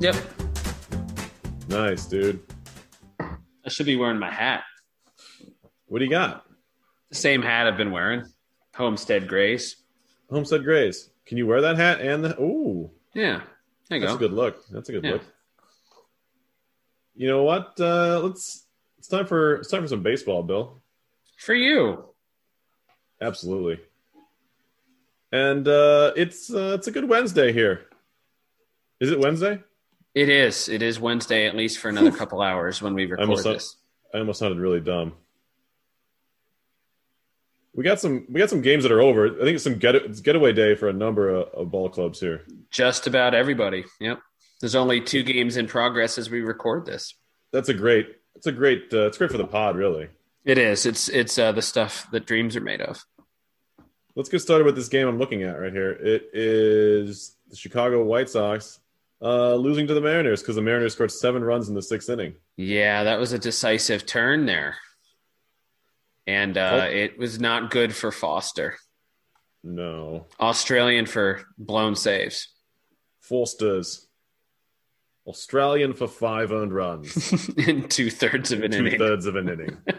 Yep. 0.00 0.16
Nice, 1.68 2.06
dude. 2.06 2.40
I 3.20 3.68
should 3.68 3.86
be 3.86 3.96
wearing 3.96 4.18
my 4.18 4.30
hat. 4.30 4.62
What 5.86 5.98
do 5.98 6.04
you 6.04 6.10
got? 6.10 6.46
The 7.10 7.16
same 7.16 7.42
hat 7.42 7.66
I've 7.66 7.76
been 7.76 7.90
wearing. 7.90 8.24
Homestead 8.74 9.28
Grays. 9.28 9.76
Homestead 10.30 10.64
Grays. 10.64 11.10
Can 11.26 11.36
you 11.38 11.46
wear 11.46 11.60
that 11.60 11.76
hat 11.76 12.00
and 12.00 12.24
the? 12.24 12.40
Ooh, 12.40 12.90
Yeah. 13.14 13.42
There 13.88 13.98
you 13.98 14.06
that's 14.06 14.12
go. 14.18 14.24
a 14.24 14.28
good 14.28 14.32
look. 14.32 14.64
That's 14.70 14.88
a 14.88 14.92
good 14.92 15.04
Yeah. 15.04 15.12
look. 15.12 15.22
You 17.14 17.28
know 17.28 17.42
what? 17.42 17.78
Uh, 17.78 18.20
let's. 18.22 18.66
It's 18.98 19.08
time 19.08 19.26
for 19.26 19.56
it's 19.56 19.68
time 19.68 19.82
for 19.82 19.88
some 19.88 20.02
baseball, 20.02 20.42
Bill. 20.42 20.80
For 21.38 21.54
you. 21.54 22.04
Absolutely. 23.20 23.80
And 25.32 25.66
uh, 25.66 26.12
it's 26.16 26.52
uh, 26.52 26.74
it's 26.78 26.86
a 26.86 26.90
good 26.92 27.08
Wednesday 27.08 27.52
here. 27.52 27.86
Is 29.00 29.10
it 29.10 29.18
Wednesday? 29.18 29.60
It 30.14 30.28
is. 30.28 30.68
It 30.68 30.82
is 30.82 30.98
Wednesday, 30.98 31.46
at 31.46 31.56
least 31.56 31.78
for 31.78 31.88
another 31.88 32.10
couple 32.10 32.40
hours 32.42 32.82
when 32.82 32.94
we 32.94 33.04
record 33.04 33.20
almost 33.20 33.44
this. 33.44 33.76
I 34.12 34.18
almost 34.18 34.40
sounded 34.40 34.58
really 34.58 34.80
dumb. 34.80 35.14
We 37.74 37.84
got 37.84 38.00
some 38.00 38.26
we 38.28 38.40
got 38.40 38.50
some 38.50 38.62
games 38.62 38.82
that 38.82 38.92
are 38.92 39.00
over. 39.00 39.26
I 39.26 39.44
think 39.44 39.54
it's 39.54 39.64
some 39.64 39.78
get 39.78 39.94
it's 39.94 40.20
getaway 40.20 40.52
day 40.52 40.74
for 40.74 40.88
a 40.88 40.92
number 40.92 41.28
of, 41.28 41.48
of 41.54 41.70
ball 41.70 41.88
clubs 41.88 42.18
here. 42.18 42.42
Just 42.70 43.06
about 43.06 43.34
everybody. 43.34 43.84
Yep. 44.00 44.20
There's 44.60 44.74
only 44.74 45.00
two 45.00 45.22
games 45.22 45.56
in 45.56 45.66
progress 45.68 46.18
as 46.18 46.28
we 46.28 46.40
record 46.40 46.84
this. 46.84 47.14
That's 47.52 47.68
a 47.68 47.74
great. 47.74 48.08
It's 48.34 48.46
a 48.46 48.52
great. 48.52 48.92
Uh, 48.92 49.06
it's 49.06 49.18
great 49.18 49.30
for 49.30 49.38
the 49.38 49.46
pod, 49.46 49.76
really. 49.76 50.08
It 50.44 50.58
is. 50.58 50.84
It's 50.84 51.08
it's 51.08 51.38
uh, 51.38 51.52
the 51.52 51.62
stuff 51.62 52.08
that 52.10 52.26
dreams 52.26 52.56
are 52.56 52.60
made 52.60 52.80
of. 52.80 53.04
Let's 54.16 54.28
get 54.28 54.40
started 54.40 54.64
with 54.64 54.74
this 54.74 54.88
game 54.88 55.06
I'm 55.06 55.18
looking 55.18 55.44
at 55.44 55.58
right 55.58 55.72
here. 55.72 55.92
It 55.92 56.30
is 56.32 57.36
the 57.48 57.56
Chicago 57.56 58.02
White 58.02 58.28
Sox 58.28 58.80
uh, 59.22 59.54
losing 59.54 59.86
to 59.86 59.94
the 59.94 60.00
Mariners 60.00 60.40
because 60.40 60.56
the 60.56 60.62
Mariners 60.62 60.94
scored 60.94 61.12
seven 61.12 61.44
runs 61.44 61.68
in 61.68 61.74
the 61.74 61.82
sixth 61.82 62.08
inning. 62.08 62.34
Yeah, 62.56 63.04
that 63.04 63.18
was 63.18 63.32
a 63.32 63.38
decisive 63.38 64.06
turn 64.06 64.46
there. 64.46 64.76
And 66.26 66.56
uh, 66.56 66.82
Oh. 66.84 66.86
it 66.86 67.18
was 67.18 67.40
not 67.40 67.70
good 67.70 67.94
for 67.94 68.12
Foster. 68.12 68.76
No, 69.62 70.26
Australian 70.40 71.04
for 71.06 71.42
blown 71.58 71.96
saves. 71.96 72.48
Foster's, 73.20 74.06
Australian 75.26 75.92
for 75.92 76.08
five 76.08 76.50
earned 76.50 76.72
runs. 76.72 77.48
in 77.58 77.88
two 77.88 78.10
thirds 78.10 78.52
of 78.52 78.62
an 78.62 78.70
two 78.70 78.86
inning. 78.86 78.98
thirds 78.98 79.26
of 79.26 79.36
an 79.36 79.48
inning. 79.50 79.76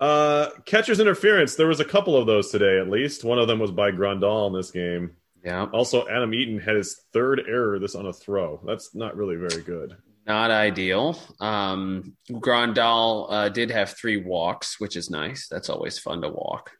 uh, 0.00 0.50
catcher's 0.66 1.00
interference. 1.00 1.56
There 1.56 1.66
was 1.66 1.80
a 1.80 1.84
couple 1.84 2.16
of 2.16 2.26
those 2.26 2.50
today, 2.50 2.78
at 2.78 2.88
least. 2.88 3.24
One 3.24 3.38
of 3.38 3.48
them 3.48 3.58
was 3.58 3.70
by 3.70 3.90
Grandal 3.90 4.46
in 4.48 4.52
this 4.52 4.70
game. 4.70 5.12
Yeah, 5.44 5.66
Also, 5.72 6.08
Adam 6.08 6.32
Eaton 6.32 6.58
had 6.58 6.74
his 6.76 7.02
third 7.12 7.42
error 7.46 7.78
this 7.78 7.94
on 7.94 8.06
a 8.06 8.12
throw. 8.14 8.60
That's 8.66 8.94
not 8.94 9.14
really 9.16 9.36
very 9.36 9.62
good. 9.62 9.94
not 10.26 10.50
ideal. 10.50 11.18
Um, 11.38 12.16
Grandal 12.30 13.26
uh, 13.30 13.48
did 13.50 13.70
have 13.70 13.90
three 13.90 14.16
walks, 14.16 14.80
which 14.80 14.96
is 14.96 15.10
nice. 15.10 15.46
That's 15.48 15.68
always 15.68 15.98
fun 15.98 16.22
to 16.22 16.30
walk. 16.30 16.70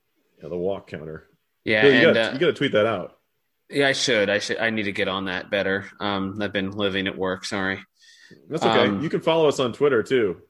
Yeah, 0.42 0.48
the 0.48 0.56
walk 0.56 0.86
counter. 0.86 1.28
Yeah, 1.64 1.84
you 1.86 1.92
and 1.92 2.02
gotta, 2.14 2.30
uh, 2.30 2.32
you 2.32 2.38
gotta 2.38 2.52
tweet 2.54 2.72
that 2.72 2.86
out. 2.86 3.18
yeah, 3.68 3.88
I 3.88 3.92
should. 3.92 4.30
I 4.30 4.38
should. 4.38 4.56
I 4.58 4.70
need 4.70 4.84
to 4.84 4.92
get 4.92 5.08
on 5.08 5.26
that 5.26 5.50
better. 5.50 5.86
Um, 6.00 6.40
I've 6.40 6.52
been 6.52 6.70
living 6.70 7.06
at 7.06 7.16
work. 7.18 7.44
Sorry. 7.44 7.80
That's 8.48 8.62
okay. 8.64 8.86
um, 8.86 9.02
you 9.02 9.10
can 9.10 9.20
follow 9.20 9.46
us 9.46 9.60
on 9.60 9.74
Twitter 9.74 10.02
too. 10.02 10.40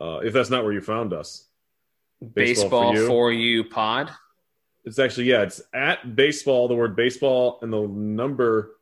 Uh, 0.00 0.18
if 0.24 0.32
that's 0.32 0.50
not 0.50 0.64
where 0.64 0.72
you 0.72 0.80
found 0.80 1.12
us, 1.12 1.48
Baseball, 2.20 2.92
Baseball 2.92 2.96
for 2.96 3.06
for, 3.06 3.32
you. 3.32 3.62
you. 3.62 3.64
pod. 3.64 4.10
It's 4.84 4.98
actually 4.98 5.26
yeah, 5.26 5.42
it's 5.42 5.62
at 5.72 6.14
baseball. 6.14 6.68
The 6.68 6.74
word 6.74 6.96
baseball 6.96 7.58
and 7.62 7.72
the 7.72 7.86
number 7.86 8.76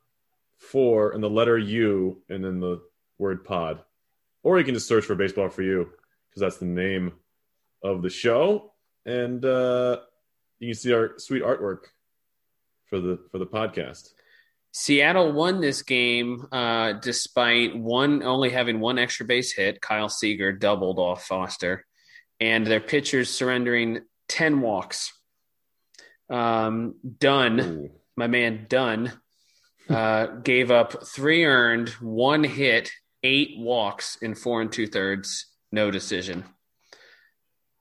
four 0.59 1.13
and 1.13 1.23
the 1.23 1.31
letter 1.31 1.59
U 1.59 2.23
and 2.29 2.45
then 2.45 2.61
the 2.61 2.83
word 3.19 3.45
pod, 3.45 3.83
or 4.43 4.59
you 4.59 4.65
can 4.65 4.75
just 4.75 4.89
search 4.89 5.05
for 5.05 5.15
baseball 5.15 5.49
for 5.49 5.63
you 5.63 5.91
because 6.29 6.41
that's 6.41 6.59
the 6.59 6.65
name 6.65 7.13
of 7.83 8.03
the 8.03 8.11
show, 8.11 8.73
and 9.07 9.45
uh, 9.45 9.99
you 10.59 10.69
can 10.69 10.75
see 10.75 10.93
our 10.93 11.19
sweet 11.19 11.43
artwork 11.43 11.87
for 12.87 13.01
the 13.01 13.19
for 13.31 13.39
the 13.39 13.47
podcast. 13.47 14.11
Seattle 14.73 15.33
won 15.33 15.61
this 15.61 15.83
game 15.83 16.47
uh, 16.51 16.95
despite 16.95 17.77
one 17.77 18.23
only 18.23 18.49
having 18.51 18.81
one 18.81 18.99
extra 18.99 19.27
base 19.27 19.53
hit. 19.53 19.83
Kyle 19.83 20.09
Seager 20.09 20.53
doubled 20.53 20.99
off 20.99 21.27
Foster, 21.27 21.85
and 22.41 22.67
their 22.67 22.81
pitchers 22.81 23.31
surrendering 23.31 24.01
ten 24.29 24.61
walks. 24.61 25.13
Um, 26.31 26.95
Dunn, 27.19 27.61
Ooh. 27.61 27.91
my 28.17 28.27
man 28.27 28.67
Dunn, 28.69 29.13
uh, 29.89 30.27
gave 30.27 30.71
up 30.71 31.07
three 31.07 31.45
earned, 31.45 31.91
one 32.01 32.45
hit, 32.45 32.91
eight 33.23 33.55
walks 33.59 34.17
in 34.23 34.35
four 34.35 34.61
and 34.63 34.73
two 34.73 34.87
thirds, 34.87 35.47
no 35.71 35.91
decision. 35.91 36.45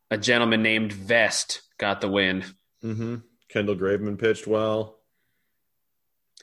A 0.10 0.18
gentleman 0.18 0.62
named 0.62 0.92
Vest 0.92 1.62
got 1.78 2.02
the 2.02 2.10
win. 2.10 2.44
Mm-hmm. 2.84 3.16
Kendall 3.50 3.76
Graveman 3.76 4.20
pitched 4.20 4.48
well. 4.48 4.98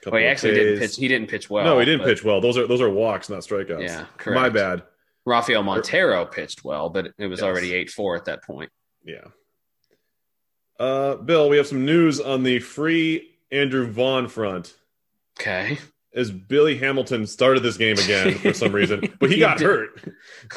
Well, 0.07 0.15
he 0.21 0.27
actually 0.27 0.55
didn't 0.55 0.79
pitch. 0.79 0.97
He 0.97 1.09
didn't 1.09 1.29
pitch 1.29 1.51
well. 1.51 1.65
no, 1.65 1.79
he 1.81 1.85
didn't 1.85 2.01
but- 2.01 2.07
pitch 2.07 2.25
well. 2.25 2.41
Those 2.41 2.57
are 2.57 2.67
those 2.67 2.81
are 2.81 2.89
walks, 2.89 3.29
not 3.29 3.41
strikeouts. 3.41 3.83
Yeah, 3.83 4.07
correct. 4.17 4.41
My 4.41 4.49
bad. 4.49 4.85
Rafael 5.27 5.63
Montero 5.63 6.25
pitched 6.25 6.65
well, 6.65 6.89
but 6.89 7.09
it 7.19 7.27
was 7.27 7.41
Yes. 7.41 7.45
already 7.47 7.75
8 7.75 7.91
4 7.91 8.17
at 8.17 8.25
that 8.27 8.43
point. 8.45 8.71
Yeah. 9.05 9.25
Uh, 10.79 11.17
Bill, 11.17 11.49
we 11.49 11.57
have 11.57 11.67
some 11.67 11.85
news 11.85 12.21
on 12.21 12.43
the 12.43 12.61
free 12.61 13.29
Andrew 13.51 13.87
Vaughn 13.91 14.29
front. 14.29 14.75
Okay. 15.41 15.79
As 16.15 16.31
Billy 16.31 16.77
Hamilton 16.79 17.27
started 17.27 17.63
this 17.63 17.77
game 17.77 17.99
again 17.99 18.35
for 18.39 18.53
some 18.53 18.73
reason, 18.73 19.01
but 19.21 19.29
he, 19.31 19.37
He 19.37 19.41
got 19.41 19.59
did. 19.59 19.67
hurt. 19.67 20.13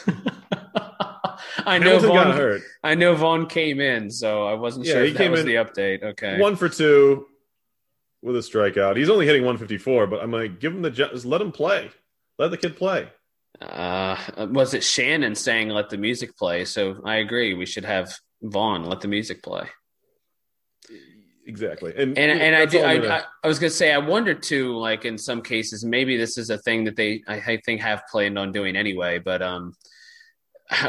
I 1.65 1.77
know 1.77 1.85
Hamilton 1.99 2.07
Vaughn, 2.09 2.15
got 2.27 2.35
hurt. 2.35 2.61
I 2.83 2.95
know 2.95 3.15
Vaughn 3.15 3.45
came 3.47 3.79
in, 3.79 4.09
so 4.09 4.47
I 4.47 4.53
wasn't 4.53 4.85
Yeah, 4.85 4.93
sure 4.93 5.03
he 5.05 5.13
came 5.13 5.31
was 5.31 5.41
in- 5.41 5.45
the 5.47 5.55
update. 5.55 6.03
Okay. 6.03 6.39
One 6.39 6.55
for 6.55 6.69
two 6.69 7.27
with 8.21 8.35
a 8.35 8.39
strikeout. 8.39 8.95
He's 8.97 9.09
only 9.09 9.25
hitting 9.25 9.41
154, 9.41 10.07
but 10.07 10.21
I'm 10.21 10.31
like, 10.31 10.59
give 10.59 10.73
him 10.73 10.81
the 10.81 10.91
ju- 10.91 11.09
just 11.11 11.25
let 11.25 11.41
him 11.41 11.51
play. 11.51 11.89
Let 12.39 12.51
the 12.51 12.57
kid 12.57 12.75
play. 12.77 13.09
Uh, 13.59 14.17
was 14.51 14.73
it 14.73 14.83
Shannon 14.83 15.35
saying 15.35 15.69
let 15.69 15.89
the 15.89 15.97
music 15.97 16.35
play? 16.37 16.65
So 16.65 17.01
I 17.05 17.17
agree. 17.17 17.53
We 17.53 17.65
should 17.65 17.85
have 17.85 18.11
Vaughn 18.41 18.85
let 18.85 19.01
the 19.01 19.07
music 19.07 19.43
play. 19.43 19.67
Exactly. 21.45 21.93
And 21.97 22.17
And 22.17 22.39
and 22.39 22.55
I 22.55 22.65
do 22.65 22.83
I, 22.83 22.97
gonna- 22.97 23.25
I, 23.43 23.47
was 23.47 23.59
gonna 23.59 23.69
say 23.71 23.91
I 23.91 23.97
wonder 23.97 24.33
too, 24.33 24.77
like 24.77 25.05
in 25.05 25.17
some 25.17 25.41
cases, 25.41 25.83
maybe 25.83 26.15
this 26.17 26.37
is 26.37 26.49
a 26.49 26.57
thing 26.57 26.83
that 26.85 26.95
they 26.95 27.23
I, 27.27 27.57
think 27.65 27.81
have 27.81 28.03
planned 28.11 28.37
on 28.37 28.51
doing 28.51 28.75
anyway. 28.75 29.19
But 29.19 29.41
um, 29.41 29.73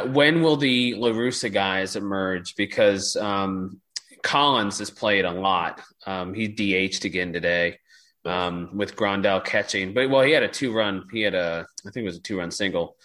when 0.07 0.43
will 0.43 0.57
the 0.57 0.95
La 0.95 1.09
Russa 1.11 1.53
guys 1.53 1.97
emerge? 1.97 2.55
Because 2.57 3.17
um, 3.17 3.81
Collins 4.23 4.79
has 4.79 4.91
played 4.91 5.25
a 5.25 5.31
lot. 5.33 5.81
Um, 6.07 6.35
he 6.35 6.49
DH'd 6.49 7.05
again 7.05 7.33
today 7.33 7.79
um, 8.25 8.77
with 8.77 8.95
Grandal 8.95 9.45
catching, 9.45 9.95
but 9.95 10.11
well, 10.11 10.23
he 10.23 10.33
had 10.33 10.43
a 10.43 10.49
two 10.49 10.73
run. 10.73 11.07
He 11.13 11.23
had 11.23 11.35
a 11.35 11.67
I 11.87 11.91
think 11.91 12.05
it 12.05 12.07
was 12.07 12.19
a 12.19 12.23
two 12.23 12.39
run 12.39 12.51
single. 12.51 12.97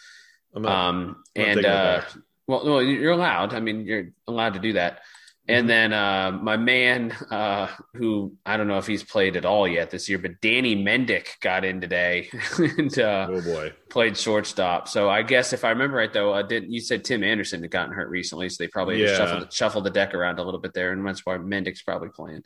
Not, 0.54 0.72
Um, 0.72 1.24
and 1.36 1.66
uh, 1.66 2.00
back. 2.00 2.10
well, 2.48 2.82
you're 2.82 3.12
allowed. 3.12 3.54
I 3.54 3.60
mean, 3.60 3.86
you're 3.86 4.10
allowed 4.28 4.54
to 4.56 4.60
do 4.60 4.74
that. 4.74 5.02
Mm-hmm. 5.48 5.60
And 5.60 5.70
then 5.70 5.94
uh, 5.94 6.32
my 6.42 6.58
man, 6.58 7.12
uh, 7.32 7.68
who 7.94 8.34
I 8.46 8.58
don't 8.58 8.68
know 8.68 8.78
if 8.78 8.88
he's 8.88 9.04
played 9.04 9.36
at 9.38 9.46
all 9.46 9.68
yet 9.68 9.90
this 9.92 10.10
year, 10.10 10.18
but 10.18 10.42
Danny 10.42 10.76
Mendick 10.76 11.40
got 11.42 11.64
in 11.64 11.80
today 11.82 12.30
and 12.58 12.98
uh, 13.00 13.28
oh 13.30 13.42
boy. 13.42 13.74
played 13.90 14.18
shortstop. 14.18 14.88
So 14.88 15.10
I 15.10 15.22
guess 15.24 15.54
if 15.54 15.64
I 15.64 15.70
remember 15.70 15.98
right, 15.98 16.12
though, 16.12 16.34
uh, 16.34 16.42
did 16.42 16.66
you 16.72 16.82
said 16.82 17.04
Tim 17.06 17.24
Anderson 17.24 17.62
had 17.62 17.72
gotten 17.72 17.94
hurt 17.94 18.10
recently, 18.10 18.50
so 18.50 18.64
they 18.64 18.68
probably 18.68 19.02
Yeah. 19.04 19.16
shuffled, 19.16 19.54
shuffled 19.54 19.84
the 19.86 19.90
deck 19.92 20.14
around 20.14 20.40
a 20.40 20.44
little 20.44 20.60
bit 20.60 20.74
there, 20.74 20.92
and 20.92 21.06
that's 21.08 21.26
why 21.26 21.38
Mendick's 21.38 21.82
probably 21.82 22.10
playing. 22.10 22.44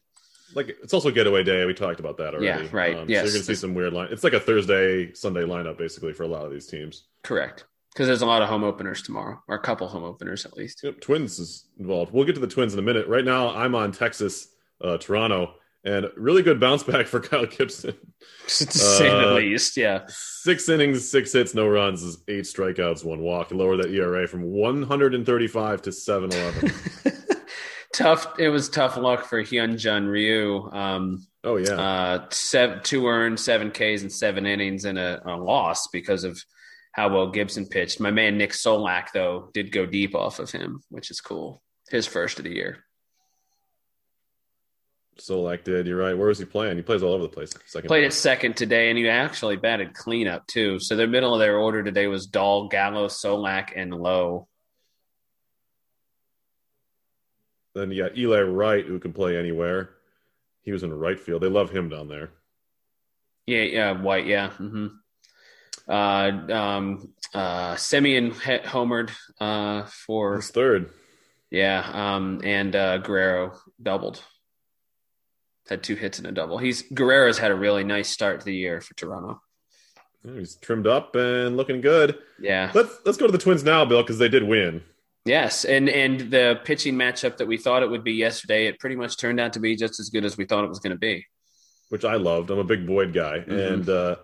Like 0.54 0.76
it's 0.84 0.94
also 0.94 1.12
getaway 1.12 1.44
day. 1.44 1.64
We 1.66 1.74
talked 1.74 2.02
about 2.02 2.18
that 2.18 2.34
already. 2.36 2.46
Yeah, 2.48 2.68
right. 2.74 2.98
Um, 2.98 3.10
Yes. 3.10 3.22
So 3.22 3.26
you're 3.26 3.34
gonna 3.36 3.44
see 3.46 3.56
some 3.56 3.74
weird 3.74 3.94
line. 3.94 4.10
It's 4.12 4.24
like 4.24 4.34
a 4.34 4.40
Thursday, 4.40 5.14
Sunday 5.14 5.44
lineup 5.44 5.78
basically 5.78 6.12
for 6.12 6.24
a 6.24 6.28
lot 6.28 6.46
of 6.46 6.52
these 6.52 6.68
teams. 6.68 7.06
Correct, 7.24 7.64
because 7.94 8.08
there's 8.08 8.22
a 8.22 8.26
lot 8.26 8.42
of 8.42 8.50
home 8.50 8.64
openers 8.64 9.02
tomorrow, 9.02 9.42
or 9.48 9.56
a 9.56 9.62
couple 9.62 9.88
home 9.88 10.04
openers 10.04 10.46
at 10.46 10.56
least. 10.56 10.82
Yep, 10.84 11.02
Twins 11.02 11.40
is 11.40 11.66
involved. 11.80 12.14
We'll 12.14 12.26
get 12.26 12.36
to 12.36 12.42
the 12.42 12.48
Twins 12.48 12.74
in 12.74 12.80
a 12.80 12.84
minute. 12.84 13.08
Right 13.08 13.26
now, 13.26 13.54
I'm 13.54 13.76
on 13.76 13.92
Texas, 13.92 14.48
uh, 14.84 14.98
Toronto, 14.98 15.54
and 15.84 16.08
really 16.16 16.42
good 16.42 16.60
bounce 16.60 16.84
back 16.84 17.08
for 17.08 17.20
Kyle 17.20 17.46
Gibson. 17.46 17.96
to 18.48 18.56
say 18.66 19.10
the 19.10 19.34
least, 19.34 19.76
yeah. 19.78 20.04
Six 20.08 20.70
innings, 20.70 21.10
six 21.10 21.34
hits, 21.34 21.54
no 21.54 21.68
runs, 21.68 22.02
is 22.04 22.24
eight 22.28 22.46
strikeouts, 22.46 23.04
one 23.04 23.20
walk. 23.20 23.52
Lower 23.52 23.78
that 23.78 23.92
ERA 23.92 24.28
from 24.28 24.44
135 24.44 25.82
to 25.82 25.92
711. 25.92 27.22
tough. 27.94 28.40
It 28.40 28.50
was 28.50 28.70
tough 28.70 28.98
luck 28.98 29.26
for 29.26 29.44
Hyun 29.44 29.78
Jin 29.78 30.08
Ryu. 30.08 30.72
Um, 30.72 31.28
oh 31.44 31.58
yeah, 31.58 31.74
uh, 31.74 32.26
seven, 32.30 32.82
two 32.84 33.08
earned, 33.08 33.40
seven 33.40 33.72
Ks 33.72 34.02
in 34.02 34.10
seven 34.10 34.46
innings, 34.46 34.86
and 34.86 34.98
a, 34.98 35.22
a 35.26 35.36
loss 35.36 35.88
because 35.88 36.24
of 36.24 36.42
how 36.92 37.10
well 37.10 37.32
Gibson 37.32 37.68
pitched. 37.68 38.00
My 38.00 38.12
man 38.12 38.38
Nick 38.38 38.52
Solak 38.52 39.08
though 39.14 39.50
did 39.54 39.72
go 39.72 39.86
deep 39.86 40.16
off 40.16 40.40
of 40.40 40.52
him, 40.52 40.82
which 40.90 41.12
is 41.12 41.22
cool. 41.22 41.62
His 41.90 42.08
first 42.08 42.38
of 42.40 42.46
the 42.46 42.54
year. 42.54 42.84
Solak 45.20 45.64
did. 45.64 45.88
You're 45.88 45.98
right. 45.98 46.18
Where 46.18 46.28
was 46.28 46.40
he 46.40 46.46
playing? 46.46 46.78
He 46.78 46.84
plays 46.84 47.04
all 47.04 47.14
over 47.14 47.24
the 47.24 47.30
place. 47.30 47.54
Second 47.66 47.88
Played 47.88 48.06
at 48.06 48.14
second 48.14 48.56
today, 48.56 48.90
and 48.90 48.98
he 48.98 49.08
actually 49.08 49.58
batted 49.58 49.94
cleanup 49.94 50.48
too. 50.48 50.80
So 50.80 50.96
the 50.96 51.06
middle 51.08 51.34
of 51.34 51.40
their 51.40 51.58
order 51.58 51.84
today 51.84 52.08
was 52.08 52.26
Dahl, 52.28 52.68
Gallo, 52.70 53.08
Solak, 53.08 53.74
and 53.76 53.94
Lowe. 53.94 54.48
Then 57.76 57.92
you 57.92 58.04
got 58.04 58.18
Eli 58.18 58.44
White, 58.44 58.86
who 58.86 59.00
can 59.00 59.14
play 59.14 59.38
anywhere. 59.38 59.92
He 60.64 60.72
was 60.72 60.84
in 60.84 60.94
right 60.94 61.20
field. 61.20 61.42
They 61.42 61.48
love 61.48 61.72
him 61.72 61.90
down 61.90 62.08
there. 62.08 62.32
Yeah, 63.46 63.64
yeah, 63.64 63.92
White, 63.92 64.28
yeah. 64.28 64.50
hmm 64.50 64.86
Uh, 64.86 64.90
um, 65.94 67.14
uh, 67.34 67.76
hit 67.76 68.64
homered 68.64 69.12
uh, 69.40 69.84
for 69.86 70.38
He's 70.38 70.50
third. 70.52 70.90
yeah, 71.50 71.90
um, 71.94 72.42
and 72.44 72.76
uh, 72.76 72.98
Guerrero 73.00 73.54
doubled. 73.82 74.24
Had 75.70 75.84
two 75.84 75.96
hits 75.96 76.18
and 76.18 76.28
a 76.28 76.32
double. 76.32 76.58
He's 76.58 76.82
Guerrero's 76.82 77.38
had 77.38 77.52
a 77.52 77.56
really 77.56 77.84
nice 77.84 78.10
start 78.10 78.40
to 78.40 78.46
the 78.46 78.56
year 78.56 78.82
for 78.82 78.94
Toronto. 78.96 79.42
He's 80.24 80.56
trimmed 80.56 80.86
up 80.88 81.16
and 81.16 81.56
looking 81.58 81.82
good. 81.82 82.18
Yeah. 82.40 82.72
Let's 82.74 82.94
let's 83.06 83.18
go 83.18 83.26
to 83.28 83.32
the 83.32 83.38
Twins 83.38 83.64
now, 83.64 83.86
Bill, 83.86 84.02
because 84.04 84.18
they 84.18 84.28
did 84.30 84.44
win. 84.44 84.84
Yes, 85.24 85.64
and 85.66 85.88
and 85.88 86.32
the 86.32 86.60
pitching 86.66 86.96
matchup 86.96 87.38
that 87.38 87.48
we 87.48 87.58
thought 87.58 87.84
it 87.84 87.90
would 87.90 88.04
be 88.04 88.14
yesterday, 88.14 88.66
it 88.68 88.80
pretty 88.80 88.96
much 88.96 89.18
turned 89.18 89.40
out 89.40 89.54
to 89.54 89.60
be 89.60 89.76
just 89.76 90.00
as 90.00 90.10
good 90.10 90.26
as 90.26 90.36
we 90.36 90.46
thought 90.46 90.64
it 90.64 90.70
was 90.70 90.80
going 90.80 90.94
to 90.94 90.98
be. 91.00 91.26
which 91.90 92.06
I 92.06 92.16
loved. 92.16 92.50
I'm 92.50 92.58
a 92.60 92.64
big 92.64 92.88
Boyd 92.88 93.14
guy, 93.14 93.40
Mhm. 93.40 93.74
and 93.74 93.90
uh, 93.90 94.16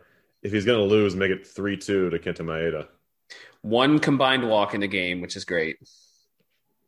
if 0.48 0.54
he's 0.54 0.66
going 0.66 0.80
to 0.80 0.86
lose, 0.86 1.16
make 1.16 1.30
it 1.30 1.46
three 1.46 1.78
two 1.78 2.10
to 2.10 2.18
Kenta 2.20 2.40
Maeda. 2.40 2.88
One 3.62 4.00
combined 4.00 4.48
walk 4.50 4.74
in 4.74 4.80
the 4.80 4.88
game, 4.88 5.22
which 5.22 5.36
is 5.36 5.44
great. 5.44 5.78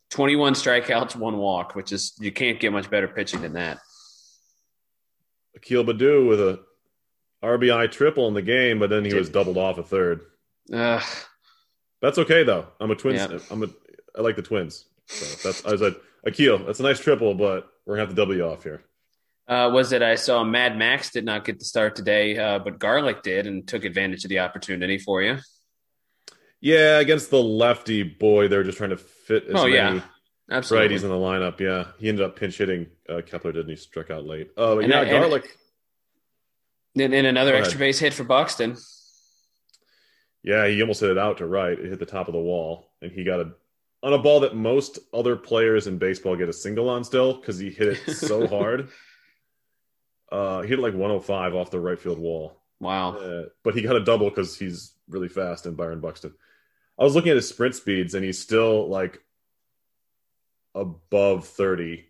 Twenty-one 0.09 0.53
strikeouts, 0.53 1.15
one 1.15 1.37
walk, 1.37 1.75
which 1.75 1.91
is 1.91 2.13
you 2.19 2.31
can't 2.31 2.59
get 2.59 2.71
much 2.71 2.89
better 2.89 3.07
pitching 3.07 3.41
than 3.41 3.53
that. 3.53 3.79
Akil 5.55 5.83
Baddoo 5.83 6.27
with 6.27 6.39
a 6.39 6.61
RBI 7.43 7.91
triple 7.91 8.27
in 8.27 8.33
the 8.33 8.41
game, 8.41 8.79
but 8.79 8.89
then 8.89 9.03
he 9.03 9.11
Did- 9.11 9.19
was 9.19 9.29
doubled 9.29 9.57
off 9.57 9.77
a 9.77 9.83
third. 9.83 10.21
Ugh. 10.73 11.03
That's 12.01 12.17
okay 12.17 12.43
though. 12.43 12.67
I'm 12.79 12.91
a 12.91 12.95
Twins. 12.95 13.19
Yeah. 13.29 13.39
I'm 13.51 13.63
a. 13.63 13.67
I 14.17 14.21
like 14.21 14.37
the 14.37 14.41
Twins. 14.41 14.85
So 15.07 15.49
that's 15.49 15.65
I 15.65 15.71
was 15.71 15.81
like 15.81 15.97
Akil. 16.23 16.59
That's 16.59 16.79
a 16.79 16.83
nice 16.83 16.99
triple, 16.99 17.35
but 17.35 17.69
we're 17.85 17.95
gonna 17.95 18.07
have 18.07 18.15
the 18.15 18.21
W 18.21 18.41
off 18.47 18.63
here. 18.63 18.83
Uh, 19.49 19.71
was 19.73 19.91
it 19.93 20.03
I 20.03 20.13
saw 20.13 20.43
Mad 20.43 20.77
Max 20.77 21.09
did 21.09 21.25
not 21.25 21.43
get 21.43 21.57
the 21.57 21.65
start 21.65 21.95
today, 21.95 22.37
uh, 22.37 22.59
but 22.59 22.77
Garlick 22.77 23.23
did 23.23 23.47
and 23.47 23.67
took 23.67 23.83
advantage 23.83 24.23
of 24.23 24.29
the 24.29 24.39
opportunity 24.39 24.99
for 24.99 25.23
you. 25.23 25.37
Yeah, 26.61 26.99
against 26.99 27.31
the 27.31 27.41
lefty 27.41 28.03
boy, 28.03 28.47
they're 28.47 28.63
just 28.63 28.77
trying 28.77 28.91
to 28.91 28.97
fit 28.97 29.45
as 29.45 29.55
Oh, 29.55 29.63
many 29.63 29.73
yeah. 29.75 30.01
Absolutely. 30.51 30.95
righties 30.95 31.03
in 31.03 31.09
the 31.09 31.15
lineup. 31.15 31.59
Yeah, 31.59 31.85
he 31.97 32.09
ended 32.09 32.23
up 32.25 32.35
pinch 32.35 32.57
hitting 32.59 32.87
uh, 33.07 33.21
Kepler, 33.25 33.51
didn't 33.51 33.69
he? 33.69 33.75
Struck 33.75 34.11
out 34.11 34.25
late. 34.25 34.51
Oh, 34.55 34.75
but 34.75 34.83
And 34.83 34.93
yeah, 34.93 34.99
I- 34.99 35.03
and- 35.03 35.09
Garlick. 35.11 35.57
And, 36.97 37.13
and 37.13 37.27
another 37.27 37.55
extra 37.55 37.77
base 37.79 37.97
hit 37.99 38.13
for 38.13 38.23
Buxton. 38.23 38.75
Yeah, 40.43 40.67
he 40.67 40.81
almost 40.81 41.01
hit 41.01 41.11
it 41.11 41.17
out 41.17 41.37
to 41.37 41.45
right. 41.47 41.77
It 41.77 41.89
hit 41.89 41.99
the 41.99 42.05
top 42.05 42.27
of 42.27 42.33
the 42.33 42.39
wall, 42.39 42.91
and 43.01 43.11
he 43.11 43.23
got 43.23 43.39
a 43.39 43.51
on 44.01 44.13
a 44.13 44.17
ball 44.17 44.39
that 44.41 44.55
most 44.55 44.97
other 45.13 45.35
players 45.35 45.85
in 45.87 45.97
baseball 45.97 46.35
get 46.35 46.49
a 46.49 46.53
single 46.53 46.89
on 46.89 47.03
still 47.03 47.33
because 47.33 47.57
he 47.59 47.69
hit 47.69 47.89
it 48.07 48.13
so 48.15 48.47
hard. 48.55 48.89
Uh, 50.31 50.61
he 50.61 50.69
hit 50.69 50.79
like 50.79 50.93
105 50.93 51.55
off 51.55 51.71
the 51.71 51.79
right 51.79 51.99
field 51.99 52.19
wall, 52.19 52.61
Wow. 52.79 53.17
uh, 53.17 53.43
but 53.63 53.73
he 53.73 53.81
got 53.81 53.95
a 53.95 54.03
double 54.03 54.29
because 54.29 54.57
he's 54.57 54.93
really 55.07 55.27
fast. 55.29 55.65
And 55.65 55.75
Byron 55.75 56.01
Buxton, 56.01 56.33
I 56.99 57.03
was 57.03 57.15
looking 57.15 57.31
at 57.31 57.35
his 57.37 57.49
sprint 57.49 57.75
speeds, 57.75 58.13
and 58.13 58.23
he's 58.23 58.37
still 58.39 58.87
like 58.87 59.21
above 60.75 61.47
30 61.47 62.05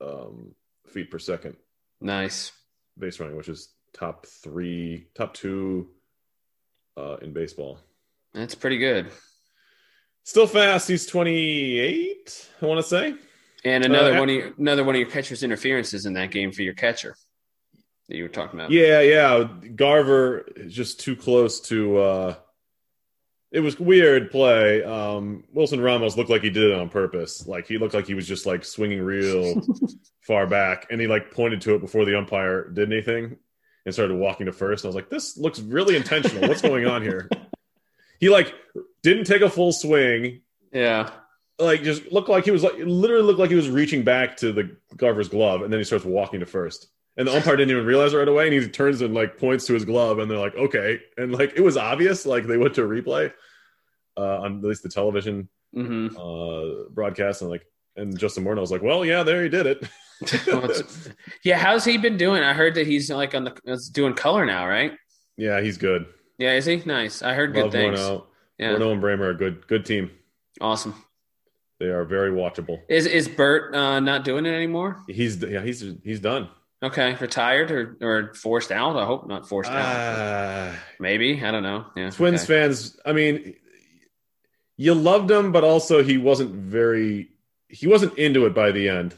um, 0.00 0.54
feet 0.88 1.10
per 1.10 1.18
second 1.18 1.56
Nice. 2.00 2.52
base 2.98 3.18
running, 3.20 3.36
which 3.36 3.48
is 3.48 3.70
top 3.92 4.26
three, 4.26 5.06
top 5.14 5.34
two 5.34 5.88
uh, 6.96 7.16
in 7.22 7.32
baseball. 7.32 7.78
That's 8.32 8.54
pretty 8.54 8.78
good. 8.78 9.10
Still 10.24 10.46
fast. 10.46 10.88
He's 10.88 11.06
28, 11.06 12.48
I 12.62 12.66
want 12.66 12.78
to 12.78 12.88
say. 12.88 13.14
And 13.64 13.84
another 13.84 14.14
Uh, 14.14 14.20
one 14.20 14.28
of 14.28 14.34
your, 14.34 14.52
another 14.58 14.84
one 14.84 14.94
of 14.94 15.00
your 15.00 15.10
catcher's 15.10 15.42
interferences 15.42 16.06
in 16.06 16.12
that 16.14 16.30
game 16.30 16.52
for 16.52 16.62
your 16.62 16.74
catcher 16.74 17.16
that 18.08 18.16
you 18.16 18.22
were 18.24 18.28
talking 18.28 18.58
about. 18.60 18.70
Yeah, 18.70 19.00
yeah. 19.00 19.48
Garver 19.74 20.46
is 20.56 20.72
just 20.72 21.00
too 21.00 21.16
close 21.16 21.60
to. 21.62 21.98
uh 21.98 22.34
It 23.50 23.60
was 23.60 23.78
weird 23.78 24.30
play. 24.30 24.82
Um 24.84 25.44
Wilson 25.52 25.80
Ramos 25.80 26.16
looked 26.16 26.30
like 26.30 26.42
he 26.42 26.50
did 26.50 26.70
it 26.70 26.78
on 26.78 26.88
purpose. 26.88 27.46
Like 27.46 27.66
he 27.66 27.78
looked 27.78 27.94
like 27.94 28.06
he 28.06 28.14
was 28.14 28.26
just 28.28 28.46
like 28.46 28.64
swinging 28.64 29.00
real 29.02 29.60
far 30.20 30.46
back, 30.46 30.86
and 30.90 31.00
he 31.00 31.06
like 31.06 31.30
pointed 31.32 31.60
to 31.62 31.74
it 31.74 31.80
before 31.80 32.04
the 32.04 32.16
umpire 32.18 32.68
did 32.68 32.92
anything 32.92 33.36
and 33.86 33.94
started 33.94 34.14
walking 34.14 34.46
to 34.46 34.52
first. 34.52 34.84
I 34.84 34.88
was 34.88 34.94
like, 34.94 35.10
this 35.10 35.36
looks 35.36 35.60
really 35.60 35.94
intentional. 35.96 36.48
What's 36.48 36.62
going 36.62 36.86
on 36.86 37.02
here? 37.02 37.28
He 38.20 38.30
like 38.30 38.54
didn't 39.02 39.24
take 39.24 39.42
a 39.42 39.50
full 39.50 39.72
swing. 39.72 40.40
Yeah. 40.72 41.10
like 41.58 41.82
just 41.82 42.10
looked 42.10 42.28
like 42.30 42.44
he 42.44 42.52
was 42.52 42.62
like 42.62 42.74
literally 42.78 43.24
looked 43.24 43.40
like 43.40 43.50
he 43.50 43.56
was 43.56 43.68
reaching 43.68 44.02
back 44.02 44.36
to 44.38 44.52
the 44.52 44.76
Garver's 44.96 45.28
glove, 45.28 45.60
and 45.62 45.70
then 45.70 45.78
he 45.80 45.84
starts 45.84 46.04
walking 46.06 46.40
to 46.40 46.46
first. 46.46 46.86
And 47.16 47.28
the 47.28 47.36
umpire 47.36 47.56
didn't 47.56 47.70
even 47.70 47.86
realize 47.86 48.12
it 48.12 48.16
right 48.16 48.26
away, 48.26 48.48
and 48.48 48.52
he 48.52 48.68
turns 48.68 49.00
and 49.00 49.14
like 49.14 49.38
points 49.38 49.66
to 49.66 49.74
his 49.74 49.84
glove, 49.84 50.18
and 50.18 50.28
they're 50.30 50.38
like, 50.38 50.56
"Okay," 50.56 51.00
and 51.16 51.32
like 51.32 51.52
it 51.54 51.60
was 51.60 51.76
obvious, 51.76 52.26
like 52.26 52.46
they 52.46 52.56
went 52.56 52.74
to 52.74 52.82
a 52.82 52.88
replay 52.88 53.32
uh, 54.16 54.40
on 54.40 54.58
at 54.58 54.64
least 54.64 54.82
the 54.82 54.88
television 54.88 55.48
hmm 55.72 56.08
uh, 56.18 56.88
broadcast, 56.90 57.42
and 57.42 57.50
like, 57.50 57.64
and 57.96 58.18
Justin 58.18 58.44
Morneau 58.44 58.60
was 58.60 58.72
like, 58.72 58.82
"Well, 58.82 59.04
yeah, 59.04 59.22
there 59.22 59.42
he 59.42 59.48
did 59.48 59.66
it." 59.66 59.88
yeah. 61.44 61.58
How's 61.58 61.84
he 61.84 61.98
been 61.98 62.16
doing? 62.16 62.42
I 62.42 62.52
heard 62.52 62.74
that 62.74 62.86
he's 62.86 63.10
like 63.10 63.34
on 63.34 63.44
the 63.44 63.90
doing 63.92 64.14
color 64.14 64.44
now, 64.44 64.66
right? 64.66 64.92
yeah, 65.36 65.60
he's 65.60 65.78
good. 65.78 66.06
Yeah, 66.38 66.54
is 66.54 66.64
he? 66.66 66.82
Nice. 66.84 67.22
I 67.22 67.34
heard 67.34 67.54
good 67.54 67.64
Love 67.64 67.72
things. 67.72 68.00
Morneau. 68.00 68.24
Yeah. 68.58 68.72
Morneau 68.72 68.92
and 68.92 69.00
Bremer 69.00 69.26
are 69.26 69.30
a 69.30 69.36
good, 69.36 69.66
good 69.66 69.84
team. 69.84 70.10
Awesome. 70.60 70.94
They 71.80 71.86
are 71.86 72.04
very 72.04 72.30
watchable. 72.30 72.80
Is 72.88 73.06
is 73.06 73.28
Bert 73.28 73.74
uh, 73.74 74.00
not 74.00 74.24
doing 74.24 74.46
it 74.46 74.54
anymore? 74.54 75.02
He's 75.08 75.42
yeah, 75.42 75.62
he's 75.62 75.84
he's 76.02 76.20
done. 76.20 76.48
Okay, 76.84 77.16
retired 77.18 77.70
or 77.70 77.96
or 78.02 78.34
forced 78.34 78.70
out? 78.70 78.96
I 78.96 79.06
hope 79.06 79.26
not 79.26 79.48
forced 79.48 79.70
out. 79.70 79.96
Ah. 79.96 80.78
Maybe 81.00 81.42
I 81.42 81.50
don't 81.50 81.62
know. 81.62 81.86
Yeah, 81.96 82.10
Twins 82.10 82.44
okay. 82.44 82.60
fans, 82.60 83.00
I 83.06 83.12
mean, 83.12 83.54
you 84.76 84.94
loved 84.94 85.30
him, 85.30 85.50
but 85.50 85.64
also 85.64 86.02
he 86.02 86.18
wasn't 86.18 86.54
very, 86.54 87.30
he 87.68 87.86
wasn't 87.86 88.18
into 88.18 88.44
it 88.44 88.54
by 88.54 88.70
the 88.70 88.90
end. 88.90 89.16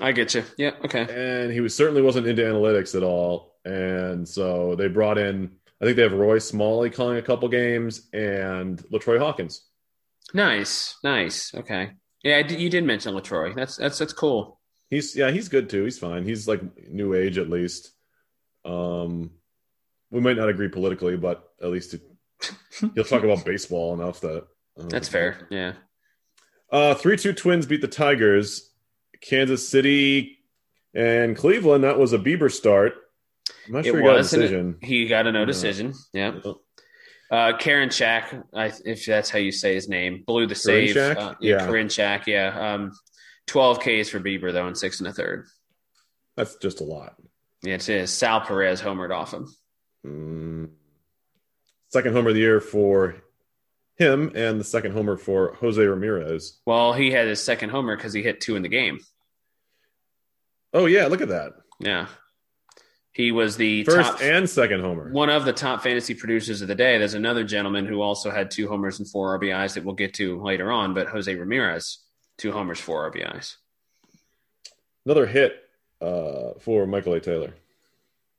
I 0.00 0.12
get 0.12 0.34
you. 0.34 0.44
Yeah. 0.56 0.72
Okay. 0.84 1.06
And 1.10 1.52
he 1.52 1.60
was 1.60 1.74
certainly 1.74 2.00
wasn't 2.00 2.26
into 2.26 2.42
analytics 2.42 2.94
at 2.94 3.02
all. 3.02 3.56
And 3.64 4.26
so 4.26 4.74
they 4.74 4.88
brought 4.88 5.18
in, 5.18 5.50
I 5.80 5.84
think 5.84 5.96
they 5.96 6.02
have 6.02 6.14
Roy 6.14 6.38
Smalley 6.38 6.88
calling 6.88 7.18
a 7.18 7.22
couple 7.22 7.48
games 7.48 8.08
and 8.12 8.82
Latroy 8.90 9.18
Hawkins. 9.18 9.66
Nice. 10.32 10.96
Nice. 11.04 11.54
Okay. 11.54 11.90
Yeah, 12.24 12.38
you 12.38 12.70
did 12.70 12.84
mention 12.84 13.14
Latroy. 13.14 13.54
That's 13.54 13.76
that's 13.76 13.98
that's 13.98 14.12
cool. 14.12 14.60
He's, 14.92 15.16
yeah, 15.16 15.30
he's 15.30 15.48
good 15.48 15.70
too. 15.70 15.84
He's 15.84 15.98
fine. 15.98 16.24
He's 16.24 16.46
like 16.46 16.60
new 16.86 17.14
age 17.14 17.38
at 17.38 17.48
least. 17.48 17.92
Um, 18.62 19.30
we 20.10 20.20
might 20.20 20.36
not 20.36 20.50
agree 20.50 20.68
politically, 20.68 21.16
but 21.16 21.48
at 21.62 21.70
least 21.70 21.94
it, 21.94 22.02
he'll 22.94 23.02
talk 23.04 23.22
about 23.24 23.42
baseball 23.42 23.94
enough 23.94 24.20
that. 24.20 24.44
uh, 24.78 24.84
That's 24.90 25.08
fair. 25.08 25.46
Yeah. 25.50 25.72
Uh, 26.70 26.92
three 26.94 27.16
two 27.16 27.32
Twins 27.32 27.64
beat 27.64 27.80
the 27.80 27.88
Tigers. 27.88 28.68
Kansas 29.22 29.66
City 29.66 30.40
and 30.94 31.34
Cleveland. 31.36 31.84
That 31.84 31.98
was 31.98 32.12
a 32.12 32.18
Bieber 32.18 32.52
start. 32.52 32.92
I'm 33.66 33.72
not 33.72 33.86
It 33.86 33.90
sure 33.92 34.00
he 34.00 34.04
got 34.06 34.32
a 34.34 34.56
and 34.58 34.74
it- 34.82 34.86
He 34.86 35.06
got 35.08 35.26
a 35.26 35.32
no 35.32 35.46
decision. 35.46 35.94
Yeah. 36.12 36.38
Uh, 37.30 37.56
Karinchak, 37.56 38.44
I, 38.52 38.72
if 38.84 39.06
that's 39.06 39.30
how 39.30 39.38
you 39.38 39.52
say 39.52 39.72
his 39.74 39.88
name, 39.88 40.22
blew 40.26 40.46
the 40.46 40.54
save. 40.54 40.94
Karinchak? 40.94 41.16
Uh, 41.16 41.34
yeah, 41.40 41.54
Yeah. 41.62 41.66
Karinchak. 41.66 42.26
Yeah. 42.26 42.74
Um, 42.74 42.92
12 43.46 43.78
Ks 43.80 44.08
for 44.08 44.20
Bieber 44.20 44.52
though, 44.52 44.66
in 44.68 44.74
six 44.74 45.00
and 45.00 45.08
a 45.08 45.12
third. 45.12 45.46
That's 46.36 46.56
just 46.56 46.80
a 46.80 46.84
lot. 46.84 47.14
Yeah, 47.62 47.74
it 47.74 47.88
is. 47.88 48.10
Sal 48.12 48.40
Perez 48.40 48.80
homered 48.80 49.14
off 49.14 49.32
him. 49.32 49.54
Mm. 50.06 50.70
Second 51.90 52.14
homer 52.14 52.30
of 52.30 52.34
the 52.34 52.40
year 52.40 52.60
for 52.60 53.16
him, 53.96 54.32
and 54.34 54.58
the 54.58 54.64
second 54.64 54.92
homer 54.92 55.16
for 55.16 55.54
Jose 55.60 55.80
Ramirez. 55.82 56.58
Well, 56.66 56.92
he 56.94 57.10
had 57.10 57.28
his 57.28 57.42
second 57.42 57.70
homer 57.70 57.96
because 57.96 58.12
he 58.12 58.22
hit 58.22 58.40
two 58.40 58.56
in 58.56 58.62
the 58.62 58.68
game. 58.68 59.00
Oh 60.72 60.86
yeah, 60.86 61.06
look 61.06 61.20
at 61.20 61.28
that. 61.28 61.52
Yeah. 61.80 62.06
He 63.12 63.30
was 63.30 63.58
the 63.58 63.84
First 63.84 64.12
top, 64.12 64.22
and 64.22 64.48
second 64.48 64.80
homer. 64.80 65.12
one 65.12 65.28
of 65.28 65.44
the 65.44 65.52
top 65.52 65.82
fantasy 65.82 66.14
producers 66.14 66.62
of 66.62 66.68
the 66.68 66.74
day. 66.74 66.96
There's 66.96 67.12
another 67.12 67.44
gentleman 67.44 67.84
who 67.84 68.00
also 68.00 68.30
had 68.30 68.50
two 68.50 68.68
homers 68.68 68.98
and 68.98 69.08
four 69.08 69.38
RBIs 69.38 69.74
that 69.74 69.84
we'll 69.84 69.94
get 69.94 70.14
to 70.14 70.40
later 70.42 70.72
on, 70.72 70.94
but 70.94 71.08
Jose 71.08 71.32
Ramirez, 71.34 71.98
two 72.42 72.50
homers, 72.50 72.80
four 72.80 73.08
RBIs. 73.10 73.54
Another 75.06 75.26
hit 75.26 75.54
uh, 76.00 76.54
for 76.58 76.86
Michael 76.86 77.14
A. 77.14 77.20
Taylor. 77.20 77.54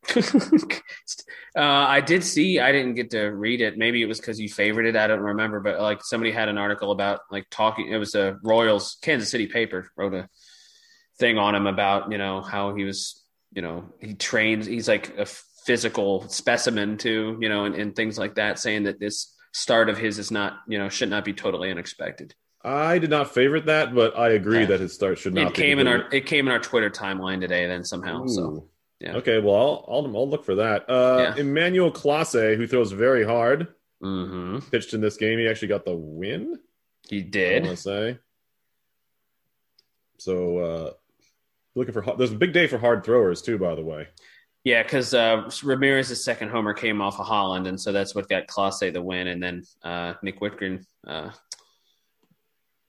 uh, 0.18 0.20
I 1.56 2.02
did 2.02 2.26
see. 2.26 2.60
I 2.60 2.74
didn't 2.74 2.96
get 2.96 3.12
to 3.12 3.28
read 3.28 3.62
it. 3.62 3.78
Maybe 3.78 4.02
it 4.02 4.06
was 4.06 4.20
because 4.20 4.42
you 4.42 4.50
favored 4.50 4.86
it. 4.86 4.98
I 4.98 5.08
don't 5.08 5.22
remember. 5.22 5.62
But 5.62 5.80
like 5.80 6.04
somebody 6.04 6.34
had 6.34 6.50
an 6.50 6.58
article 6.58 6.92
about 6.92 7.22
like 7.32 7.46
talking. 7.50 7.88
It 7.90 7.96
was 7.96 8.14
a 8.14 8.38
Royals 8.44 8.98
Kansas 9.02 9.32
City 9.32 9.48
paper 9.48 9.90
wrote 9.96 10.14
a 10.14 10.28
thing 11.18 11.38
on 11.38 11.56
him 11.56 11.66
about 11.66 12.12
you 12.12 12.18
know 12.18 12.42
how 12.42 12.76
he 12.76 12.84
was 12.84 13.24
you 13.54 13.62
know 13.62 13.86
he 14.02 14.16
trains 14.16 14.66
he's 14.66 14.88
like 14.88 15.18
a 15.18 15.26
physical 15.26 16.28
specimen 16.28 16.98
too 16.98 17.38
you 17.40 17.48
know 17.48 17.66
and, 17.66 17.76
and 17.76 17.96
things 17.96 18.18
like 18.18 18.36
that 18.36 18.58
saying 18.58 18.84
that 18.84 19.00
this 19.00 19.36
start 19.54 19.90
of 19.90 19.98
his 19.98 20.18
is 20.18 20.32
not 20.32 20.58
you 20.68 20.80
know 20.80 20.90
should 20.90 21.12
not 21.12 21.24
be 21.24 21.32
totally 21.32 21.70
unexpected 21.70 22.34
I 22.64 22.98
did 22.98 23.10
not 23.10 23.34
favorite 23.34 23.66
that, 23.66 23.94
but 23.94 24.18
I 24.18 24.30
agree 24.30 24.62
Yeah. 24.62 24.66
that 24.68 24.80
his 24.80 24.94
start 24.94 25.18
should 25.20 25.34
not. 25.34 25.48
it 25.48 25.54
came 25.54 25.78
be 25.78 25.82
in 25.82 25.88
our 25.88 26.08
it 26.14 26.26
came 26.26 26.48
in 26.48 26.54
our 26.54 26.60
twitter 26.60 26.90
timeline 26.90 27.42
today 27.42 27.68
then 27.68 27.84
somehow 27.84 28.26
so 28.28 28.68
yeah. 29.00 29.16
Okay, 29.18 29.40
well, 29.42 29.56
I'll, 29.56 29.86
I'll 30.06 30.16
I'll 30.16 30.30
look 30.30 30.46
for 30.46 30.56
that. 30.56 30.90
Uh, 30.90 31.34
Yeah. 31.36 31.42
Emmanuel 31.42 31.92
Clase, 31.92 32.56
who 32.56 32.66
throws 32.66 32.94
very 32.94 33.26
hard, 33.26 33.68
hmm 34.00 34.60
pitched 34.72 34.94
in 34.94 35.02
this 35.02 35.18
game. 35.18 35.40
He 35.40 35.48
actually 35.48 35.68
got 35.68 35.84
the 35.84 35.94
win. 35.96 36.60
he 37.10 37.22
did. 37.22 37.64
I 37.64 37.66
want 37.68 37.78
to 37.78 37.84
say. 37.84 38.18
So, 40.20 40.58
uh, 40.60 40.92
looking 41.76 41.94
for 41.94 42.16
there's 42.18 42.32
a 42.32 42.36
big 42.36 42.54
day 42.54 42.68
for 42.68 42.78
hard 42.78 43.04
throwers 43.04 43.42
too. 43.42 43.58
By 43.58 43.76
the 43.76 43.84
way, 43.84 44.08
Yeah, 44.64 44.84
because 44.84 45.14
uh, 45.14 45.50
Ramirez's 45.64 46.24
second 46.24 46.50
homer 46.50 46.74
came 46.74 47.02
off 47.02 47.20
of 47.20 47.26
Holland, 47.26 47.68
and 47.68 47.80
so 47.80 47.92
that's 47.92 48.16
what 48.16 48.30
got 48.30 48.48
Clase 48.48 48.94
the 48.94 49.02
win, 49.02 49.28
and 49.28 49.44
then 49.44 49.64
uh, 49.84 50.14
Nick 50.24 50.40
Wittgren 50.40 50.86
uh, 51.06 51.32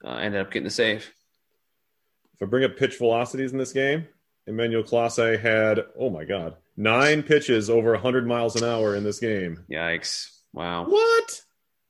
uh, 0.05 0.17
ended 0.17 0.41
up 0.41 0.51
getting 0.51 0.65
the 0.65 0.71
save. 0.71 1.13
if 2.35 2.43
I 2.43 2.47
bring 2.47 2.65
up 2.65 2.77
pitch 2.77 2.99
velocities 2.99 3.53
in 3.53 3.59
this 3.59 3.73
game, 3.73 4.07
Emmanuel 4.47 4.83
Clase 4.83 5.41
had 5.41 5.81
oh 5.99 6.11
my 6.11 6.25
god 6.25 6.57
nine 6.77 7.23
pitches 7.23 7.71
over 7.71 7.93
100 7.93 8.27
miles 8.27 8.57
an 8.61 8.69
hour 8.69 8.97
in 8.97 9.05
this 9.05 9.21
game. 9.21 9.65
Yikes! 9.71 10.31
Wow, 10.53 10.85
What, 10.87 11.41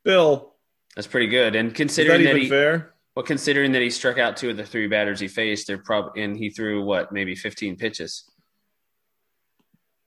Bill? 0.04 0.54
that's 0.94 1.06
pretty 1.06 1.26
good. 1.26 1.54
And 1.56 1.70
that 1.70 1.74
considering 1.76 2.22
that, 2.24 2.30
even 2.30 2.42
he, 2.42 2.48
fair? 2.48 2.94
well, 3.16 3.24
considering 3.24 3.72
that 3.72 3.82
he 3.82 3.90
struck 3.90 4.18
out 4.18 4.36
two 4.36 4.50
of 4.50 4.56
the 4.56 4.64
three 4.64 4.86
batters 4.88 5.20
he 5.20 5.28
faced, 5.28 5.66
they're 5.66 5.78
probably 5.78 6.22
and 6.22 6.36
he 6.36 6.50
threw 6.50 6.84
what 6.84 7.12
maybe 7.12 7.34
fifteen 7.34 7.76
pitches. 7.76 8.30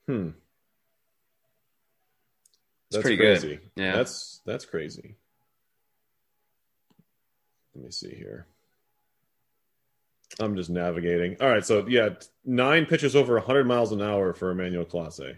Hmm. 0.08 0.30
It's 2.90 3.02
pretty 3.02 3.18
good. 3.18 3.60
Yeah. 3.76 3.96
That's 3.98 4.42
that's 4.46 4.66
crazy. 4.66 5.16
Let 7.78 7.86
me 7.86 7.92
see 7.92 8.16
here. 8.16 8.48
I'm 10.40 10.56
just 10.56 10.72
navigating. 10.72 11.38
All 11.40 11.48
right, 11.48 11.64
so 11.64 11.86
yeah, 11.88 12.10
nine 12.44 12.88
pitches 12.88 13.16
over 13.16 13.36
100 13.36 13.66
miles 13.66 13.92
an 13.92 14.02
hour 14.02 14.34
for 14.34 14.50
Emmanuel 14.50 14.84
Clase. 14.84 15.38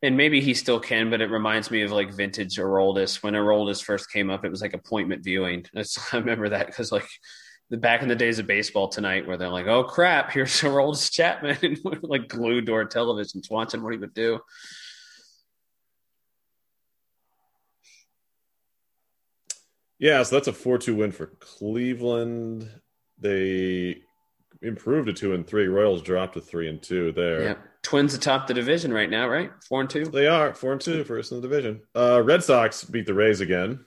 And 0.00 0.16
maybe 0.16 0.40
he 0.40 0.54
still 0.54 0.78
can, 0.78 1.10
but 1.10 1.20
it 1.20 1.30
reminds 1.30 1.70
me 1.72 1.82
of 1.82 1.90
like 1.90 2.14
vintage 2.14 2.56
Aroldis. 2.56 3.20
When 3.22 3.34
Aroldis 3.34 3.82
first 3.82 4.12
came 4.12 4.30
up, 4.30 4.44
it 4.44 4.50
was 4.50 4.62
like 4.62 4.74
appointment 4.74 5.24
viewing. 5.24 5.66
I 5.76 5.84
remember 6.12 6.50
that 6.50 6.66
because 6.66 6.92
like 6.92 7.08
the 7.70 7.76
back 7.76 8.02
in 8.02 8.08
the 8.08 8.14
days 8.14 8.38
of 8.38 8.46
baseball 8.46 8.86
tonight, 8.88 9.26
where 9.26 9.36
they're 9.36 9.48
like, 9.48 9.66
"Oh 9.66 9.82
crap, 9.82 10.30
here's 10.30 10.50
Aroldis 10.60 11.10
Chapman," 11.10 11.58
and 11.62 11.78
we're 11.84 11.98
like 12.02 12.28
glued 12.28 12.66
to 12.66 12.74
our 12.74 12.86
televisions 12.86 13.50
watching 13.50 13.82
what 13.82 13.92
he 13.92 13.98
would 13.98 14.14
do. 14.14 14.38
Yeah, 19.98 20.22
so 20.22 20.36
that's 20.36 20.48
a 20.48 20.52
4-2 20.52 20.96
win 20.96 21.12
for 21.12 21.26
Cleveland. 21.40 22.68
They 23.18 24.02
improved 24.62 25.06
to 25.06 25.12
2 25.12 25.34
and 25.34 25.46
3. 25.46 25.66
Royals 25.68 26.02
dropped 26.02 26.34
to 26.34 26.40
3 26.40 26.68
and 26.68 26.82
2 26.82 27.12
there. 27.12 27.42
Yeah, 27.42 27.54
Twins 27.82 28.14
atop 28.14 28.46
the 28.46 28.54
division 28.54 28.92
right 28.92 29.08
now, 29.08 29.28
right? 29.28 29.50
Four 29.68 29.80
and 29.80 29.88
two. 29.88 30.06
They 30.06 30.26
are 30.26 30.52
4 30.52 30.72
and 30.72 30.80
2 30.80 31.04
first 31.04 31.30
in 31.30 31.40
the 31.40 31.48
division. 31.48 31.82
Uh, 31.94 32.20
Red 32.22 32.42
Sox 32.42 32.84
beat 32.84 33.06
the 33.06 33.14
Rays 33.14 33.40
again. 33.40 33.84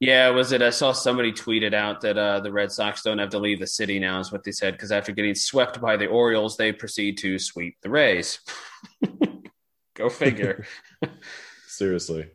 Yeah, 0.00 0.30
was 0.30 0.52
it? 0.52 0.62
I 0.62 0.70
saw 0.70 0.92
somebody 0.92 1.32
tweeted 1.32 1.74
out 1.74 2.00
that 2.02 2.16
uh, 2.16 2.40
the 2.40 2.52
Red 2.52 2.70
Sox 2.70 3.02
don't 3.02 3.18
have 3.18 3.30
to 3.30 3.38
leave 3.38 3.58
the 3.58 3.66
city 3.66 3.98
now, 3.98 4.20
is 4.20 4.30
what 4.30 4.44
they 4.44 4.52
said, 4.52 4.74
because 4.74 4.92
after 4.92 5.12
getting 5.12 5.34
swept 5.34 5.80
by 5.80 5.96
the 5.96 6.06
Orioles, 6.06 6.56
they 6.56 6.72
proceed 6.72 7.18
to 7.18 7.38
sweep 7.38 7.76
the 7.82 7.90
Rays. 7.90 8.40
Go 9.94 10.08
figure. 10.08 10.64
Seriously. 11.66 12.30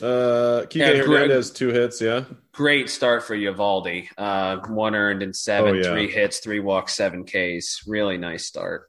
Uh, 0.00 0.62
Kike 0.66 0.74
Yeah, 0.76 0.94
Hernandez 0.94 1.50
two 1.50 1.68
hits, 1.68 2.00
yeah. 2.00 2.24
Great 2.52 2.88
start 2.88 3.24
for 3.24 3.36
Eovaldi. 3.36 4.08
Uh, 4.16 4.58
one 4.68 4.94
earned 4.94 5.22
in 5.22 5.32
seven, 5.32 5.70
Oh, 5.70 5.74
yeah. 5.74 5.90
three 5.90 6.10
hits, 6.10 6.38
three 6.38 6.60
walks, 6.60 6.94
seven 6.94 7.24
Ks. 7.24 7.82
Really 7.86 8.16
nice 8.16 8.46
start. 8.46 8.88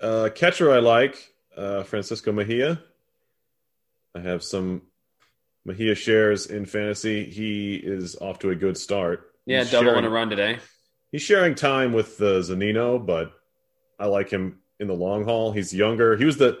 Uh, 0.00 0.30
catcher 0.34 0.70
I 0.72 0.78
like, 0.78 1.16
uh, 1.56 1.82
Francisco 1.84 2.32
Mejia. 2.32 2.82
I 4.14 4.20
have 4.20 4.42
some 4.42 4.82
Mejia 5.64 5.94
shares 5.94 6.46
in 6.46 6.66
fantasy. 6.66 7.24
He 7.24 7.76
is 7.76 8.16
off 8.16 8.40
to 8.40 8.50
a 8.50 8.54
good 8.56 8.76
start. 8.76 9.30
Yeah, 9.46 9.60
He's 9.60 9.70
double 9.70 9.84
sharing, 9.92 9.98
and 9.98 10.06
a 10.06 10.10
run 10.10 10.28
today. 10.30 10.58
He's 11.12 11.22
sharing 11.22 11.54
time 11.54 11.92
with 11.92 12.20
uh, 12.20 12.40
Zunino, 12.42 13.04
but 13.04 13.32
I 13.98 14.06
like 14.06 14.30
him 14.30 14.58
in 14.80 14.88
the 14.88 14.94
long 14.94 15.24
haul. 15.24 15.52
He's 15.52 15.72
younger. 15.74 16.16
He 16.16 16.24
was 16.24 16.36
the 16.36 16.58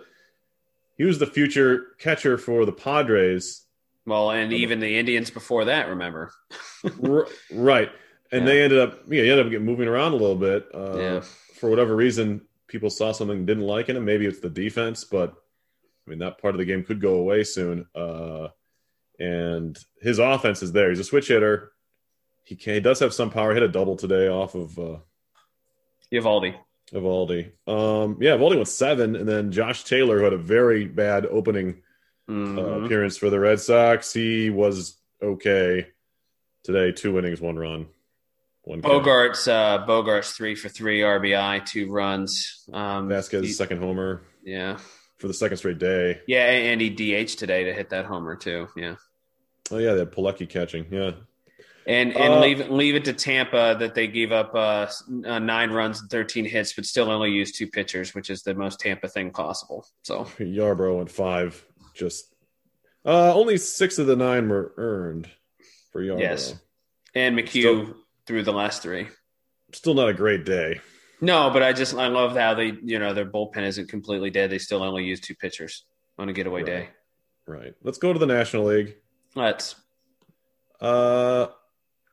he 0.96 1.04
was 1.04 1.18
the 1.18 1.26
future 1.26 1.88
catcher 1.98 2.38
for 2.38 2.64
the 2.64 2.72
Padres. 2.72 3.64
Well, 4.06 4.30
and 4.30 4.52
even 4.52 4.80
the 4.80 4.98
Indians 4.98 5.30
before 5.30 5.66
that, 5.66 5.88
remember? 5.88 6.32
R- 7.04 7.28
right. 7.52 7.90
And 8.32 8.42
Yeah. 8.42 8.46
they 8.46 8.62
ended 8.62 8.78
up 8.80 9.00
yeah, 9.08 9.22
he 9.22 9.30
ended 9.30 9.46
up 9.46 9.50
getting 9.50 9.66
moving 9.66 9.88
around 9.88 10.12
a 10.12 10.16
little 10.16 10.36
bit. 10.36 10.66
Uh, 10.74 10.96
Yeah. 10.98 11.20
For 11.60 11.70
whatever 11.70 11.94
reason, 11.94 12.40
people 12.66 12.90
saw 12.90 13.12
something 13.12 13.46
didn't 13.46 13.62
like 13.64 13.88
in 13.88 13.96
him. 13.96 14.04
Maybe 14.04 14.26
it's 14.26 14.40
the 14.40 14.50
defense, 14.50 15.04
but 15.04 15.34
I 16.06 16.10
mean 16.10 16.18
that 16.18 16.38
part 16.38 16.54
of 16.54 16.58
the 16.58 16.64
game 16.64 16.82
could 16.82 17.00
go 17.00 17.14
away 17.14 17.44
soon. 17.44 17.86
Uh, 17.94 18.48
and 19.20 19.78
his 20.00 20.18
offense 20.18 20.62
is 20.62 20.72
there. 20.72 20.88
He's 20.88 20.98
a 20.98 21.04
switch 21.04 21.28
hitter. 21.28 21.70
He 22.44 22.56
can, 22.56 22.74
he 22.74 22.80
does 22.80 22.98
have 22.98 23.14
some 23.14 23.30
power. 23.30 23.50
He 23.50 23.54
hit 23.60 23.62
a 23.62 23.68
double 23.72 23.94
today 23.94 24.26
off 24.26 24.56
of 24.56 24.76
uh, 24.78 24.96
Eovaldi. 26.12 26.56
Eovaldi. 26.92 27.52
Um, 27.66 28.18
yeah, 28.20 28.36
Eovaldi 28.36 28.56
went 28.56 28.68
seven, 28.68 29.16
and 29.16 29.28
then 29.28 29.50
Josh 29.52 29.84
Taylor, 29.84 30.18
who 30.18 30.24
had 30.24 30.32
a 30.32 30.38
very 30.38 30.86
bad 30.86 31.26
opening 31.26 31.82
uh, 32.28 32.32
Mhm. 32.32 32.84
appearance 32.86 33.16
for 33.16 33.30
the 33.30 33.40
Red 33.40 33.60
Sox, 33.60 34.12
he 34.12 34.48
was 34.50 34.96
okay 35.22 35.88
today. 36.62 36.92
Two 36.92 37.18
innings, 37.18 37.40
one 37.40 37.56
run, 37.56 37.86
one 38.62 38.80
Bogaerts, 38.80 39.48
uh, 39.48 39.84
Bogaerts 39.86 40.34
three 40.34 40.54
for 40.54 40.68
three 40.68 41.00
RBI, 41.00 41.60
two 41.66 41.90
runs. 41.90 42.64
Um, 42.72 43.08
Vazquez 43.08 43.42
he- 43.44 43.52
second 43.52 43.78
homer 43.78 44.22
yeah, 44.44 44.78
for 45.18 45.26
the 45.28 45.34
second 45.34 45.56
straight 45.56 45.78
day. 45.78 46.20
yeah, 46.26 46.44
and 46.48 46.80
he 46.80 46.90
DH 46.90 47.36
today 47.36 47.64
to 47.64 47.72
hit 47.74 47.90
that 47.90 48.04
homer 48.06 48.36
too. 48.36 48.68
Yeah, 48.76 48.96
Oh 49.70 49.78
yeah, 49.78 49.92
they 49.94 50.00
had 50.00 50.12
Plawecki 50.12 50.48
catching. 50.48 50.86
Yeah, 50.90 51.12
and 51.86 52.16
and 52.16 52.34
Uh, 52.34 52.40
leave 52.40 52.60
it 52.60 52.70
leave 52.70 52.94
it 52.94 53.04
to 53.06 53.12
Tampa 53.12 53.76
that 53.78 53.94
they 53.94 54.06
gave 54.06 54.32
up 54.32 54.54
uh, 54.54 54.86
uh, 55.26 55.38
nine 55.38 55.70
runs 55.70 56.00
and 56.00 56.10
thirteen 56.10 56.44
hits, 56.44 56.72
but 56.74 56.86
still 56.86 57.10
only 57.10 57.30
used 57.30 57.56
two 57.56 57.66
pitchers, 57.66 58.14
which 58.14 58.30
is 58.30 58.42
the 58.42 58.54
most 58.54 58.80
Tampa 58.80 59.08
thing 59.08 59.30
possible. 59.30 59.86
So 60.02 60.24
Yarbrough 60.38 60.96
went 60.98 61.10
five. 61.10 61.64
Just 61.94 62.34
uh, 63.04 63.34
only 63.34 63.56
six 63.58 63.98
of 63.98 64.06
the 64.06 64.16
nine 64.16 64.48
were 64.48 64.72
earned 64.76 65.28
for 65.90 66.02
Yarbrough. 66.02 66.20
Yes. 66.20 66.54
and 67.14 67.36
McHugh 67.36 67.48
Still- 67.60 67.96
threw 68.26 68.42
the 68.42 68.52
last 68.52 68.82
three. 68.82 69.08
Still 69.72 69.94
not 69.94 70.08
a 70.08 70.14
great 70.14 70.44
day. 70.44 70.80
No, 71.20 71.50
but 71.50 71.62
I 71.62 71.72
just 71.72 71.94
I 71.94 72.08
love 72.08 72.36
how 72.36 72.54
they 72.54 72.72
you 72.82 72.98
know 72.98 73.12
their 73.14 73.26
bullpen 73.26 73.62
isn't 73.66 73.88
completely 73.88 74.30
dead. 74.30 74.50
They 74.50 74.58
still 74.58 74.82
only 74.82 75.04
use 75.04 75.20
two 75.20 75.34
pitchers 75.34 75.84
on 76.18 76.28
a 76.28 76.32
getaway 76.32 76.60
Right. 76.62 76.66
day. 76.66 76.88
Right. 77.46 77.74
Let's 77.82 77.98
go 77.98 78.12
to 78.12 78.18
the 78.18 78.26
National 78.26 78.64
League. 78.64 78.96
Let's 79.34 79.74
Uh, 80.80 81.46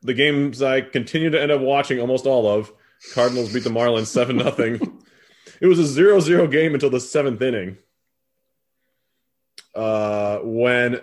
the 0.01 0.13
games 0.13 0.61
I 0.61 0.81
continue 0.81 1.29
to 1.29 1.41
end 1.41 1.51
up 1.51 1.61
watching 1.61 1.99
almost 1.99 2.25
all 2.25 2.47
of. 2.47 2.71
Cardinals 3.13 3.53
beat 3.53 3.63
the 3.63 3.69
Marlins 3.69 4.07
seven 4.17 4.37
nothing. 4.37 5.01
It 5.61 5.67
was 5.67 5.79
a 5.79 6.01
0-0 6.01 6.51
game 6.51 6.73
until 6.73 6.89
the 6.89 6.99
seventh 6.99 7.41
inning. 7.41 7.77
Uh, 9.75 10.39
when 10.39 11.01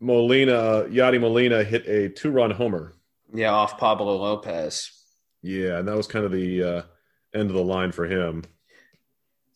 Molina, 0.00 0.84
Yadi 0.88 1.20
Molina 1.20 1.64
hit 1.64 1.86
a 1.86 2.08
two-run 2.08 2.50
homer. 2.50 2.94
yeah 3.32 3.50
off 3.50 3.78
Pablo 3.78 4.16
Lopez. 4.16 4.90
Yeah, 5.42 5.78
and 5.78 5.88
that 5.88 5.96
was 5.96 6.06
kind 6.06 6.24
of 6.24 6.32
the 6.32 6.62
uh, 6.62 6.82
end 7.34 7.50
of 7.50 7.54
the 7.56 7.62
line 7.62 7.92
for 7.92 8.06
him. 8.06 8.44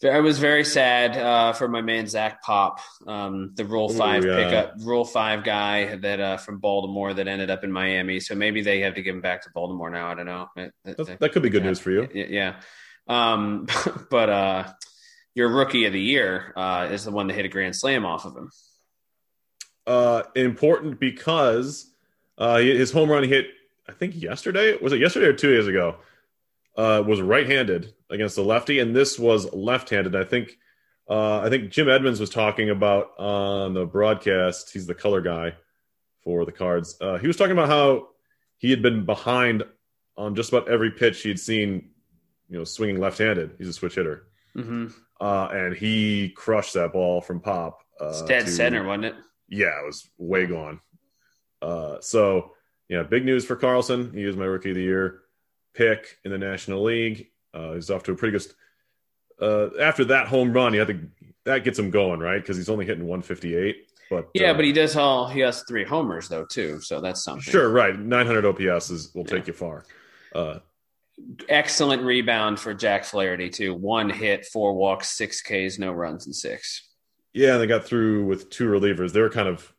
I 0.04 0.20
was 0.20 0.38
very 0.38 0.64
sad 0.64 1.16
uh, 1.16 1.52
for 1.52 1.66
my 1.66 1.80
man 1.80 2.06
Zach 2.06 2.40
Pop, 2.42 2.78
um, 3.08 3.50
the 3.54 3.64
Rule 3.64 3.90
Ooh, 3.90 3.94
Five 3.94 4.24
yeah. 4.24 4.36
pickup, 4.36 4.74
Rule 4.78 5.04
Five 5.04 5.42
guy 5.42 5.96
that 5.96 6.20
uh, 6.20 6.36
from 6.36 6.58
Baltimore 6.58 7.12
that 7.14 7.26
ended 7.26 7.50
up 7.50 7.64
in 7.64 7.72
Miami. 7.72 8.20
So 8.20 8.36
maybe 8.36 8.62
they 8.62 8.80
have 8.80 8.94
to 8.94 9.02
give 9.02 9.16
him 9.16 9.20
back 9.20 9.42
to 9.42 9.50
Baltimore 9.52 9.90
now. 9.90 10.08
I 10.08 10.14
don't 10.14 10.26
know. 10.26 10.48
It- 10.56 10.72
it- 10.84 11.18
That, 11.18 11.32
could 11.32 11.42
be 11.42 11.50
good 11.50 11.62
yeah, 11.62 11.68
news 11.68 11.80
for 11.80 11.90
you. 11.90 12.08
Yeah, 12.14 12.60
um, 13.08 13.66
but 14.10 14.30
uh, 14.30 14.72
your 15.34 15.48
rookie 15.48 15.86
of 15.86 15.92
the 15.92 16.00
year 16.00 16.52
uh, 16.54 16.88
is 16.92 17.04
the 17.04 17.10
one 17.10 17.26
that 17.26 17.34
hit 17.34 17.44
a 17.44 17.48
grand 17.48 17.74
slam 17.74 18.04
off 18.04 18.24
of 18.24 18.36
him. 18.36 18.50
Uh, 19.84 20.22
important 20.36 21.00
because 21.00 21.90
uh, 22.36 22.58
his 22.58 22.92
home 22.92 23.10
run 23.10 23.24
hit, 23.24 23.46
I 23.88 23.92
think 23.92 24.20
yesterday 24.20 24.76
was 24.80 24.92
it 24.92 25.00
yesterday 25.00 25.26
or 25.26 25.32
two 25.32 25.56
days 25.56 25.66
ago? 25.66 25.96
Uh, 26.78 27.02
was 27.04 27.20
right-handed 27.20 27.92
against 28.08 28.36
the 28.36 28.42
lefty, 28.44 28.78
and 28.78 28.94
this 28.94 29.18
was 29.18 29.52
left-handed. 29.52 30.14
I 30.16 30.22
think. 30.24 30.56
Uh, 31.10 31.40
I 31.40 31.48
think 31.48 31.70
Jim 31.70 31.88
Edmonds 31.88 32.20
was 32.20 32.30
talking 32.30 32.70
about 32.70 33.18
on 33.18 33.74
the 33.74 33.84
broadcast. 33.86 34.70
He's 34.72 34.86
the 34.86 34.94
color 34.94 35.20
guy 35.22 35.54
for 36.22 36.44
the 36.44 36.52
Cards. 36.52 36.96
Uh, 37.00 37.16
he 37.18 37.26
was 37.26 37.36
talking 37.36 37.52
about 37.52 37.68
how 37.68 38.08
he 38.58 38.70
had 38.70 38.82
been 38.82 39.04
behind 39.06 39.62
on 40.18 40.34
just 40.34 40.52
about 40.52 40.68
every 40.68 40.90
pitch 40.90 41.22
he'd 41.22 41.40
seen, 41.40 41.90
you 42.50 42.58
know, 42.58 42.64
swinging 42.64 43.00
left-handed. 43.00 43.54
He's 43.58 43.68
a 43.68 43.72
switch 43.72 43.94
hitter, 43.94 44.28
Mm-hmm. 44.54 44.88
uh, 45.20 45.46
and 45.50 45.74
he 45.74 46.28
crushed 46.36 46.74
that 46.74 46.92
ball 46.92 47.20
from 47.22 47.40
pop. 47.40 47.80
Uh, 48.00 48.08
It's 48.10 48.22
dead 48.22 48.44
to- 48.46 48.52
center, 48.52 48.84
wasn't 48.84 49.06
it? 49.06 49.14
Yeah, 49.48 49.80
it 49.80 49.86
was 49.86 50.08
way 50.18 50.44
gone. 50.46 50.78
Uh, 51.62 52.00
so 52.00 52.52
yeah, 52.88 53.02
big 53.02 53.24
news 53.24 53.44
for 53.46 53.56
Carlson. 53.56 54.12
He 54.12 54.24
was 54.26 54.36
my 54.36 54.44
rookie 54.44 54.70
of 54.70 54.76
the 54.76 54.82
year 54.82 55.20
pick 55.74 56.18
in 56.24 56.30
the 56.30 56.38
National 56.38 56.82
League. 56.84 57.28
Uh, 57.54 57.74
he's 57.74 57.90
off 57.90 58.02
to 58.04 58.12
a 58.12 58.14
pretty 58.14 58.38
good. 58.38 58.46
Uh, 59.40 59.80
after 59.80 60.04
that 60.06 60.26
home 60.28 60.52
run, 60.52 60.72
he 60.72 60.78
had 60.78 60.88
to 60.88 61.08
that 61.44 61.64
gets 61.64 61.78
him 61.78 61.90
going 61.90 62.20
right 62.20 62.40
because 62.40 62.56
he's 62.56 62.68
only 62.68 62.84
hitting 62.84 63.06
158. 63.06 63.76
But 64.10 64.28
Yeah, 64.34 64.50
uh, 64.50 64.54
but 64.54 64.64
he 64.64 64.72
does 64.72 64.96
all. 64.96 65.28
He 65.28 65.40
has 65.40 65.62
three 65.64 65.84
homers 65.84 66.28
though 66.28 66.44
too, 66.44 66.80
so 66.80 67.00
that's 67.00 67.22
something. 67.24 67.42
sure 67.42 67.70
right 67.70 67.98
900 67.98 68.44
OPS 68.44 68.90
is 68.90 69.14
will 69.14 69.24
take 69.24 69.46
you 69.46 69.52
far. 69.52 69.84
Uh, 70.34 70.58
Excellent 71.48 72.02
rebound 72.02 72.60
for 72.60 72.74
Jack 72.74 73.04
Flaherty 73.04 73.50
too. 73.50 73.74
One 73.74 74.08
hit, 74.08 74.46
four 74.46 74.74
walks, 74.74 75.10
six 75.10 75.40
Ks, 75.42 75.78
no 75.78 75.92
runs, 75.92 76.26
and 76.26 76.34
six. 76.34 76.88
yeah, 77.32 77.54
and 77.54 77.62
they 77.62 77.66
got 77.66 77.84
through 77.84 78.24
with 78.26 78.50
two 78.50 78.66
relievers. 78.68 79.12
They 79.12 79.20
were 79.20 79.30
kind 79.30 79.48
of 79.48 79.72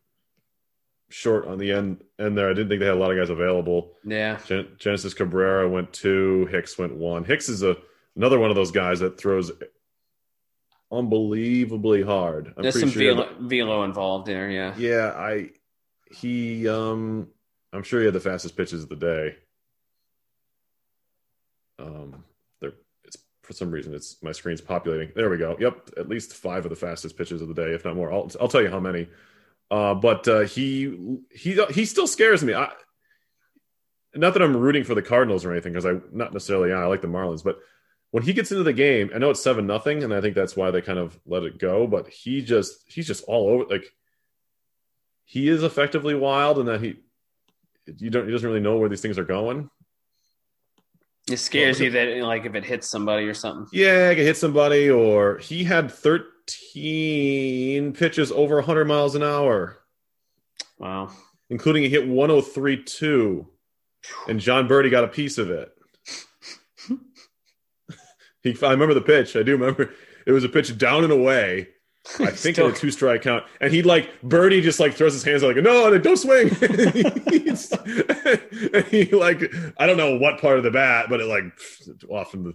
short 1.09 1.45
on 1.47 1.57
the 1.57 1.71
end 1.71 2.03
end 2.17 2.37
there. 2.37 2.49
I 2.49 2.53
didn't 2.53 2.69
think 2.69 2.79
they 2.79 2.85
had 2.85 2.95
a 2.95 2.99
lot 2.99 3.11
of 3.11 3.17
guys 3.17 3.29
available. 3.29 3.93
Yeah, 4.03 4.39
Gen- 4.45 4.69
Genesis 4.77 5.13
Cabrera 5.13 5.67
went 5.67 5.91
two. 5.93 6.45
Hicks 6.51 6.77
went 6.77 6.95
one. 6.95 7.23
Hicks 7.23 7.49
is 7.49 7.63
a 7.63 7.75
another 8.15 8.39
one 8.39 8.49
of 8.49 8.55
those 8.55 8.71
guys 8.71 8.99
that 8.99 9.17
throws 9.19 9.51
unbelievably 10.91 12.03
hard. 12.03 12.53
I'm 12.55 12.63
there's 12.63 12.79
some 12.79 12.89
sure 12.89 13.03
had 13.03 13.15
velo, 13.15 13.35
velo 13.39 13.83
involved 13.83 14.27
there. 14.27 14.49
Yeah. 14.49 14.75
yeah, 14.77 15.13
I 15.15 15.51
he 16.11 16.67
um 16.67 17.27
I'm 17.73 17.83
sure 17.83 17.99
he 17.99 18.05
had 18.05 18.15
the 18.15 18.19
fastest 18.19 18.57
pitches 18.57 18.83
of 18.83 18.89
the 18.89 18.95
day. 18.95 19.35
Um, 21.77 22.23
there 22.59 22.73
it's 23.05 23.17
for 23.43 23.53
some 23.53 23.71
reason 23.71 23.93
it's 23.93 24.21
my 24.21 24.31
screen's 24.31 24.61
populating. 24.61 25.11
There 25.15 25.29
we 25.29 25.37
go. 25.37 25.55
Yep, 25.59 25.91
at 25.97 26.09
least 26.09 26.33
five 26.33 26.65
of 26.65 26.69
the 26.69 26.75
fastest 26.75 27.17
pitches 27.17 27.41
of 27.41 27.47
the 27.47 27.53
day, 27.53 27.73
if 27.73 27.85
not 27.85 27.95
more. 27.95 28.11
I'll 28.11 28.29
I'll 28.41 28.47
tell 28.47 28.61
you 28.61 28.69
how 28.69 28.79
many. 28.79 29.07
Uh, 29.71 29.93
but 29.93 30.27
uh, 30.27 30.39
he 30.41 31.19
he 31.31 31.63
he 31.71 31.85
still 31.85 32.07
scares 32.07 32.43
me. 32.43 32.53
I, 32.53 32.71
not 34.15 34.33
that 34.33 34.41
I'm 34.41 34.57
rooting 34.57 34.83
for 34.83 34.95
the 34.95 35.01
Cardinals 35.01 35.45
or 35.45 35.51
anything, 35.51 35.73
because 35.73 35.85
I 35.85 35.99
not 36.11 36.33
necessarily. 36.33 36.69
Yeah, 36.69 36.79
I 36.79 36.85
like 36.85 37.01
the 37.01 37.07
Marlins, 37.07 37.43
but 37.43 37.59
when 38.11 38.23
he 38.23 38.33
gets 38.33 38.51
into 38.51 38.63
the 38.63 38.73
game, 38.73 39.11
I 39.13 39.19
know 39.19 39.29
it's 39.29 39.43
seven 39.43 39.67
nothing, 39.67 40.03
and 40.03 40.13
I 40.13 40.21
think 40.21 40.33
that's 40.33 40.55
why 40.55 40.71
they 40.71 40.81
kind 40.81 40.97
of 40.97 41.19
let 41.25 41.43
it 41.43 41.59
go. 41.59 41.85
But 41.85 42.09
he 42.09 42.41
just 42.41 42.83
he's 42.87 43.07
just 43.07 43.23
all 43.25 43.49
over. 43.49 43.65
Like 43.65 43.93
he 45.25 45.47
is 45.47 45.63
effectively 45.63 46.15
wild, 46.15 46.57
and 46.57 46.67
that 46.67 46.81
he 46.81 46.95
you 47.97 48.09
don't 48.09 48.25
he 48.25 48.31
doesn't 48.31 48.47
really 48.47 48.61
know 48.61 48.77
where 48.77 48.89
these 48.89 49.01
things 49.01 49.19
are 49.19 49.25
going. 49.25 49.69
It 51.29 51.37
scares 51.37 51.79
you 51.79 51.91
that 51.91 52.17
like 52.23 52.45
if 52.45 52.55
it 52.55 52.65
hits 52.65 52.89
somebody 52.89 53.25
or 53.27 53.35
something. 53.35 53.67
Yeah, 53.71 54.09
I 54.11 54.15
could 54.15 54.25
hit 54.25 54.37
somebody, 54.37 54.89
or 54.89 55.37
he 55.37 55.63
had 55.63 55.91
13 56.73 57.93
pitches 57.93 58.31
over 58.31 58.55
100 58.55 58.85
miles 58.85 59.15
an 59.15 59.23
hour, 59.23 59.77
Wow. 60.77 61.11
including 61.49 61.83
he 61.83 61.89
hit 61.89 62.07
103.2, 62.07 63.45
and 64.27 64.39
Jon 64.39 64.67
Berti 64.67 64.89
got 64.89 65.03
a 65.03 65.07
piece 65.09 65.37
of 65.37 65.49
it. 65.49 65.71
he, 68.43 68.57
I 68.63 68.71
remember 68.71 68.93
the 68.93 69.01
pitch. 69.01 69.35
I 69.35 69.43
do 69.43 69.51
remember 69.53 69.91
it 70.25 70.31
was 70.31 70.43
a 70.43 70.49
pitch 70.49 70.77
down 70.77 71.03
and 71.03 71.13
away. 71.13 71.69
I 72.17 72.31
think 72.31 72.57
in 72.57 72.65
a 72.65 72.71
two 72.71 72.89
strike 72.91 73.21
count, 73.21 73.43
and 73.61 73.71
he 73.73 73.83
like 73.83 74.09
Berti 74.21 74.63
just 74.63 74.79
like 74.79 74.93
throws 74.95 75.13
his 75.13 75.23
hands 75.23 75.43
out 75.43 75.53
like 75.55 75.63
no, 75.63 75.95
don't 75.97 76.17
swing. 76.17 76.49
And 78.73 78.85
he 78.87 79.05
like 79.11 79.53
I 79.77 79.85
don't 79.85 79.97
know 79.97 80.17
what 80.17 80.39
part 80.39 80.57
of 80.57 80.63
the 80.63 80.71
bat, 80.71 81.07
but 81.09 81.19
it 81.19 81.25
like 81.27 81.43
off 82.09 82.33
in 82.33 82.43
the 82.43 82.53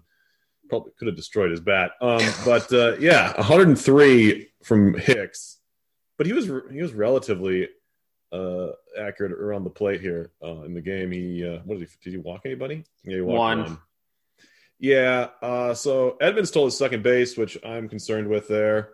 probably 0.68 0.92
could 0.98 1.06
have 1.08 1.16
destroyed 1.16 1.50
his 1.50 1.60
bat. 1.60 1.92
Um, 2.00 2.20
but 2.44 2.72
uh, 2.72 2.96
yeah, 2.98 3.34
103 3.36 4.48
from 4.62 4.94
Hicks, 4.94 5.58
but 6.16 6.26
he 6.26 6.32
was 6.32 6.46
he 6.70 6.82
was 6.82 6.92
relatively 6.92 7.68
uh, 8.32 8.68
accurate 8.98 9.32
around 9.32 9.64
the 9.64 9.70
plate 9.70 10.00
here 10.00 10.32
uh, 10.42 10.62
in 10.62 10.74
the 10.74 10.80
game. 10.80 11.12
He 11.12 11.46
uh, 11.46 11.58
what 11.64 11.78
did 11.78 11.88
he 11.88 11.94
did 12.02 12.10
he 12.12 12.18
walk 12.18 12.42
anybody? 12.44 12.84
Yeah, 13.04 13.16
he 13.16 13.20
walked 13.20 13.38
One. 13.38 13.58
one. 13.62 13.78
Yeah, 14.80 15.28
uh, 15.40 15.72
so 15.74 16.16
Edmonds 16.20 16.50
stole 16.50 16.66
his 16.66 16.76
second 16.76 17.02
base, 17.02 17.36
which 17.36 17.56
I'm 17.64 17.88
concerned 17.88 18.28
with 18.28 18.48
there. 18.48 18.90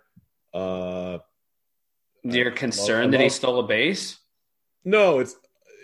Uh, 0.52 1.18
You're 2.22 2.50
concerned 2.52 3.12
that 3.14 3.20
he 3.20 3.28
stole 3.28 3.59
a 3.61 3.66
base? 3.66 4.18
no, 4.85 5.18
it's 5.20 5.35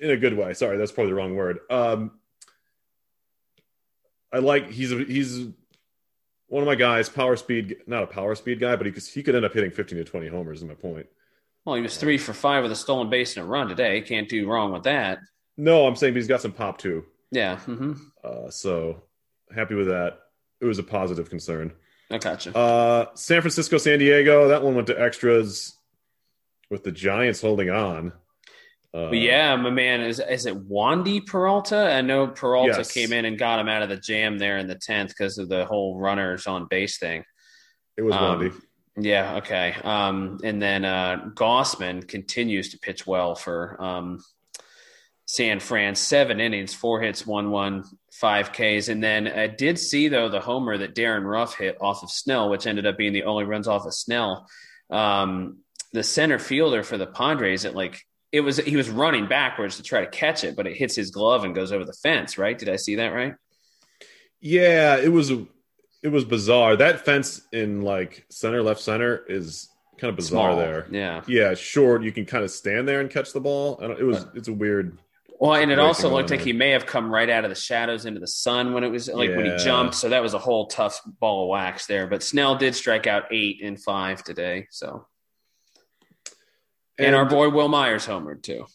in 0.01 0.11
a 0.11 0.17
good 0.17 0.37
way. 0.37 0.53
Sorry, 0.55 0.77
that's 0.77 0.93
probably 0.93 1.13
the 1.13 1.17
wrong 1.17 1.35
word. 1.35 1.59
Um, 1.71 2.13
I 4.33 4.39
like 4.39 4.71
he's 4.71 4.93
a, 4.93 4.99
he's 4.99 5.47
one 6.49 6.63
of 6.63 6.67
my 6.67 6.75
guys. 6.75 7.09
Power 7.09 7.37
speed, 7.37 7.77
not 7.87 8.03
a 8.03 8.07
power 8.07 8.35
speed 8.35 8.61
guy, 8.61 8.77
but 8.77 8.87
he 8.87 8.93
could, 8.93 9.03
he 9.03 9.23
could 9.23 9.35
end 9.35 9.45
up 9.45 9.53
hitting 9.53 9.71
15 9.71 9.99
to 9.99 10.05
20 10.05 10.29
homers. 10.29 10.59
Is 10.59 10.65
my 10.69 10.75
point. 10.75 11.07
Well, 11.65 11.75
he 11.75 11.83
was 11.83 11.97
three 11.97 12.19
for 12.19 12.33
five 12.33 12.63
with 12.63 12.71
a 12.73 12.77
stolen 12.77 13.11
base 13.11 13.37
and 13.37 13.45
a 13.45 13.49
run 13.49 13.69
today. 13.69 14.01
Can't 14.01 14.29
do 14.29 14.49
wrong 14.49 14.73
with 14.73 14.85
that. 14.85 15.19
No, 15.57 15.87
I'm 15.87 15.97
saying 15.97 16.15
he's 16.15 16.29
got 16.29 16.41
some 16.43 16.53
pop 16.53 16.79
too. 16.79 17.05
Yeah. 17.31 17.57
hmm 17.59 17.95
Uh, 18.23 18.51
so 18.51 19.03
happy 19.55 19.75
with 19.75 19.89
that. 19.89 20.19
It 20.61 20.65
was 20.67 20.79
a 20.79 20.83
positive 20.85 21.29
concern. 21.29 21.73
I 22.11 22.19
gotcha. 22.19 22.57
Uh, 22.57 23.07
San 23.15 23.41
Francisco, 23.41 23.79
San 23.79 23.99
Diego. 23.99 24.49
That 24.49 24.63
one 24.63 24.75
went 24.77 24.87
to 24.87 25.01
extras 25.01 25.75
with 26.71 26.85
the 26.85 26.93
Giants 26.93 27.41
holding 27.41 27.69
on. 27.69 28.13
Uh, 28.97 29.11
yeah, 29.11 29.55
my 29.57 29.69
man, 29.71 30.01
is 30.01 30.21
is 30.21 30.47
it 30.47 30.69
Wandy 30.69 31.25
Peralta? 31.27 31.77
I 31.93 32.01
know 32.01 32.29
Peralta 32.29 32.79
Yes. 32.79 32.93
came 32.93 33.13
in 33.13 33.27
and 33.27 33.39
got 33.39 33.59
him 33.59 33.69
out 33.69 33.83
of 33.83 33.89
the 33.91 33.97
jam 33.99 34.39
there 34.39 34.57
in 34.57 34.69
the 34.69 34.75
tenth 34.75 35.11
because 35.11 35.37
of 35.39 35.49
the 35.51 35.67
whole 35.67 35.99
runners 35.99 36.47
on 36.47 36.67
base 36.69 36.99
thing. 36.99 37.25
it 37.97 38.03
was 38.03 38.15
Um, 38.15 38.41
Wandy. 38.41 38.63
Yeah, 38.99 39.37
okay. 39.37 39.75
Um, 39.85 40.39
and 40.43 40.63
then 40.63 40.85
uh, 40.87 41.29
Gausman 41.35 42.09
continues 42.09 42.71
to 42.71 42.79
pitch 42.79 43.07
well 43.07 43.35
for 43.35 43.77
um, 43.83 44.25
San 45.27 45.61
Fran. 45.61 45.95
Seven 45.95 46.41
innings, 46.41 46.73
four 46.73 47.03
hits, 47.03 47.27
one 47.27 47.51
one, 47.51 47.85
five 48.13 48.53
Ks. 48.53 48.89
And 48.89 49.05
then 49.05 49.27
I 49.29 49.49
did 49.49 49.79
see 49.79 50.09
though 50.09 50.31
the 50.31 50.41
homer 50.41 50.79
that 50.79 50.95
Darin 50.95 51.25
Ruf 51.25 51.57
hit 51.57 51.77
off 51.81 52.03
of 52.03 52.11
Snell, 52.11 52.49
which 52.49 52.67
ended 52.67 52.87
up 52.87 52.97
being 52.97 53.13
the 53.13 53.25
only 53.25 53.45
runs 53.45 53.69
off 53.69 53.85
of 53.85 53.93
Snell. 53.93 54.49
Um, 54.89 55.59
the 55.93 56.03
center 56.03 56.39
fielder 56.39 56.83
for 56.83 56.97
the 56.97 57.07
Padres, 57.07 57.65
it 57.67 57.75
like 57.75 58.06
it 58.33 58.41
was 58.41 58.59
he 58.59 58.77
was 58.77 58.91
running 58.91 59.29
backwards 59.29 59.77
to 59.77 59.83
try 59.83 60.01
to 60.01 60.11
catch 60.11 60.45
it, 60.45 60.57
but 60.57 60.67
it 60.67 60.77
hits 60.77 60.95
his 60.95 61.11
glove 61.11 61.45
and 61.45 61.55
goes 61.55 61.73
over 61.73 61.85
the 61.85 61.93
fence. 61.93 62.39
Right? 62.39 62.59
Did 62.59 62.69
I 62.69 62.77
see 62.77 62.97
that 62.97 63.09
right? 63.09 63.35
Yeah, 64.41 64.97
it 64.97 65.09
was 65.09 65.31
it 65.31 66.09
was 66.09 66.25
bizarre. 66.25 66.77
That 66.77 67.05
fence 67.05 67.43
in 67.53 67.83
like 67.83 68.27
center 68.31 68.63
left 68.63 68.81
center 68.81 69.25
is 69.29 69.69
kind 69.99 70.11
of 70.11 70.17
bizarre 70.17 70.53
Small. 70.53 70.57
there. 70.57 70.87
Yeah. 70.91 71.23
Yeah, 71.27 71.55
short. 71.55 72.03
You 72.03 72.13
can 72.13 72.27
kind 72.27 72.45
of 72.45 72.51
stand 72.51 72.87
there 72.87 73.01
and 73.01 73.11
catch 73.11 73.33
the 73.33 73.41
ball. 73.41 73.79
I 73.83 73.89
don't, 73.89 73.99
it 73.99 74.05
was 74.05 74.27
it's 74.35 74.49
a 74.49 74.53
weird. 74.53 74.99
Well, 75.39 75.55
and 75.55 75.71
it 75.71 75.79
also 75.79 76.09
looked 76.09 76.31
like 76.31 76.39
there. 76.39 76.47
he 76.47 76.53
may 76.55 76.71
have 76.71 76.87
come 76.87 77.13
right 77.13 77.29
out 77.29 77.45
of 77.45 77.51
the 77.51 77.57
shadows 77.57 78.07
into 78.07 78.21
the 78.21 78.27
sun 78.27 78.73
when 78.73 78.85
it 78.85 78.89
was 78.89 79.09
like 79.09 79.31
when 79.31 79.45
he 79.45 79.57
jumped. 79.59 79.95
So 79.95 80.09
that 80.09 80.23
was 80.23 80.33
a 80.33 80.39
whole 80.39 80.67
tough 80.67 81.01
ball 81.21 81.45
of 81.45 81.49
wax 81.51 81.87
there. 81.87 82.07
But 82.07 82.23
Snell 82.23 82.57
did 82.57 82.75
strike 82.75 83.07
out 83.07 83.25
eight 83.31 83.61
in 83.61 83.77
five 83.77 84.25
today. 84.25 84.67
So 84.71 85.07
and, 86.99 87.15
our 87.15 87.25
boy 87.27 87.49
Wil 87.51 87.69
Myers 87.69 88.07
homered 88.07 88.43
too. 88.43 88.67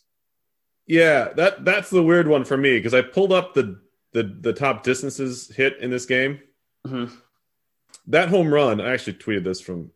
Yeah, 0.87 1.29
that 1.35 1.63
that's 1.63 1.89
the 1.89 2.03
weird 2.03 2.27
one 2.27 2.43
for 2.43 2.57
me 2.57 2.77
because 2.77 2.93
I 2.93 3.01
pulled 3.01 3.31
up 3.31 3.53
the 3.53 3.79
the 4.13 4.23
the 4.23 4.53
top 4.53 4.83
distances 4.83 5.51
hit 5.55 5.77
in 5.79 5.89
this 5.89 6.05
game. 6.05 6.39
Mhm. 6.85 7.11
That 8.07 8.29
home 8.29 8.53
run, 8.53 8.81
I 8.81 8.93
actually 8.93 9.13
tweeted 9.13 9.43
this 9.43 9.61
from, 9.61 9.91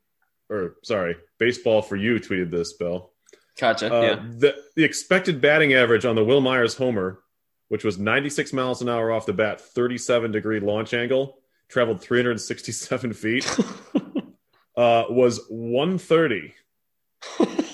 or 0.50 0.76
sorry, 0.84 1.16
baseball 1.40 1.82
for 1.82 1.96
you 1.96 2.20
tweeted 2.20 2.52
this, 2.52 2.74
Bill. 2.74 3.12
Gotcha. 3.60 3.94
Uh, 3.94 4.02
yeah. 4.02 4.16
the 4.38 4.56
the 4.76 4.84
expected 4.84 5.42
batting 5.42 5.74
average 5.74 6.06
on 6.06 6.16
the 6.16 6.24
Wil 6.24 6.42
Myers 6.42 6.76
homer, 6.76 7.20
which 7.70 7.84
was 7.84 7.98
96 7.98 8.54
miles 8.54 8.82
an 8.82 8.90
hour 8.90 9.12
off 9.12 9.26
the 9.26 9.34
bat, 9.34 9.60
37 9.60 10.32
degree 10.32 10.60
launch 10.60 10.94
angle, 10.94 11.40
traveled 11.68 12.02
367 12.02 13.14
feet, 13.14 13.60
uh, 14.78 15.06
was 15.10 15.42
130. 15.50 16.54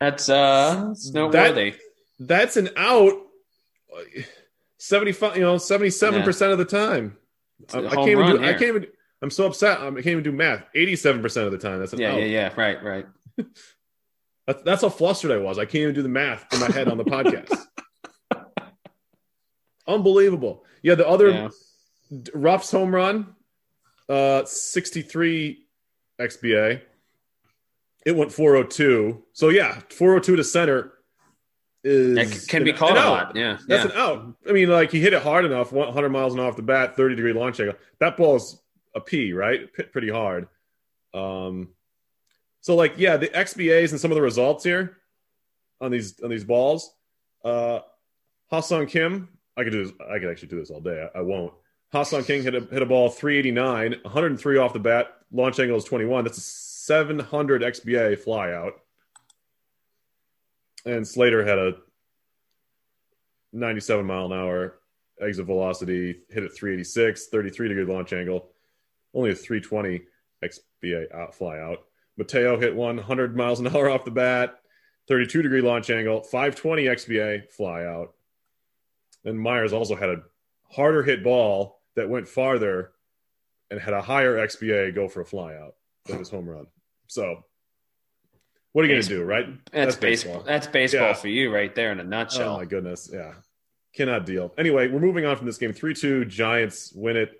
That's 0.00 0.28
uh 0.28 0.94
noteworthy. 1.12 1.74
That's 2.18 2.56
an 2.56 2.70
out. 2.76 3.12
75, 4.78 5.36
you 5.36 5.42
know, 5.42 5.58
77 5.58 6.22
percent 6.22 6.52
of 6.52 6.58
the 6.58 6.64
time. 6.64 7.16
I, 7.72 7.78
home 7.78 7.88
can't 7.88 8.08
even 8.08 8.26
do. 8.26 8.44
I 8.44 8.52
can't 8.52 8.62
even. 8.62 8.86
I'm 9.22 9.30
so 9.30 9.46
upset. 9.46 9.80
I 9.80 9.90
can't 9.90 10.06
even 10.06 10.22
do 10.22 10.32
math. 10.32 10.64
87 10.74 11.22
percent 11.22 11.46
of 11.46 11.52
the 11.52 11.58
time. 11.58 11.78
That's 11.78 11.92
an 11.92 12.00
yeah, 12.00 12.12
out. 12.12 12.18
yeah, 12.20 12.26
yeah. 12.26 12.52
Right, 12.56 12.82
right. 12.82 13.06
That's, 14.46 14.62
that's 14.62 14.82
how 14.82 14.90
flustered 14.90 15.32
I 15.32 15.38
was. 15.38 15.58
I 15.58 15.64
can't 15.64 15.82
even 15.82 15.94
do 15.96 16.02
the 16.02 16.08
math 16.08 16.46
in 16.52 16.60
my 16.60 16.70
head 16.70 16.86
on 16.86 16.98
the 16.98 17.04
podcast. 17.04 17.52
Unbelievable. 19.88 20.64
Yeah, 20.82 20.94
the 20.94 21.08
other 21.08 21.30
Yeah. 21.30 21.48
Ruf's 22.32 22.70
home 22.70 22.94
run, 22.94 23.34
uh, 24.08 24.44
63 24.44 25.66
XBA. 26.20 26.80
It 28.06 28.14
went 28.16 28.32
402. 28.32 29.22
So 29.32 29.48
yeah, 29.50 29.80
402 29.90 30.36
to 30.36 30.44
center. 30.44 30.92
is 31.84 32.14
That 32.14 32.48
can 32.48 32.62
be 32.64 32.70
an- 32.70 32.76
called 32.76 32.92
an 32.92 32.98
out. 32.98 33.34
Yeah. 33.36 33.58
That's 33.66 33.84
yeah. 33.84 33.90
an 33.90 33.96
out. 33.98 34.34
I 34.48 34.52
mean, 34.52 34.68
like 34.70 34.92
he 34.92 35.00
hit 35.00 35.12
it 35.12 35.22
hard 35.22 35.44
enough, 35.44 35.72
100 35.72 36.08
miles 36.10 36.32
an 36.32 36.38
hour 36.40 36.46
off 36.46 36.56
the 36.56 36.62
bat, 36.62 36.96
30 36.96 37.16
degree 37.16 37.32
launch 37.32 37.58
angle. 37.58 37.74
That 37.98 38.16
ball's 38.16 38.62
a 38.94 39.00
P, 39.00 39.32
right? 39.32 39.68
Hit 39.76 39.92
pretty 39.92 40.08
hard. 40.08 40.46
Um, 41.12 41.70
so 42.60 42.76
like, 42.76 42.94
yeah, 42.96 43.16
the 43.16 43.26
XBAs 43.28 43.90
and 43.90 44.00
some 44.00 44.12
of 44.12 44.14
the 44.14 44.22
results 44.22 44.62
here 44.62 44.98
on 45.80 45.90
these 45.90 46.20
on 46.22 46.30
these 46.30 46.44
balls. 46.44 46.94
Uh, 47.44 47.80
Ha-seong 48.52 48.88
Kim, 48.88 49.28
I 49.56 49.64
could 49.64 49.72
do 49.72 49.84
this. 49.84 49.92
I 50.08 50.20
could 50.20 50.30
actually 50.30 50.48
do 50.48 50.60
this 50.60 50.70
all 50.70 50.80
day. 50.80 51.08
I, 51.12 51.18
I 51.18 51.22
won't. 51.22 51.52
Ha-seong 51.92 52.24
King 52.24 52.44
hit 52.44 52.54
a 52.54 52.60
hit 52.60 52.82
a 52.82 52.86
ball 52.86 53.08
389, 53.10 53.96
103 54.02 54.58
off 54.58 54.72
the 54.72 54.78
bat. 54.78 55.08
Launch 55.32 55.58
angle 55.58 55.76
is 55.76 55.84
21. 55.84 56.22
That's 56.24 56.38
a 56.38 56.40
700 56.86 57.62
XBA 57.62 58.16
flyout. 58.16 58.72
And 60.84 61.06
Slater 61.06 61.44
had 61.44 61.58
a 61.58 61.72
97 63.52 64.06
mile 64.06 64.26
an 64.26 64.32
hour 64.32 64.78
exit 65.20 65.46
velocity, 65.46 66.20
hit 66.30 66.44
at 66.44 66.54
386, 66.54 67.26
33 67.26 67.68
degree 67.68 67.84
launch 67.84 68.12
angle, 68.12 68.50
only 69.14 69.30
a 69.30 69.34
320 69.34 70.02
XBA 70.44 71.12
out 71.12 71.34
fly 71.34 71.58
out. 71.58 71.78
Mateo 72.16 72.56
hit 72.56 72.76
one 72.76 72.96
100 72.96 73.36
miles 73.36 73.58
an 73.58 73.66
hour 73.66 73.90
off 73.90 74.04
the 74.04 74.12
bat, 74.12 74.60
32 75.08 75.42
degree 75.42 75.62
launch 75.62 75.90
angle, 75.90 76.22
520 76.22 76.84
XBA 76.84 77.50
fly 77.50 77.84
out. 77.84 78.14
And 79.24 79.40
Myers 79.40 79.72
also 79.72 79.96
had 79.96 80.10
a 80.10 80.22
harder 80.70 81.02
hit 81.02 81.24
ball 81.24 81.80
that 81.96 82.08
went 82.08 82.28
farther 82.28 82.92
and 83.72 83.80
had 83.80 83.92
a 83.94 84.02
higher 84.02 84.36
XBA 84.36 84.94
go 84.94 85.08
for 85.08 85.22
a 85.22 85.26
fly 85.26 85.54
out 85.54 85.74
than 86.04 86.18
his 86.18 86.30
home 86.30 86.48
run. 86.48 86.66
So, 87.08 87.44
what 88.72 88.84
are 88.84 88.88
you 88.88 88.94
going 88.94 89.02
to 89.02 89.08
do, 89.08 89.22
right? 89.24 89.46
That's, 89.72 89.94
That's 89.94 89.96
baseball. 89.96 90.32
baseball. 90.34 90.46
That's 90.46 90.66
baseball 90.66 91.00
Yeah. 91.08 91.12
for 91.14 91.28
you 91.28 91.54
right 91.54 91.74
there 91.74 91.92
in 91.92 92.00
a 92.00 92.04
nutshell. 92.04 92.54
Oh 92.54 92.58
my 92.58 92.64
goodness, 92.64 93.08
yeah, 93.12 93.34
cannot 93.94 94.26
deal. 94.26 94.52
Anyway, 94.58 94.88
we're 94.88 95.00
moving 95.00 95.24
on 95.26 95.36
from 95.36 95.46
this 95.46 95.58
game. 95.58 95.72
Three 95.72 95.94
two, 95.94 96.24
Giants 96.24 96.92
win 96.94 97.16
it. 97.16 97.32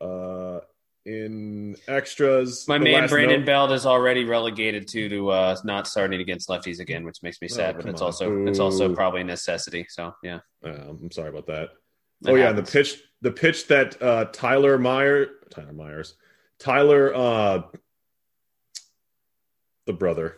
Uh, 0.00 0.60
in 1.06 1.74
extras, 1.86 2.66
My 2.68 2.76
man 2.78 3.08
Brandon 3.08 3.40
note- 3.40 3.46
Belt 3.46 3.70
is 3.72 3.86
already 3.86 4.24
relegated 4.24 4.86
to 4.88 5.08
to 5.08 5.30
uh, 5.30 5.56
not 5.64 5.86
starting 5.88 6.20
against 6.20 6.48
lefties 6.48 6.80
again, 6.80 7.04
which 7.04 7.22
makes 7.22 7.40
me 7.40 7.48
Oh, 7.50 7.54
sad. 7.54 7.76
but 7.76 7.86
it's 7.86 8.02
on. 8.02 8.06
also 8.06 8.46
it's 8.46 8.58
also 8.58 8.94
probably 8.94 9.22
a 9.22 9.24
necessity. 9.24 9.86
So 9.88 10.12
yeah. 10.22 10.40
Uh, 10.64 10.68
I'm 10.70 11.10
sorry 11.10 11.30
about 11.30 11.46
that. 11.46 11.70
that 12.22 12.32
oh 12.32 12.34
yeah, 12.34 12.50
and 12.50 12.58
the 12.58 12.62
pitch, 12.62 13.00
the 13.22 13.30
pitch 13.30 13.68
that 13.68 14.00
uh, 14.02 14.26
Tyler 14.32 14.76
Meyer, 14.76 15.28
Tyler 15.50 15.72
Myers, 15.72 16.16
Tyler, 16.58 17.14
uh, 17.14 17.62
the 19.88 19.92
brother, 19.94 20.36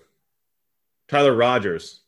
Tyler 1.08 1.34
Rogers, 1.34 2.00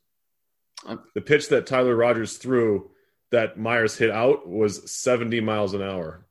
Um, 0.86 1.02
the 1.14 1.20
pitch 1.20 1.48
that 1.50 1.66
Tyler 1.66 1.94
Rogers 1.94 2.38
threw 2.38 2.90
that 3.32 3.58
Myers 3.58 3.96
hit 3.98 4.10
out 4.10 4.48
was 4.48 4.90
70 4.90 5.40
miles 5.40 5.74
an 5.74 5.82
hour. 5.82 6.24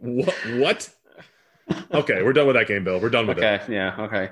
what? 0.00 0.35
What? 0.57 0.90
Okay, 1.92 2.22
we're 2.22 2.33
done 2.33 2.46
with 2.46 2.57
that 2.57 2.68
game, 2.68 2.85
Bill. 2.85 3.00
We're 3.00 3.11
done 3.11 3.27
with 3.27 3.38
it. 3.38 3.44
Okay. 3.44 3.72
Yeah. 3.72 3.94
Okay. 3.98 4.31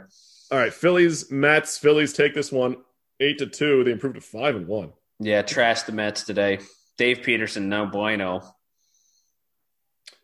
All 0.50 0.58
right, 0.58 0.72
Phillies, 0.72 1.30
Mets. 1.30 1.78
Phillies 1.78 2.12
take 2.12 2.34
this 2.34 2.52
one 2.52 2.76
eight 3.20 3.38
to 3.38 3.46
two. 3.46 3.84
They 3.84 3.92
improved 3.92 4.16
to 4.16 4.20
five 4.20 4.54
and 4.54 4.66
one. 4.66 4.92
Yeah. 5.18 5.42
Trash 5.42 5.82
the 5.82 5.92
Mets 5.92 6.24
today. 6.24 6.60
Dave 6.98 7.22
Peterson, 7.22 7.68
no 7.68 7.86
bueno. 7.86 8.42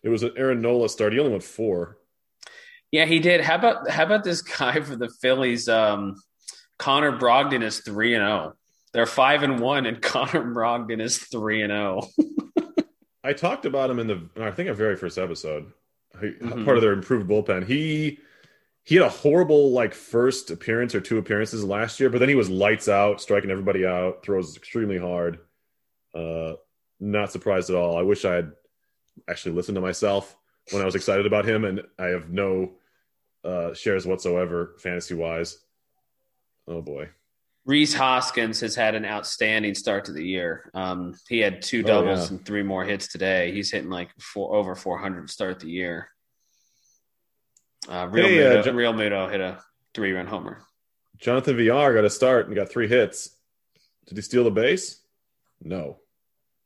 It 0.03 0.09
was 0.09 0.23
an 0.23 0.33
Aaron 0.37 0.61
Nola 0.61 0.89
start. 0.89 1.13
He 1.13 1.19
only 1.19 1.33
went 1.33 1.43
four. 1.43 1.99
Yeah, 2.91 3.05
he 3.05 3.19
did. 3.19 3.41
How 3.41 3.57
about 3.57 3.91
how 3.91 4.05
about 4.05 4.25
this 4.25 4.43
guy 4.43 4.81
for 4.81 4.97
the 4.97 5.11
Phillies? 5.21 5.69
Um, 5.69 6.17
Connor 6.79 7.19
Brogdon 7.19 7.63
is 7.63 7.81
three 7.81 8.15
and 8.15 8.23
zero. 8.23 8.55
They're 8.93 9.07
five 9.07 9.43
and 9.43 9.61
one, 9.61 9.87
and 9.87 10.01
Connor 10.03 10.53
Brogdon 10.53 11.01
is 11.01 11.19
three 11.19 11.63
and 11.63 11.73
oh. 11.73 12.09
zero. 12.21 12.73
I 13.25 13.33
talked 13.33 13.67
about 13.67 13.91
him 13.91 13.99
in 13.99 14.07
the 14.07 14.29
I 14.41 14.51
think 14.53 14.69
our 14.69 14.75
very 14.75 14.97
first 14.97 15.19
episode. 15.19 15.73
Mhm. 16.17 16.65
Part 16.65 16.77
of 16.77 16.83
their 16.83 16.93
improved 16.93 17.29
bullpen. 17.29 17.67
He 17.67 18.19
he 18.85 18.95
had 18.95 19.05
a 19.05 19.11
horrible 19.11 19.73
like 19.73 19.93
first 19.93 20.51
appearance 20.51 20.95
or 20.95 21.01
two 21.01 21.19
appearances 21.19 21.63
last 21.63 22.01
year, 22.01 22.09
but 22.09 22.19
then 22.21 22.29
he 22.29 22.35
was 22.35 22.49
lights 22.49 22.89
out, 22.89 23.21
striking 23.21 23.51
everybody 23.51 23.85
out, 23.85 24.23
throws 24.23 24.57
extremely 24.57 24.99
hard. 24.99 25.41
Uh, 26.15 26.55
not 26.99 27.31
surprised 27.31 27.69
at 27.69 27.77
all. 27.77 27.99
I 27.99 28.03
wish 28.03 28.25
I 28.25 28.35
had 28.35 28.53
actually 29.29 29.53
listened 29.53 29.77
to 29.77 29.81
myself 29.81 30.37
when 30.71 30.83
I 30.83 30.85
was 30.85 30.95
excited 30.95 31.27
about 31.27 31.47
him, 31.47 31.65
and 31.65 31.83
I 31.99 32.07
have 32.07 32.31
no 32.31 32.73
uh, 33.45 33.75
shares 33.75 34.07
whatsoever 34.07 34.77
fantasy 34.79 35.15
wise. 35.15 35.59
Oh 36.67 36.83
boy. 36.83 37.09
Rhys 37.65 37.93
Hoskins 37.93 38.61
has 38.61 38.75
had 38.75 38.95
an 38.95 39.05
outstanding 39.05 39.75
start 39.75 40.07
to 40.07 40.13
the 40.13 40.25
year. 40.25 40.71
Um, 40.73 41.15
he 41.29 41.39
had 41.39 41.61
two 41.61 41.83
doubles 41.83 42.31
yeah. 42.31 42.37
and 42.37 42.47
three 42.47 42.63
more 42.63 42.83
hits 42.83 43.09
today. 43.09 43.53
He's 43.53 43.71
hitting 43.71 43.91
like 43.91 44.09
four, 44.19 44.57
over 44.57 44.75
400 44.75 45.27
to 45.27 45.33
start 45.33 45.61
the 45.61 45.69
year. 45.69 46.09
Uh, 47.87 48.09
Real, 48.11 48.27
Hey, 48.27 48.47
uh, 48.47 48.63
Muto, 48.63 48.65
Jo- 48.65 48.73
Realmuto 48.73 49.31
hit 49.31 49.43
a 49.43 49.61
three 49.95 50.13
run 50.13 50.27
homer. 50.27 50.63
Jonathan 51.19 51.57
Villar 51.59 51.93
got 51.93 52.05
a 52.05 52.11
start 52.11 52.47
and 52.47 52.57
got 52.57 52.71
three 52.71 52.89
hits. 52.89 53.37
Did 54.07 54.17
he 54.17 54.23
steal 54.23 54.45
the 54.45 54.51
base? 54.51 55.03
No. 55.63 55.99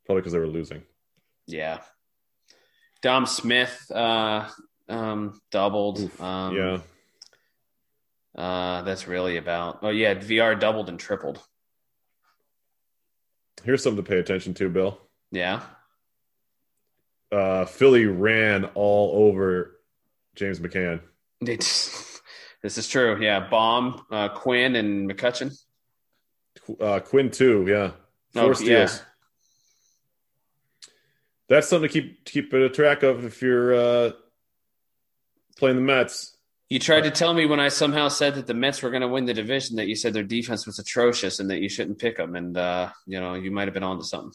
Probably 0.06 0.20
because 0.20 0.32
they 0.32 0.38
were 0.38 0.46
losing. 0.46 0.82
Yeah. 1.46 1.80
Dom 3.02 3.26
Smith 3.26 3.90
uh, 3.94 4.48
um, 4.88 5.40
doubled. 5.50 6.00
Oof, 6.00 6.22
um, 6.22 6.56
yeah. 6.56 6.78
Uh, 8.34 8.82
that's 8.82 9.06
really 9.06 9.36
about. 9.36 9.80
Oh 9.82 9.90
yeah, 9.90 10.14
Villar 10.14 10.54
doubled 10.54 10.88
and 10.88 10.98
tripled. 10.98 11.40
Here's 13.64 13.82
something 13.82 14.02
to 14.02 14.08
pay 14.08 14.18
attention 14.18 14.54
to, 14.54 14.68
Bill. 14.68 14.98
Yeah. 15.30 15.62
Uh, 17.30 17.64
Philly 17.64 18.06
ran 18.06 18.64
all 18.74 19.26
over 19.26 19.78
James 20.34 20.58
McCann. 20.58 21.00
It's, 21.40 22.20
this 22.62 22.78
is 22.78 22.88
true. 22.88 23.20
Yeah, 23.20 23.48
Bohm, 23.48 24.04
uh, 24.10 24.30
Quinn, 24.30 24.76
and 24.76 25.10
McCutchen. 25.10 25.56
Uh, 26.80 27.00
Quinn 27.00 27.30
too, 27.30 27.64
yeah. 27.68 27.92
Four 28.32 28.54
Oh, 28.54 28.60
yeah. 28.60 28.88
That's 31.48 31.68
something 31.68 31.88
to 31.88 31.92
keep 31.92 32.24
to 32.24 32.32
keep 32.32 32.52
a 32.52 32.68
track 32.68 33.02
of 33.02 33.24
if 33.24 33.42
you're 33.42 33.74
uh, 33.74 34.10
playing 35.56 35.76
the 35.76 35.82
Mets. 35.82 36.36
You 36.70 36.78
tried 36.78 37.02
to 37.02 37.10
tell 37.10 37.34
me 37.34 37.44
when 37.44 37.60
I 37.60 37.68
somehow 37.68 38.08
said 38.08 38.36
that 38.36 38.46
the 38.46 38.54
Mets 38.54 38.82
were 38.82 38.88
going 38.88 39.02
to 39.02 39.08
win 39.08 39.26
the 39.26 39.34
division 39.34 39.76
that 39.76 39.88
you 39.88 39.94
said 39.94 40.14
their 40.14 40.22
defense 40.22 40.64
was 40.66 40.78
atrocious 40.78 41.38
and 41.38 41.50
that 41.50 41.60
you 41.60 41.68
shouldn't 41.68 41.98
pick 41.98 42.16
them, 42.16 42.34
and 42.34 42.56
uh, 42.56 42.90
you 43.06 43.20
know 43.20 43.34
you 43.34 43.50
might 43.50 43.68
have 43.68 43.74
been 43.74 43.82
onto 43.82 44.04
something. 44.04 44.32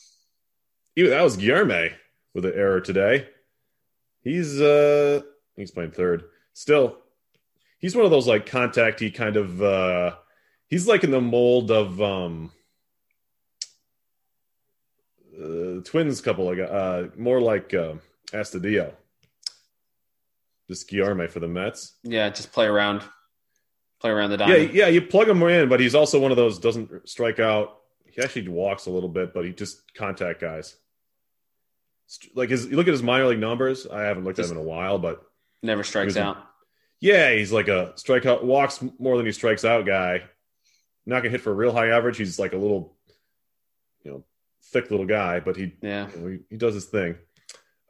Even 0.96 1.12
that 1.12 1.24
was 1.24 1.38
Guillorme 1.38 1.93
with 2.36 2.46
an 2.46 2.54
error 2.54 2.82
today. 2.82 3.28
He's 4.22 4.62
uh 4.62 5.22
he's 5.56 5.72
playing 5.72 5.91
third. 5.91 6.26
Still, 6.54 6.98
he's 7.80 7.96
one 7.96 8.06
of 8.06 8.12
those 8.12 8.28
like 8.28 8.46
contacty 8.46 9.10
kind 9.10 9.38
of 9.38 9.62
uh 9.62 10.15
he's 10.67 10.88
like 10.88 11.04
in 11.04 11.12
the 11.12 11.22
mold 11.22 11.72
of 11.72 12.00
um 12.02 12.52
uh, 15.41 15.82
twins 15.84 16.19
couple 16.21 16.45
like 16.45 16.60
uh 16.60 17.04
more 17.17 17.39
like 17.41 17.73
uh 17.73 17.93
Astudillo. 18.32 18.93
Just 20.69 20.89
Guillorme 20.89 21.30
for 21.30 21.39
the 21.39 21.47
Mets. 21.47 21.93
Yeah, 22.04 22.30
just 22.30 22.52
play 22.52 22.65
around, 22.65 23.02
play 24.02 24.12
around 24.12 24.32
the 24.32 24.38
diamond. 24.38 24.73
yeah, 24.73 24.86
yeah, 24.86 24.88
you 24.88 25.02
plug 25.02 25.30
him 25.30 25.41
in, 25.43 25.69
but 25.69 25.80
he's 25.80 25.95
also 25.95 26.19
one 26.19 26.32
of 26.32 26.38
those 26.38 26.60
doesn't 26.60 27.08
strike 27.08 27.39
out. 27.39 27.78
He 28.06 28.21
actually 28.21 28.50
walks 28.50 28.86
a 28.88 28.89
little 28.91 29.08
bit, 29.10 29.34
but 29.34 29.45
he 29.45 29.54
just 29.54 29.93
contact 29.93 30.41
guys. 30.41 30.76
Like 32.36 32.50
his, 32.50 32.65
you 32.65 32.76
look 32.76 32.88
at 32.88 32.91
his 32.93 33.04
minor 33.04 33.28
league 33.28 33.39
numbers. 33.39 33.86
I 33.88 34.02
haven't 34.04 34.23
looked 34.26 34.39
at 34.39 34.43
Just- 34.43 34.52
him 34.52 34.58
in 34.58 34.63
a 34.63 34.67
while, 34.67 34.97
but 35.00 35.23
Never 35.63 35.84
strikes 35.84 36.08
was 36.08 36.17
out. 36.17 36.38
yeah, 37.00 37.32
he's 37.34 37.52
like 37.54 37.67
a 37.69 37.93
strikeout, 37.95 38.43
walks 38.43 38.84
more 39.00 39.15
than 39.17 39.26
he 39.26 39.32
strikes 39.32 39.63
out 39.63 39.86
guy. 39.86 40.23
Not 41.06 41.19
gonna 41.21 41.30
hit 41.30 41.41
for 41.41 41.52
a 41.52 41.56
real 41.56 41.71
high 41.71 41.89
average. 41.89 42.17
He's 42.17 42.38
like 42.39 42.52
a 42.54 42.58
little, 42.58 42.93
you 44.04 44.12
know, 44.12 44.23
thick 44.72 44.92
little 44.92 45.06
guy, 45.06 45.40
but 45.40 45.56
he 45.56 45.74
Yeah, 45.82 46.10
you 46.12 46.18
know, 46.18 46.28
he, 46.28 46.40
he 46.50 46.58
does 46.58 46.74
his 46.74 46.86
thing. 46.86 47.16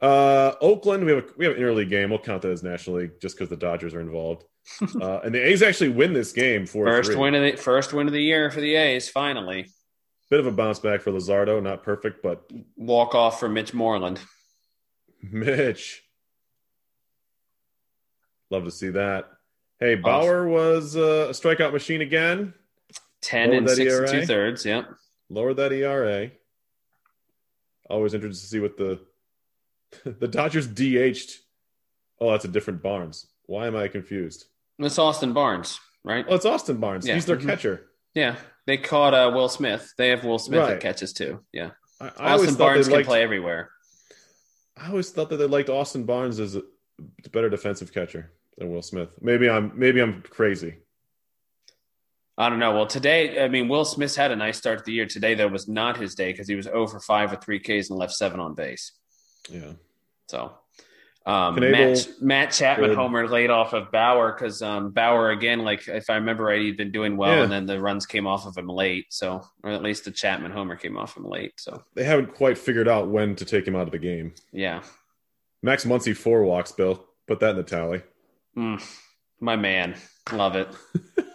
Uh, 0.02 0.54
Oakland, 0.62 1.06
we 1.06 1.12
have 1.12 1.24
a 1.24 1.28
we 1.38 1.46
have 1.46 1.56
an 1.56 1.62
interleague 1.62 1.90
game. 1.90 2.10
We'll 2.10 2.20
count 2.20 2.42
that 2.44 2.52
as 2.52 2.64
National 2.64 2.98
League 2.98 3.20
just 3.22 3.36
because 3.36 3.50
the 3.50 3.58
Dodgers 3.58 3.94
are 3.94 4.02
involved. 4.02 4.44
uh, 5.02 5.20
and 5.20 5.34
the 5.34 5.40
A's 5.40 5.64
actually 5.64 5.90
win 5.90 6.14
this 6.14 6.34
game 6.34 6.66
for 6.66 6.86
first 6.86 7.18
win 7.18 7.34
of 7.34 7.42
the 7.42 7.54
first 7.54 7.94
win 7.94 8.06
of 8.08 8.14
the 8.14 8.22
year 8.22 8.52
for 8.52 8.60
the 8.60 8.76
A's. 8.76 9.10
Finally, 9.10 9.68
Bit 10.30 10.42
of 10.42 10.48
a 10.48 10.52
bounce 10.52 10.80
back 10.80 11.02
for 11.02 11.12
Luzardo, 11.12 11.64
not 11.64 11.84
perfect, 11.84 12.22
but 12.22 12.52
walk 12.76 13.16
off 13.16 13.40
for 13.40 13.48
Mitch 13.48 13.74
Moreland. 13.74 14.20
Mitch. 15.24 16.04
Love 18.50 18.66
to 18.66 18.72
see 18.72 18.90
that. 18.90 19.30
Hey, 19.80 19.96
Bauer 19.96 20.48
was 20.48 20.98
uh, 20.98 21.28
a 21.30 21.32
strikeout 21.32 21.72
machine 21.72 22.02
again. 22.02 22.54
Ten 23.22 23.50
Lower 23.50 23.58
and 23.60 23.70
six 23.70 23.94
and 23.94 24.08
two 24.08 24.26
thirds. 24.26 24.66
Yep. 24.66 24.90
Lowered 25.30 25.58
that 25.58 25.72
ERA. 25.72 26.32
Always 27.90 28.14
interested 28.14 28.42
to 28.42 28.48
see 28.48 28.60
what 28.60 28.78
the 28.78 29.00
the 30.20 30.28
Dodgers 30.28 30.68
DH'd. 30.68 31.40
Oh, 32.20 32.32
that's 32.32 32.46
a 32.46 32.50
different 32.50 32.82
Barnes. 32.84 33.28
Why 33.46 33.68
am 33.68 33.76
I 33.76 33.88
confused? 33.88 34.46
That's 34.80 35.00
Austin 35.00 35.34
Barnes. 35.34 35.80
right? 36.04 36.26
Oh, 36.28 36.36
it's 36.36 36.46
Austin 36.46 36.78
Barnes. 36.78 37.08
Yeah. 37.08 37.16
He's 37.16 37.26
their 37.26 37.38
Mhm. 37.38 37.46
catcher. 37.46 37.88
Yeah, 38.14 38.36
they 38.66 38.78
caught 38.78 39.14
uh, 39.14 39.32
Will 39.34 39.50
Smith. 39.50 39.94
They 39.98 40.10
have 40.10 40.24
Will 40.24 40.40
Smith 40.40 40.60
Right. 40.62 40.70
that 40.70 40.80
catches 40.82 41.14
too. 41.14 41.44
Yeah, 41.54 41.72
I, 42.02 42.12
I 42.18 42.34
Austin 42.34 42.56
Barnes 42.56 42.88
they 42.88 42.94
can 42.94 43.06
play 43.06 43.22
everywhere. 43.24 43.72
I 44.76 44.90
always 44.90 45.10
thought 45.12 45.30
that 45.30 45.38
they 45.38 45.46
liked 45.48 45.70
Austin 45.70 46.04
Barnes 46.06 46.40
as 46.40 46.56
a 46.56 46.64
better 47.32 47.50
defensive 47.50 47.94
catcher 47.94 48.32
than 48.58 48.72
Will 48.72 48.82
Smith. 48.82 49.10
Maybe 49.22 49.50
I'm 49.50 49.72
maybe 49.76 50.02
I'm 50.02 50.22
crazy. 50.24 50.78
I 52.38 52.50
don't 52.50 52.60
know. 52.60 52.74
Well, 52.74 52.86
today, 52.86 53.44
I 53.44 53.48
mean, 53.48 53.68
Will 53.68 53.84
Smith 53.86 54.16
had 54.16 54.32
a 54.32 54.36
nice 54.36 54.58
start 54.58 54.80
to 54.80 54.86
the 54.86 54.92
year. 54.92 55.06
Today, 55.08 55.34
though, 55.34 55.48
was 55.48 55.68
not 55.68 55.98
his 55.98 56.14
day 56.14 56.32
because 56.32 56.48
he 56.48 56.56
was 56.56 56.66
0 56.66 56.86
for 56.88 57.00
5 57.00 57.32
with 57.32 57.44
three 57.44 57.60
Ks 57.60 57.90
and 57.90 57.98
left 57.98 58.14
seven 58.14 58.40
on 58.40 58.54
base. 58.54 58.92
Yeah. 59.50 59.72
So, 60.28 60.54
um, 61.26 61.56
Matt, 61.60 62.08
Matt 62.22 62.52
Chapman 62.52 62.90
good. 62.92 62.96
homer 62.98 63.28
laid 63.28 63.50
off 63.50 63.74
of 63.74 63.92
Bauer 63.92 64.34
because 64.34 64.62
um, 64.62 64.92
Bauer 64.92 65.32
again, 65.32 65.60
like 65.64 65.88
if 65.88 66.10
I 66.12 66.16
remember 66.16 66.44
right, 66.46 66.62
he'd 66.62 66.78
been 66.78 66.92
doing 66.92 67.18
well, 67.18 67.36
Yeah. 67.38 67.44
and 67.44 67.52
then 67.52 67.66
the 67.66 67.80
runs 67.82 68.06
came 68.06 68.28
off 68.28 68.46
of 68.46 68.56
him 68.58 68.68
late. 68.68 69.08
So, 69.10 69.42
or 69.64 69.72
at 69.72 69.82
least 69.82 70.06
the 70.06 70.12
Chapman 70.12 70.52
homer 70.52 70.76
came 70.76 70.96
off 70.98 71.18
him 71.18 71.26
late. 71.26 71.54
So, 71.58 71.84
They 71.96 72.04
haven't 72.04 72.36
quite 72.36 72.58
figured 72.58 72.88
out 72.88 73.08
when 73.10 73.36
to 73.38 73.46
take 73.46 73.68
him 73.68 73.76
out 73.76 73.88
of 73.88 73.92
the 73.92 73.98
game. 74.00 74.34
yeah, 74.52 74.84
Max 75.64 75.86
Muncy 75.86 76.16
four 76.16 76.44
walks, 76.44 76.72
Bill. 76.72 77.04
Put 77.26 77.40
that 77.40 77.52
in 77.52 77.56
the 77.58 77.64
tally. 77.64 78.04
Mm, 78.56 78.82
my 79.40 79.56
man, 79.56 79.96
love 80.32 80.56
it. 80.56 80.68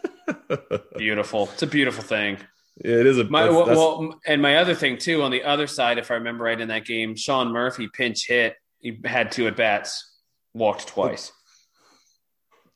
Beautiful. 0.96 1.48
It's 1.52 1.62
a 1.62 1.66
beautiful 1.66 2.02
thing. 2.02 2.38
Yeah, 2.84 2.96
it 2.96 3.06
is 3.06 3.18
a 3.18 3.24
My 3.24 3.42
that's- 3.42 3.54
well, 3.56 3.64
that's- 3.66 3.78
well, 3.78 4.20
and 4.26 4.40
my 4.40 4.56
other 4.56 4.74
thing 4.74 4.96
too 4.98 5.22
on 5.22 5.30
the 5.30 5.42
other 5.44 5.66
side, 5.66 5.98
if 5.98 6.10
I 6.10 6.14
remember 6.14 6.44
right 6.44 6.60
in 6.60 6.68
that 6.68 6.84
game, 6.86 7.14
Sean 7.16 7.48
Murphy 7.52 7.88
pinch 7.92 8.26
hit. 8.26 8.56
He 8.80 8.98
had 9.04 9.30
two 9.30 9.46
at 9.46 9.56
bats, 9.56 10.16
walked 10.54 10.88
twice. 10.88 11.32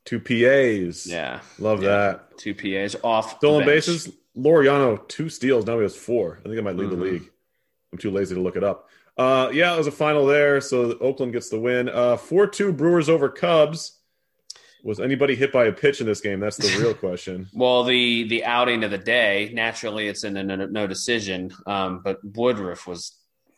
two 0.05 0.19
PAs. 0.21 1.05
Yeah, 1.05 1.41
Love 1.59 1.83
Yeah. 1.83 1.89
that. 1.89 2.37
two 2.37 2.53
PAs 2.55 2.95
off. 3.03 3.31
the 3.31 3.37
Stolen 3.47 3.65
bases. 3.65 4.09
Laureano 4.37 5.05
two 5.09 5.27
steals. 5.29 5.65
Now 5.65 5.77
he 5.77 5.81
has 5.83 5.95
four. 5.97 6.39
I 6.45 6.47
think 6.47 6.57
I 6.57 6.61
might 6.61 6.75
lead 6.77 6.87
Mhm. 6.89 6.97
the 6.99 7.03
league. 7.03 7.31
I'm 7.91 7.97
too 7.97 8.11
lazy 8.11 8.35
to 8.35 8.39
look 8.41 8.55
it 8.55 8.63
up. 8.63 8.87
Uh, 9.17 9.49
yeah, 9.51 9.73
it 9.73 9.77
was 9.77 9.87
a 9.87 9.91
final 9.91 10.25
there, 10.25 10.61
so 10.61 10.95
Oakland 10.99 11.33
gets 11.33 11.49
the 11.49 11.59
win. 11.59 11.89
Uh, 11.89 12.15
four 12.15 12.45
two 12.47 12.71
Brewers 12.71 13.09
over 13.09 13.27
Cubs. 13.29 13.96
Was 14.83 14.99
anybody 14.99 15.35
hit 15.35 15.51
by 15.51 15.65
a 15.65 15.71
pitch 15.71 15.99
in 16.01 16.07
this 16.07 16.21
game? 16.21 16.39
That's 16.39 16.57
the 16.57 16.79
real 16.81 16.93
question. 17.07 17.47
Well, 17.53 17.83
the 17.83 18.27
the 18.27 18.45
outing 18.45 18.83
of 18.83 18.91
the 18.91 18.97
day, 18.97 19.51
naturally, 19.53 20.07
it's 20.07 20.23
in 20.23 20.37
a 20.37 20.43
no, 20.43 20.55
no 20.65 20.87
decision. 20.87 21.51
Um, 21.65 22.01
but 22.03 22.19
Woodruff 22.23 22.87
was 22.87 23.13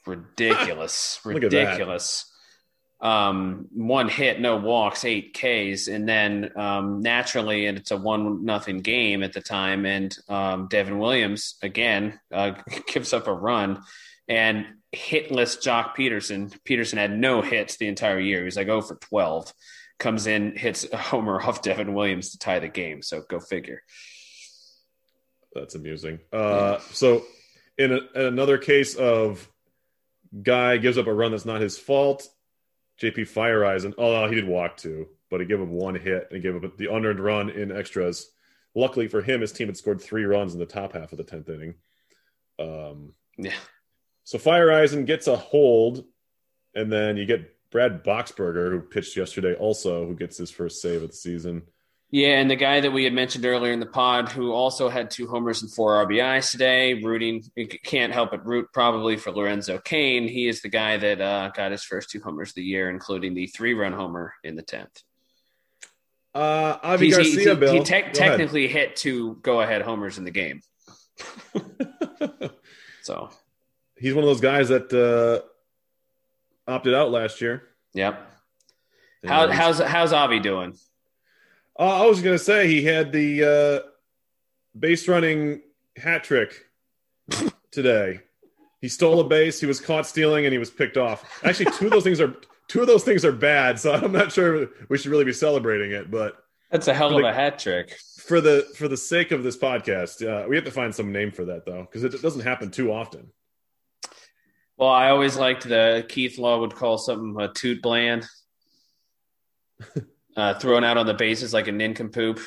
ridiculous, 0.06 1.20
Look 1.26 1.44
at 1.44 1.52
that. 1.52 1.66
ridiculous. 1.66 2.26
Um, 3.02 3.68
one 3.74 4.10
hit, 4.10 4.42
no 4.42 4.58
walks, 4.58 5.06
eight 5.06 5.34
Ks, 5.34 5.88
and 5.88 6.08
then 6.08 6.52
um, 6.58 7.02
naturally, 7.02 7.66
and 7.66 7.78
it's 7.78 7.92
a 7.92 7.98
one 7.98 8.44
nothing 8.44 8.80
game 8.80 9.24
at 9.24 9.32
the 9.32 9.42
time. 9.42 9.86
And 9.86 10.18
um, 10.28 10.68
Devin 10.68 10.98
Williams 11.00 11.56
again 11.62 12.20
uh, 12.32 12.54
gives 12.88 13.14
up 13.14 13.28
a 13.28 13.34
run, 13.34 13.82
and 14.28 14.66
hitless 14.94 15.62
Joc 15.62 15.96
Pederson. 15.96 16.58
Pederson 16.68 16.98
had 16.98 17.18
no 17.18 17.42
hits 17.42 17.78
the 17.78 17.88
entire 17.88 18.20
year. 18.20 18.40
He 18.40 18.46
was 18.46 18.58
like 18.58 18.68
0 18.68 18.82
for 18.82 18.96
twelve. 18.96 19.54
Comes 20.00 20.28
in, 20.28 20.56
hits 20.56 20.86
a 20.92 20.98
homer 20.98 21.42
off 21.42 21.62
Devin 21.68 21.94
Williams 21.94 22.32
to 22.32 22.40
tie 22.40 22.60
the 22.60 22.68
game. 22.68 23.02
So 23.02 23.22
go 23.30 23.40
figure. 23.40 23.84
That's 25.54 25.76
amusing. 25.76 26.20
Uh, 26.32 26.80
So, 26.92 27.24
in, 27.78 27.92
a, 27.92 27.98
in 28.16 28.26
another 28.26 28.58
case 28.58 28.96
of 28.96 29.50
guy 30.44 30.78
gives 30.78 30.98
up 30.98 31.08
a 31.08 31.14
run 31.14 31.32
that's 31.32 31.46
not 31.46 31.62
his 31.62 31.78
fault, 31.78 32.28
JP 33.02 33.20
Feyereisen. 33.34 33.94
Oh, 33.98 34.28
he 34.28 34.36
did 34.36 34.48
walk 34.48 34.78
too, 34.78 35.08
but 35.30 35.40
he 35.40 35.46
gave 35.46 35.62
up 35.62 35.68
one 35.68 35.96
hit 35.96 36.28
and 36.32 36.42
gave 36.44 36.62
up 36.64 36.78
the 36.78 36.94
unearned 36.94 37.20
run 37.20 37.50
in 37.50 37.72
extras. 37.72 38.30
Luckily 38.76 39.08
for 39.08 39.22
him, 39.22 39.42
his 39.42 39.52
team 39.52 39.68
had 39.68 39.78
scored 39.78 40.02
three 40.02 40.26
runs 40.26 40.54
in 40.54 40.60
the 40.60 40.66
top 40.66 40.94
half 40.94 41.12
of 41.12 41.18
the 41.18 41.24
tenth 41.24 41.50
inning. 41.50 41.76
Um, 42.60 43.14
Yeah. 43.38 43.54
so 44.24 44.38
Feyereisen 44.38 45.06
gets 45.06 45.28
a 45.28 45.36
hold, 45.36 46.06
and 46.76 46.92
then 46.92 47.18
you 47.18 47.26
get 47.26 47.56
Brad 47.72 48.04
Boxberger, 48.04 48.72
who 48.72 48.80
pitched 48.82 49.16
yesterday, 49.16 49.54
also 49.54 50.06
who 50.08 50.16
gets 50.16 50.38
his 50.38 50.50
first 50.52 50.82
save 50.82 51.04
of 51.04 51.10
the 51.10 51.16
season. 51.16 51.64
Yeah, 52.12 52.40
and 52.40 52.50
the 52.50 52.56
guy 52.56 52.80
that 52.80 52.90
we 52.92 53.04
had 53.04 53.14
mentioned 53.14 53.46
earlier 53.46 53.72
in 53.72 53.80
the 53.80 53.86
pod, 53.86 54.30
who 54.32 54.52
also 54.52 54.90
had 54.90 55.12
two 55.12 55.28
homers 55.28 55.62
and 55.62 55.72
four 55.72 56.04
RBIs 56.08 56.50
today, 56.50 56.96
rooting 56.96 57.44
can't 57.84 58.12
help 58.12 58.32
but 58.32 58.44
root 58.48 58.68
probably 58.74 59.16
for 59.16 59.32
Lorenzo 59.32 59.78
Cain. 59.78 60.28
He 60.28 60.48
is 60.48 60.62
the 60.64 60.70
guy 60.70 60.98
that 60.98 61.22
uh, 61.22 61.52
got 61.56 61.72
his 61.72 61.84
first 61.84 62.10
two 62.10 62.20
homers 62.20 62.50
of 62.50 62.56
the 62.56 62.64
year, 62.64 62.90
including 62.90 63.36
the 63.36 63.46
three-run 63.46 63.94
homer 63.94 64.34
in 64.44 64.56
the 64.56 64.64
tenth. 64.64 65.04
Uh, 66.34 66.78
Avi 66.82 67.06
He's- 67.08 67.18
he- 67.18 67.24
Garcia, 67.36 67.54
he, 67.54 67.60
Bill. 67.60 67.74
he 67.74 67.80
te- 67.84 67.94
ahead. 67.94 68.14
technically 68.16 68.68
hit 68.68 68.96
two 68.96 69.36
go-ahead 69.44 69.84
homers 69.84 70.18
in 70.18 70.24
the 70.24 70.32
game. 70.32 70.62
So, 73.02 73.30
He's 73.98 74.14
one 74.14 74.24
of 74.24 74.30
those 74.30 74.42
guys 74.42 74.70
that 74.70 74.92
uh, 74.94 75.46
opted 76.70 76.94
out 76.94 77.12
last 77.12 77.42
year. 77.42 77.64
yep. 77.94 78.26
How, 79.26 79.50
how's 79.50 79.80
how's 79.80 80.14
Avi 80.14 80.40
doing? 80.40 80.78
Uh, 81.78 82.04
I 82.04 82.06
was 82.06 82.22
going 82.22 82.38
to 82.38 82.44
say 82.44 82.68
he 82.68 82.84
had 82.84 83.12
the 83.12 83.84
uh, 83.84 83.90
base 84.80 85.08
running 85.10 85.62
hat 85.98 86.24
trick 86.24 86.54
today. 87.72 88.22
He 88.80 88.88
stole 88.88 89.20
a 89.20 89.26
base. 89.26 89.60
He 89.60 89.66
was 89.66 89.82
caught 89.82 90.08
stealing, 90.08 90.46
and 90.46 90.54
he 90.54 90.58
was 90.58 90.70
picked 90.70 90.96
off. 90.96 91.42
Actually, 91.44 91.72
two 91.72 91.86
of 91.88 91.92
those 91.92 92.04
things 92.06 92.22
are 92.22 92.34
two 92.70 92.80
of 92.80 92.88
those 92.88 93.04
things 93.04 93.26
are 93.26 93.34
bad. 93.34 93.78
So 93.78 93.92
I'm 94.04 94.14
not 94.14 94.32
sure 94.32 94.68
we 94.88 94.98
should 94.98 95.12
really 95.12 95.26
be 95.26 95.34
celebrating 95.34 95.92
it. 95.92 96.10
But 96.10 96.38
That's 96.72 96.88
a 96.88 96.94
hell 96.94 97.18
of 97.18 97.26
a 97.26 97.34
hat 97.34 97.60
trick. 97.60 97.98
for 98.26 98.40
the 98.40 98.68
for 98.78 98.88
the 98.88 98.96
sake 98.96 99.32
of 99.32 99.44
this 99.44 99.58
podcast, 99.58 100.26
uh, 100.26 100.48
we 100.48 100.56
have 100.56 100.64
to 100.66 100.72
find 100.72 100.96
some 100.96 101.12
name 101.12 101.32
for 101.32 101.44
that 101.46 101.66
though, 101.66 101.82
because 101.82 102.06
it 102.06 102.22
doesn't 102.22 102.42
happen 102.42 102.72
too 102.72 102.94
often. 102.94 103.32
Well, 104.80 104.90
I 104.90 105.10
always 105.10 105.36
liked 105.36 105.68
the 105.68 106.06
Keith 106.08 106.38
Law 106.38 106.62
would 106.62 106.74
call 106.74 106.98
something 106.98 107.36
a 107.38 107.50
TOOTBLAN. 107.50 108.26
uh, 110.38 110.54
thrown 110.54 110.86
out 110.86 110.96
on 110.96 111.06
the 111.06 111.14
bases 111.14 111.54
like 111.54 111.68
a 111.68 111.74
nincompoop. 111.74 112.40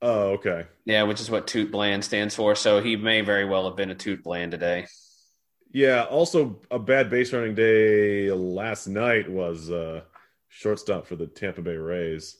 Oh, 0.00 0.30
okay. 0.30 0.66
Yeah, 0.84 1.04
which 1.04 1.20
is 1.20 1.30
what 1.30 1.46
TOOTBLAN 1.46 2.02
stands 2.02 2.34
for. 2.34 2.56
So 2.56 2.82
he 2.82 2.96
may 2.96 3.20
very 3.20 3.44
well 3.44 3.66
have 3.66 3.76
been 3.76 3.92
a 3.92 3.94
TOOTBLAN 3.94 4.50
today. 4.50 4.86
Yeah. 5.70 6.02
Also, 6.10 6.60
a 6.72 6.80
bad 6.80 7.08
base 7.08 7.32
running 7.32 7.54
day 7.54 8.32
last 8.32 8.88
night 8.88 9.30
was 9.30 9.70
uh, 9.70 10.00
shortstop 10.48 11.06
for 11.06 11.14
the 11.14 11.28
Tampa 11.28 11.62
Bay 11.62 11.76
Rays. 11.76 12.36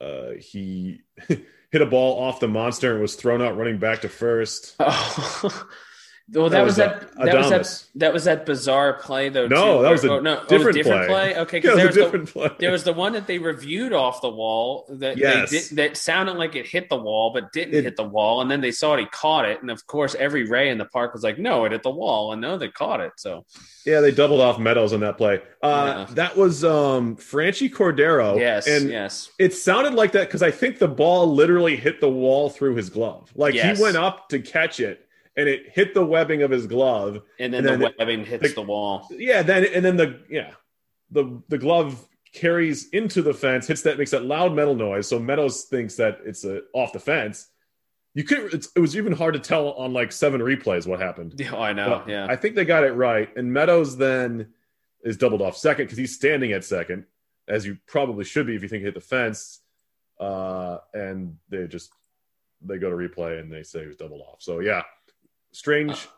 Uh, 0.00 0.30
he 0.40 1.02
hit 1.28 1.82
a 1.82 1.86
ball 1.86 2.20
off 2.20 2.40
the 2.40 2.48
monster 2.48 2.94
and 2.94 3.00
was 3.00 3.14
thrown 3.14 3.40
out 3.40 3.56
running 3.56 3.78
back 3.78 4.00
to 4.00 4.08
first. 4.08 4.74
Oh. 4.80 5.68
well, 6.32 6.48
that, 6.48 6.58
That 6.58 6.64
was, 6.64 6.76
that. 6.76 7.14
That 7.16 7.34
was 7.36 7.50
that. 7.50 7.84
That 7.96 8.12
was 8.12 8.24
that 8.24 8.46
bizarre 8.46 8.92
play, 8.94 9.28
though. 9.30 9.48
No, 9.48 9.78
too, 9.78 9.82
that 9.82 9.90
was 9.90 10.04
a 10.04 10.12
oh, 10.12 10.20
no, 10.20 10.40
oh, 10.42 10.46
different 10.46 10.76
different 10.76 11.06
play. 11.08 11.32
play. 11.32 11.40
Okay, 11.42 11.56
Yeah, 11.58 11.74
because 11.74 11.96
it 11.96 12.00
there 12.00 12.04
was 12.10 12.12
was 12.12 12.14
a 12.14 12.18
the 12.18 12.32
play. 12.48 12.50
there 12.60 12.72
was 12.72 12.84
the 12.84 12.92
one 12.92 13.12
that 13.14 13.26
they 13.26 13.38
reviewed 13.38 13.92
off 13.92 14.20
the 14.22 14.30
wall 14.30 14.86
that 14.90 15.16
Yes. 15.18 15.50
they 15.50 15.58
did, 15.58 15.68
that 15.76 15.96
sounded 15.96 16.36
like 16.36 16.54
it 16.54 16.66
hit 16.66 16.88
the 16.88 16.96
wall 16.96 17.32
but 17.34 17.52
didn't 17.52 17.74
It- 17.74 17.84
hit 17.84 17.96
the 17.96 18.04
wall, 18.04 18.42
and 18.42 18.50
then 18.50 18.60
they 18.60 18.70
saw 18.70 18.94
it, 18.94 19.00
he 19.00 19.06
caught 19.06 19.44
it, 19.48 19.60
and 19.60 19.70
of 19.70 19.86
course 19.86 20.14
every 20.18 20.44
Ray 20.44 20.68
in 20.70 20.78
the 20.78 20.84
park 20.84 21.12
was 21.14 21.22
like, 21.24 21.38
"No, 21.38 21.64
it 21.64 21.72
hit 21.72 21.82
the 21.82 21.90
wall," 21.90 22.32
and 22.32 22.40
no, 22.40 22.56
they 22.58 22.68
caught 22.68 23.00
it. 23.00 23.12
So 23.16 23.44
yeah, 23.84 24.00
they 24.00 24.10
doubled 24.12 24.40
off 24.40 24.58
Meadows 24.58 24.92
on 24.92 25.00
that 25.00 25.16
play. 25.16 25.40
Uh, 25.62 26.04
Yeah. 26.08 26.14
That 26.14 26.36
was 26.36 26.64
um, 26.64 27.16
Franchy 27.16 27.70
Cordero. 27.70 28.38
yes, 28.38 28.66
and 28.68 28.88
yes, 28.90 29.30
it 29.38 29.52
sounded 29.54 29.94
like 29.94 30.12
that 30.12 30.28
because 30.28 30.42
I 30.42 30.50
think 30.52 30.78
the 30.78 30.88
ball 30.88 31.26
literally 31.34 31.76
hit 31.76 32.00
the 32.00 32.08
wall 32.10 32.50
through 32.50 32.76
his 32.76 32.88
glove. 32.90 33.30
Like 33.34 33.54
Yes. 33.54 33.76
he 33.78 33.82
went 33.82 33.96
up 33.96 34.28
to 34.30 34.38
catch 34.38 34.80
it, 34.80 35.04
and 35.36 35.48
it 35.48 35.68
hit 35.70 35.94
the 35.94 36.04
webbing 36.04 36.42
of 36.42 36.50
his 36.50 36.66
glove. 36.66 37.22
and 37.38 37.52
then 37.54 37.66
and 37.66 37.80
the 37.82 37.86
then 37.86 37.94
webbing 37.98 38.24
hits 38.24 38.48
the- 38.48 38.54
the 38.54 38.62
wall. 38.62 39.06
Yeah, 39.10 39.42
then 39.42 39.64
and 39.64 39.84
then 39.84 39.96
the 39.96 40.20
yeah, 40.30 40.52
the 41.10 41.42
the 41.48 41.58
glove 41.58 42.06
carries 42.32 42.88
into 42.90 43.22
the 43.22 43.34
fence, 43.34 43.66
hits 43.66 43.82
that 43.82 43.98
makes 43.98 44.12
that 44.12 44.24
loud 44.24 44.54
metal 44.54 44.74
noise. 44.74 45.08
So 45.08 45.18
Meadows 45.18 45.64
thinks 45.64 45.96
that 45.96 46.20
it's 46.24 46.44
a, 46.44 46.60
off 46.74 46.92
the 46.92 47.00
fence. 47.00 47.48
You 48.14 48.24
could 48.24 48.54
it's, 48.54 48.68
it 48.74 48.80
was 48.80 48.96
even 48.96 49.12
hard 49.12 49.34
to 49.34 49.40
tell 49.40 49.70
on 49.72 49.92
like 49.92 50.12
seven 50.12 50.40
replays 50.40 50.86
what 50.86 51.00
happened. 51.00 51.34
Yeah, 51.38 51.56
I 51.56 51.72
know. 51.72 52.02
But 52.04 52.08
yeah, 52.08 52.26
I 52.28 52.36
think 52.36 52.54
they 52.54 52.64
got 52.64 52.84
it 52.84 52.92
right. 52.92 53.28
And 53.36 53.52
Meadows 53.52 53.96
then 53.96 54.52
is 55.02 55.16
doubled 55.16 55.42
off 55.42 55.56
second 55.56 55.86
because 55.86 55.98
he's 55.98 56.14
standing 56.14 56.52
at 56.52 56.64
second, 56.64 57.04
as 57.48 57.64
you 57.66 57.78
probably 57.86 58.24
should 58.24 58.46
be 58.46 58.54
if 58.54 58.62
you 58.62 58.68
think 58.68 58.80
he 58.80 58.84
hit 58.84 58.94
the 58.94 59.00
fence. 59.00 59.60
Uh, 60.18 60.78
and 60.92 61.36
they 61.48 61.66
just 61.66 61.90
they 62.62 62.76
go 62.78 62.90
to 62.90 62.96
replay 62.96 63.40
and 63.40 63.50
they 63.50 63.62
say 63.62 63.80
he 63.80 63.86
was 63.86 63.96
doubled 63.96 64.20
off. 64.20 64.42
So 64.42 64.60
yeah, 64.60 64.82
strange, 65.52 66.08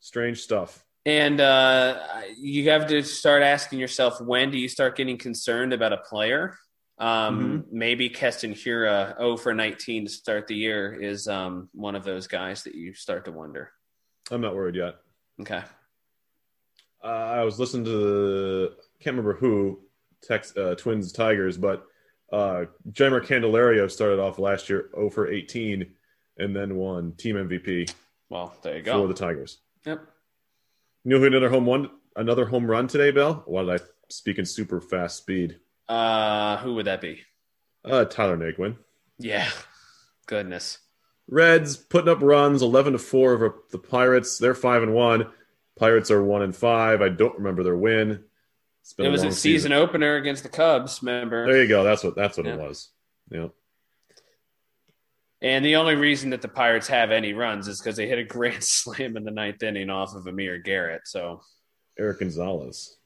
strange 0.00 0.40
stuff. 0.40 0.84
and 1.06 1.40
uh, 1.40 1.98
you 2.38 2.70
have 2.70 2.86
to 2.88 3.02
start 3.02 3.42
asking 3.42 3.78
yourself 3.78 4.20
when 4.20 4.50
do 4.50 4.58
you 4.58 4.68
start 4.68 4.96
getting 4.96 5.18
concerned 5.18 5.72
about 5.72 5.92
a 5.92 5.98
player? 5.98 6.56
Um, 6.98 7.40
Mm-hmm. 7.40 7.78
Maybe 7.78 8.08
Keston 8.10 8.52
Hiura, 8.52 9.16
0 9.16 9.36
for 9.38 9.54
19 9.54 10.04
to 10.04 10.10
start 10.10 10.46
the 10.46 10.54
year, 10.54 10.92
is 10.92 11.28
um, 11.28 11.68
one 11.72 11.94
of 11.96 12.04
those 12.04 12.26
guys 12.26 12.62
that 12.64 12.74
you 12.74 12.92
start 12.92 13.24
to 13.24 13.32
wonder. 13.32 13.72
I'm 14.30 14.42
not 14.42 14.54
worried 14.54 14.74
yet. 14.76 14.96
Okay. 15.40 15.62
uh, 17.02 17.06
I 17.06 17.42
was 17.42 17.58
listening 17.58 17.84
to 17.86 17.90
the 17.90 18.76
can't 19.00 19.16
remember 19.16 19.34
who 19.34 19.80
text 20.22 20.58
uh, 20.58 20.74
Twins 20.74 21.12
Tigers, 21.12 21.56
but 21.56 21.86
Uh, 22.32 22.66
Jeimer 22.92 23.20
Candelario 23.20 23.90
started 23.90 24.20
off 24.20 24.38
last 24.38 24.68
year 24.68 24.90
0 24.94 25.10
for 25.10 25.26
18 25.28 25.84
and 26.38 26.54
then 26.54 26.76
won 26.76 27.12
team 27.16 27.34
MVP 27.36 27.92
Well, 28.30 28.54
there 28.62 28.76
you 28.76 28.82
go. 28.82 29.02
for 29.02 29.08
the 29.08 29.14
Tigers. 29.14 29.58
Yep. 29.84 30.00
You 31.04 31.10
know 31.10 31.18
who 31.18 31.26
another 31.26 31.50
home 31.50 31.66
one 31.66 31.90
another 32.16 32.46
home 32.46 32.66
run 32.70 32.86
today, 32.88 33.10
Bill? 33.10 33.42
Why 33.46 33.62
did 33.64 33.80
I 33.80 33.84
speak 34.08 34.38
in 34.38 34.46
super 34.46 34.80
fast 34.80 35.18
speed? 35.18 35.58
Uh, 35.88 36.56
who 36.58 36.74
would 36.74 36.86
that 36.86 37.00
be? 37.00 37.20
Uh, 37.84 38.04
Tyler 38.04 38.36
Naquin. 38.36 38.76
Yeah. 39.18 39.48
Goodness. 40.26 40.78
Reds 41.28 41.76
putting 41.76 42.08
up 42.08 42.22
runs, 42.22 42.62
eleven 42.62 42.92
to 42.92 42.98
four 42.98 43.32
over 43.34 43.56
the 43.70 43.78
Pirates. 43.78 44.38
They're 44.38 44.54
five 44.54 44.82
and 44.82 44.94
one. 44.94 45.30
Pirates 45.78 46.10
are 46.10 46.22
one 46.22 46.42
and 46.42 46.54
five. 46.54 47.02
I 47.02 47.08
don't 47.08 47.36
remember 47.36 47.62
their 47.62 47.76
win. 47.76 48.24
It 48.98 49.08
was 49.08 49.22
a 49.22 49.30
season 49.32 49.72
opener 49.72 50.16
against 50.16 50.42
the 50.42 50.48
Cubs, 50.48 51.00
remember? 51.02 51.46
There 51.46 51.62
you 51.62 51.68
go. 51.68 51.84
That's 51.84 52.02
what 52.04 52.16
that's 52.16 52.36
what 52.36 52.46
Yeah. 52.46 52.54
it 52.54 52.60
was. 52.60 52.88
Yeah. 53.30 53.48
And 55.42 55.64
the 55.64 55.76
only 55.76 55.94
reason 55.94 56.30
that 56.30 56.42
the 56.42 56.48
Pirates 56.48 56.86
have 56.88 57.10
any 57.10 57.32
runs 57.32 57.66
is 57.66 57.80
because 57.80 57.96
they 57.96 58.06
hit 58.06 58.18
a 58.18 58.24
grand 58.24 58.62
slam 58.64 59.16
in 59.16 59.24
the 59.24 59.30
ninth 59.30 59.62
inning 59.62 59.88
off 59.90 60.14
of 60.14 60.26
Amir 60.26 60.58
Garrett. 60.58 61.02
So, 61.06 61.40
Erik 61.98 62.18
Gonzalez. 62.20 62.96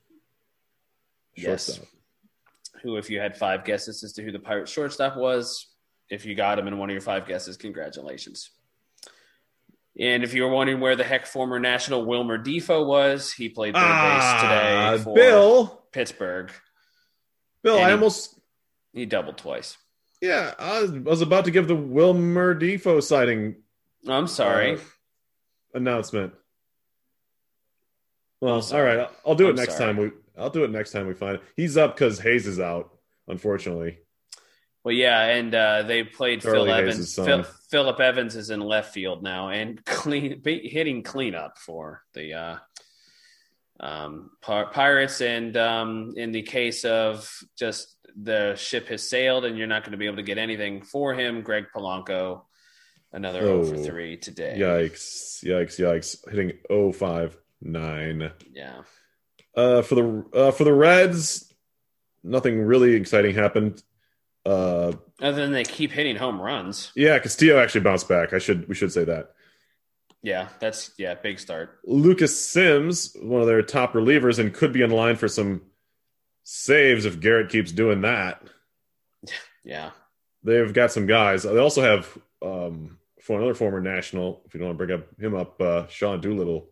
Yes. 1.36 1.80
Who, 2.82 2.96
if 2.96 3.08
you 3.10 3.18
had 3.20 3.36
five 3.36 3.64
guesses 3.64 4.02
as 4.04 4.12
to 4.14 4.22
who 4.22 4.30
the 4.32 4.38
Pirates 4.38 4.70
shortstop 4.72 5.16
was, 5.16 5.68
if 6.10 6.26
you 6.26 6.34
got 6.34 6.58
him 6.58 6.68
in 6.68 6.76
one 6.78 6.90
of 6.90 6.92
your 6.94 7.00
five 7.00 7.26
guesses, 7.26 7.56
congratulations. 7.56 8.50
And 9.98 10.24
if 10.24 10.34
you 10.34 10.42
were 10.42 10.50
wondering 10.50 10.80
where 10.80 10.96
the 10.96 11.04
heck 11.04 11.24
former 11.26 11.58
national 11.60 12.04
Wilmer 12.04 12.36
Difo 12.36 12.84
was, 12.84 13.32
he 13.32 13.48
played 13.48 13.74
third 13.74 13.80
base 13.80 14.42
today 14.42 14.98
for 15.02 15.10
Ah, 15.10 15.14
Bill. 15.14 15.84
Pittsburgh. 15.92 16.50
Bill, 17.62 17.76
And 17.76 17.84
I 17.84 17.88
he- 17.88 17.92
almost 17.94 18.38
He 18.92 19.06
doubled 19.06 19.38
twice. 19.38 19.76
Yeah, 20.24 20.54
I 20.58 20.80
was, 20.80 20.90
I 20.90 20.98
was 21.00 21.20
about 21.20 21.44
to 21.44 21.50
give 21.50 21.68
the 21.68 21.76
Wilmer 21.76 22.58
Difo 22.58 23.02
sighting 23.02 23.56
I'm 24.08 24.26
sorry. 24.26 24.76
Uh, 24.76 24.78
announcement. 25.74 26.32
Well, 28.40 28.66
all 28.72 28.82
right, 28.82 29.00
I'll, 29.00 29.12
I'll 29.26 29.34
do 29.34 29.48
it 29.48 29.50
I'm 29.50 29.56
next 29.56 29.76
sorry. 29.76 29.92
time. 29.92 30.02
We 30.02 30.10
I'll 30.38 30.48
do 30.48 30.64
it 30.64 30.70
next 30.70 30.92
time 30.92 31.06
we 31.06 31.12
find 31.12 31.36
it. 31.36 31.42
He's 31.56 31.76
up 31.76 31.94
because 31.94 32.18
Hayes 32.20 32.46
is 32.46 32.58
out, 32.58 32.96
unfortunately. 33.28 33.98
Well, 34.82 34.94
yeah, 34.94 35.26
and 35.26 35.54
uh, 35.54 35.82
they 35.82 36.04
played 36.04 36.42
Phil 36.42 36.64
Hayes' 36.64 36.78
Evans. 36.78 37.14
Phil, 37.14 37.42
Phillip 37.70 38.00
Evans 38.00 38.34
is 38.34 38.48
in 38.48 38.60
left 38.60 38.94
field 38.94 39.22
now 39.22 39.50
and 39.50 39.84
clean 39.86 40.40
be- 40.40 40.66
hitting 40.66 41.02
cleanup 41.02 41.58
for 41.58 42.02
the 42.14 42.32
uh, 42.32 42.56
um, 43.80 44.30
Pir- 44.40 44.66
Pirates. 44.72 45.20
And 45.20 45.56
um, 45.56 46.14
in 46.16 46.32
the 46.32 46.42
case 46.42 46.84
of 46.84 47.30
just 47.58 47.96
the 48.16 48.54
ship 48.56 48.88
has 48.88 49.08
sailed 49.08 49.44
and 49.44 49.58
you're 49.58 49.66
not 49.66 49.82
going 49.82 49.92
to 49.92 49.98
be 49.98 50.06
able 50.06 50.16
to 50.16 50.22
get 50.22 50.38
anything 50.38 50.82
for 50.82 51.14
him, 51.14 51.42
Greg 51.42 51.64
Polanco, 51.74 52.42
another 53.12 53.40
Oh, 53.42 53.64
0 53.64 53.78
for 53.78 53.84
3 53.84 54.16
today. 54.18 54.56
Yikes! 54.58 55.44
Yikes! 55.44 55.78
Yikes! 55.80 56.30
Hitting 56.30 56.52
059. 56.68 58.30
Yeah. 58.52 58.82
Uh, 59.56 59.82
for 59.82 59.94
the 59.94 60.24
uh, 60.34 60.50
for 60.50 60.64
the 60.64 60.72
Reds, 60.72 61.52
nothing 62.24 62.60
really 62.62 62.94
exciting 62.94 63.34
happened. 63.34 63.82
Uh, 64.44 64.92
Other 65.22 65.42
than 65.42 65.52
they 65.52 65.62
keep 65.64 65.92
hitting 65.92 66.16
home 66.16 66.40
runs. 66.40 66.90
yeah, 66.96 67.18
Castillo 67.20 67.58
actually 67.58 67.82
bounced 67.82 68.08
back. 68.08 68.32
I 68.32 68.38
should 68.38 68.68
we 68.68 68.74
should 68.74 68.92
say 68.92 69.04
that. 69.04 69.30
Yeah, 70.24 70.48
that's 70.58 70.90
yeah, 70.96 71.14
big 71.14 71.38
start. 71.38 71.80
Lucas 71.84 72.48
Sims, 72.48 73.14
one 73.20 73.42
of 73.42 73.46
their 73.46 73.60
top 73.60 73.92
relievers, 73.92 74.38
and 74.38 74.54
could 74.54 74.72
be 74.72 74.80
in 74.80 74.90
line 74.90 75.16
for 75.16 75.28
some 75.28 75.60
saves 76.44 77.04
if 77.04 77.20
Garrett 77.20 77.50
keeps 77.50 77.70
doing 77.70 78.00
that. 78.00 78.42
Yeah. 79.66 79.92
They've 80.42 80.74
got 80.74 80.92
some 80.92 81.06
guys. 81.06 81.44
They 81.44 81.56
also 81.56 81.80
have 81.80 82.18
um, 82.42 82.98
for 83.22 83.38
another 83.38 83.54
former 83.54 83.80
national, 83.80 84.42
if 84.44 84.52
you 84.52 84.60
don't 84.60 84.68
want 84.68 84.78
to 84.78 84.86
bring 84.86 85.00
up 85.00 85.18
him 85.18 85.34
up, 85.34 85.58
uh, 85.58 85.86
Sean 85.86 86.20
Doolittle 86.20 86.68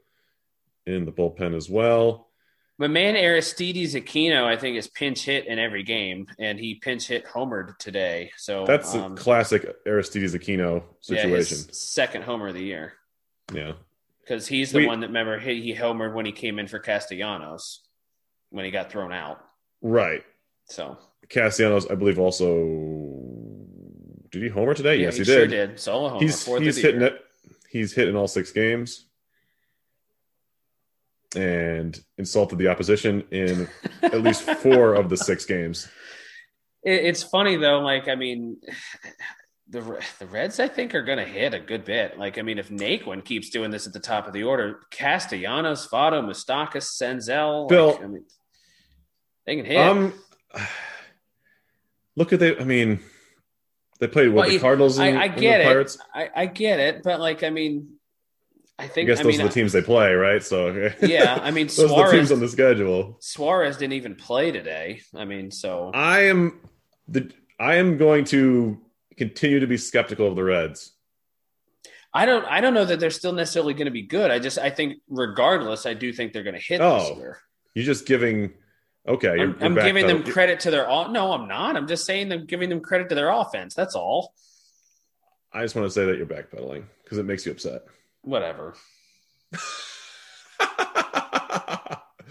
in 0.84 1.06
the 1.06 1.10
bullpen 1.10 1.56
as 1.56 1.70
well. 1.70 2.28
My 2.76 2.88
man, 2.88 3.16
Aristides 3.16 3.94
Aquino, 3.94 4.44
I 4.44 4.58
think, 4.58 4.76
is 4.76 4.88
pinch 4.88 5.24
hit 5.24 5.46
in 5.46 5.58
every 5.58 5.84
game, 5.84 6.26
and 6.38 6.60
he 6.60 6.74
pinch 6.74 7.08
hit 7.08 7.24
homered 7.24 7.78
today. 7.78 8.30
So 8.36 8.66
That's 8.66 8.94
um, 8.94 9.14
a 9.14 9.16
classic 9.16 9.66
Aristides 9.86 10.34
Aquino 10.34 10.82
yeah, 10.82 11.22
situation. 11.22 11.56
his 11.68 11.80
second 11.80 12.24
homer 12.24 12.48
of 12.48 12.54
the 12.54 12.62
year 12.62 12.92
Yeah. 13.55 13.72
because 14.22 14.46
he's 14.46 14.72
the 14.72 14.78
We- 14.81 14.87
one 14.87 15.00
that 15.00 15.09
remember 15.09 15.38
he, 15.38 15.62
he 15.62 15.74
homered 15.74 16.14
when 16.14 16.26
he 16.26 16.33
came 16.33 16.59
in 16.59 16.66
for 16.68 16.78
Castellanos 16.78 17.81
when 18.50 18.64
he 18.64 18.70
got 18.70 18.90
thrown 18.92 19.12
out. 19.12 19.38
Right. 19.81 20.22
So 20.66 20.96
Castellanos, 21.28 21.87
I 21.90 21.94
believe, 21.94 22.18
also 22.18 22.57
did 24.31 24.42
he 24.42 24.48
homer 24.48 24.74
today? 24.74 24.96
yeah, 24.96 25.07
yes, 25.07 25.14
he, 25.16 25.20
he 25.20 25.24
sure 25.24 25.46
did. 25.46 25.68
did. 25.70 25.81
Solo 25.81 26.09
homer. 26.11 26.22
He's 26.22 26.44
he's 26.46 26.76
hitting 26.76 27.02
it. 27.02 27.20
He's 27.70 27.92
hitting 27.94 28.14
all 28.16 28.28
six 28.28 28.52
games, 28.52 29.07
and 31.35 31.98
insulted 32.18 32.59
the 32.59 32.68
opposition 32.68 33.24
in 33.31 33.68
at 34.02 34.20
least 34.22 34.42
four 34.42 34.94
of 34.94 35.09
the 35.09 35.16
six 35.16 35.44
games. 35.55 35.88
It's 36.83 37.22
funny 37.22 37.57
though. 37.57 37.81
Like 37.81 38.09
I 38.09 38.14
mean, 38.14 38.59
the 39.68 39.81
the 40.18 40.27
Reds 40.27 40.61
I 40.61 40.68
think 40.68 40.94
are 40.94 41.03
going 41.03 41.18
to 41.18 41.25
hit 41.25 41.55
a 41.55 41.61
good 41.61 41.85
bit. 41.85 42.18
Like 42.18 42.38
I 42.38 42.42
mean, 42.42 42.59
if 42.59 42.68
Naquin 42.68 43.25
keeps 43.25 43.51
doing 43.51 43.70
this 43.70 43.87
at 43.87 43.92
the 43.92 44.01
top 44.01 44.27
of 44.27 44.33
the 44.33 44.42
order, 44.42 44.81
Castellanos, 44.90 45.88
Votto, 45.88 46.22
Moustakas, 46.25 47.01
Senzel, 47.01 47.68
Bill. 47.68 47.92
like, 47.92 48.03
I 48.03 48.07
mean, 48.07 48.25
they 49.46 49.57
can 49.57 49.64
hit. 49.64 49.79
Um, 49.79 50.14
look 52.16 52.33
at 52.33 52.40
the. 52.40 52.61
I 52.61 52.64
mean, 52.64 53.01
they 54.01 54.09
played 54.09 54.29
what 54.29 54.46
Well, 54.46 54.51
the 54.51 54.59
Cardinals 54.59 54.98
and, 54.98 55.16
I, 55.16 55.22
I 55.22 55.25
and 55.27 55.40
get 55.40 55.64
the 55.64 55.81
it. 55.81 55.96
I, 56.14 56.31
I 56.35 56.46
get 56.46 56.81
it, 56.81 57.03
but 57.03 57.20
like 57.20 57.42
I 57.42 57.51
mean, 57.51 57.94
I 58.79 58.85
I 58.85 58.88
think 58.88 59.07
guess 59.07 59.20
I 59.20 59.22
those 59.22 59.33
mean, 59.33 59.40
are 59.42 59.48
the 59.48 59.55
teams 59.55 59.72
they 59.72 59.83
play, 59.83 60.12
right? 60.14 60.42
So 60.42 60.90
yeah, 61.03 61.38
I 61.40 61.51
mean 61.51 61.66
those 61.77 61.90
are 61.90 62.11
the 62.11 62.16
teams 62.16 62.33
on 62.33 62.40
the 62.40 62.48
schedule. 62.48 63.16
Suarez 63.20 63.77
didn't 63.77 63.94
even 63.94 64.16
play 64.16 64.51
today. 64.51 65.01
I 65.14 65.25
mean, 65.25 65.51
so 65.51 65.92
I 65.94 66.22
am 66.25 66.61
the. 67.09 67.31
I 67.61 67.77
am 67.77 67.96
going 67.96 68.25
to 68.27 68.81
continue 69.22 69.61
to 69.61 69.66
be 69.66 69.76
skeptical 69.76 70.26
of 70.26 70.35
the 70.37 70.42
Reds. 70.42 70.92
I 72.14 72.26
don't 72.26 72.44
I 72.44 72.61
don't 72.61 72.74
know 72.74 72.85
that 72.85 73.00
they're 73.00 73.11
still 73.11 73.32
necessarily 73.32 73.72
going 73.74 73.87
to 73.87 73.92
be 73.92 74.02
good. 74.02 74.30
I 74.30 74.38
just 74.38 74.58
I 74.58 74.70
think 74.70 74.98
regardless, 75.08 75.87
I 75.87 75.94
do 75.94 76.12
think 76.12 76.32
they're 76.32 76.42
going 76.42 76.56
to 76.56 76.61
hit 76.61 76.78
this 76.78 77.11
Oh, 77.11 77.16
year. 77.16 77.38
You're 77.74 77.87
just 77.87 78.06
giving. 78.06 78.52
Okay, 79.06 79.37
you're, 79.37 79.50
I'm, 79.50 79.56
you're 79.58 79.64
I'm 79.64 79.74
giving 79.74 80.06
them 80.06 80.22
credit 80.22 80.61
to 80.61 80.70
their. 80.70 80.87
No, 80.87 81.32
I'm 81.32 81.48
not. 81.48 81.76
I'm 81.76 81.88
just 81.88 82.04
saying 82.04 82.30
I'm 82.32 82.46
giving 82.46 82.68
them 82.68 82.80
credit 82.80 83.08
to 83.08 83.14
their 83.14 83.30
offense. 83.30 83.74
That's 83.74 83.94
all. 83.94 84.35
I 85.52 85.62
just 85.62 85.74
want 85.74 85.87
to 85.87 85.90
say 85.90 86.04
that 86.06 86.16
you're 86.16 86.26
backpedaling 86.26 86.85
because 87.02 87.18
it 87.18 87.24
makes 87.24 87.46
you 87.46 87.52
upset. 87.52 87.82
Whatever. 88.22 88.74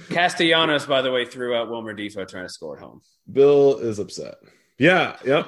Castellanos, 0.09 0.85
by 0.85 1.01
the 1.01 1.11
way, 1.11 1.25
threw 1.25 1.55
out 1.55 1.69
Wilmer 1.69 1.95
Difo 1.95 2.27
trying 2.27 2.45
to 2.45 2.53
score 2.53 2.77
at 2.77 2.83
home. 2.83 3.01
Bill 3.31 3.77
is 3.77 3.99
upset. 3.99 4.35
Yeah, 4.81 5.15
yep. 5.23 5.47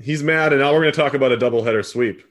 He's 0.00 0.22
mad, 0.22 0.54
and 0.54 0.62
now 0.62 0.72
we're 0.72 0.80
going 0.80 0.92
to 0.94 0.98
talk 0.98 1.12
about 1.12 1.30
a 1.30 1.36
doubleheader 1.36 1.84
sweep. 1.84 2.22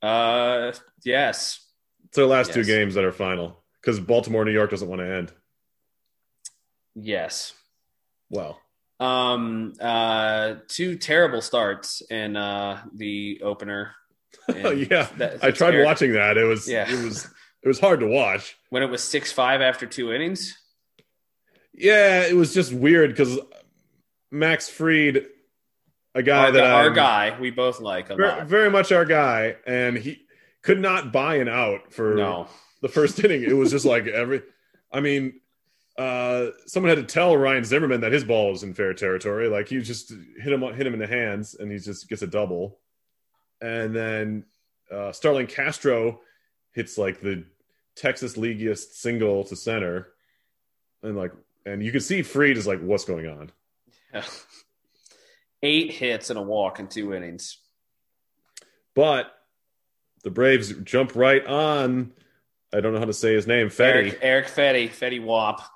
Uh, 0.00 0.70
yes, 1.04 1.66
It's 2.06 2.18
our 2.18 2.24
last 2.24 2.52
two 2.52 2.62
games 2.62 2.94
that 2.94 3.02
are 3.02 3.10
final 3.10 3.58
because 3.80 3.98
Baltimore, 3.98 4.44
New 4.44 4.52
York 4.52 4.70
doesn't 4.70 4.88
want 4.88 5.00
to 5.00 5.06
end. 5.12 5.32
yes. 6.94 7.52
Well, 8.30 8.60
Um, 9.00 9.72
uh, 9.80 10.56
two 10.68 10.96
terrible 10.96 11.40
starts 11.42 12.00
in 12.10 12.36
uh 12.36 12.84
the 12.94 13.40
opener. 13.42 13.94
Yeah, 14.48 15.08
that- 15.16 15.42
I 15.42 15.50
tried 15.50 15.82
watching 15.84 16.12
that. 16.12 16.36
It 16.36 16.44
was 16.44 16.68
Yeah. 16.68 16.88
it 16.88 17.02
was 17.04 17.24
it 17.64 17.66
was 17.66 17.80
hard 17.80 17.98
to 18.00 18.06
watch. 18.06 18.56
when 18.70 18.84
it 18.84 18.90
was 18.90 19.02
six 19.02 19.32
five 19.32 19.60
after 19.62 19.84
two 19.86 20.12
innings. 20.12 20.56
Yeah, 21.74 22.22
it 22.22 22.36
was 22.36 22.54
just 22.54 22.72
weird 22.72 23.10
because 23.10 23.36
Max 24.30 24.68
Fried, 24.68 25.24
a 26.14 26.22
guy 26.22 26.46
our, 26.46 26.52
that 26.52 26.64
our 26.64 26.82
I'm- 26.84 26.94
guy, 26.94 27.38
we 27.40 27.50
both 27.50 27.80
like 27.80 28.10
a 28.10 28.16
very, 28.16 28.28
lot. 28.28 28.46
very 28.46 28.70
much 28.70 28.92
our 28.92 29.04
guy, 29.04 29.56
and 29.66 29.96
he 29.96 30.22
could 30.62 30.80
not 30.80 31.12
buy 31.12 31.36
an 31.36 31.48
out 31.48 31.92
for 31.92 32.14
No, 32.14 32.48
the 32.82 32.88
first 32.88 33.18
inning. 33.24 33.42
It 33.42 33.56
was 33.56 33.70
just 33.70 33.84
like 33.84 34.06
every. 34.06 34.42
I 34.92 35.00
mean, 35.00 35.40
uh, 35.98 36.48
someone 36.66 36.88
had 36.96 37.06
to 37.06 37.12
tell 37.12 37.36
Ryan 37.36 37.64
Zimmerman 37.64 38.00
that 38.02 38.12
his 38.12 38.24
ball 38.24 38.50
was 38.52 38.62
in 38.62 38.74
fair 38.74 38.94
territory. 38.94 39.48
Like 39.48 39.68
he 39.68 39.80
just 39.80 40.10
hit 40.10 40.52
him 40.52 40.62
hit 40.62 40.86
him 40.86 40.94
in 40.94 41.00
the 41.00 41.06
hands, 41.06 41.54
and 41.54 41.70
he 41.70 41.78
just 41.78 42.08
gets 42.08 42.22
a 42.22 42.26
double. 42.26 42.78
And 43.60 43.94
then 43.94 44.44
uh, 44.90 45.12
Starlin 45.12 45.46
Castro 45.46 46.20
hits 46.72 46.96
like 46.98 47.20
the 47.20 47.44
Texas 47.96 48.36
leagueiest 48.36 48.94
single 48.94 49.42
to 49.44 49.56
center, 49.56 50.08
and 51.02 51.16
like, 51.16 51.32
and 51.66 51.82
you 51.82 51.90
can 51.92 52.00
see 52.00 52.22
Fried 52.22 52.56
is 52.56 52.66
like, 52.66 52.80
"What's 52.80 53.04
going 53.04 53.26
on?" 53.26 53.50
eight 55.62 55.92
hits 55.92 56.30
and 56.30 56.38
a 56.38 56.42
walk 56.42 56.80
in 56.80 56.88
two 56.88 57.14
innings. 57.14 57.58
But 58.94 59.32
the 60.24 60.30
Braves 60.30 60.72
jump 60.82 61.14
right 61.14 61.44
on. 61.46 62.12
I 62.72 62.80
don't 62.80 62.92
know 62.92 62.98
how 62.98 63.06
to 63.06 63.12
say 63.12 63.34
his 63.34 63.46
name. 63.46 63.68
Fedde. 63.68 63.94
Eric, 63.94 64.18
Erick 64.20 64.46
Fedde, 64.46 64.88
Fetty 64.90 65.24
Wap. 65.24 65.62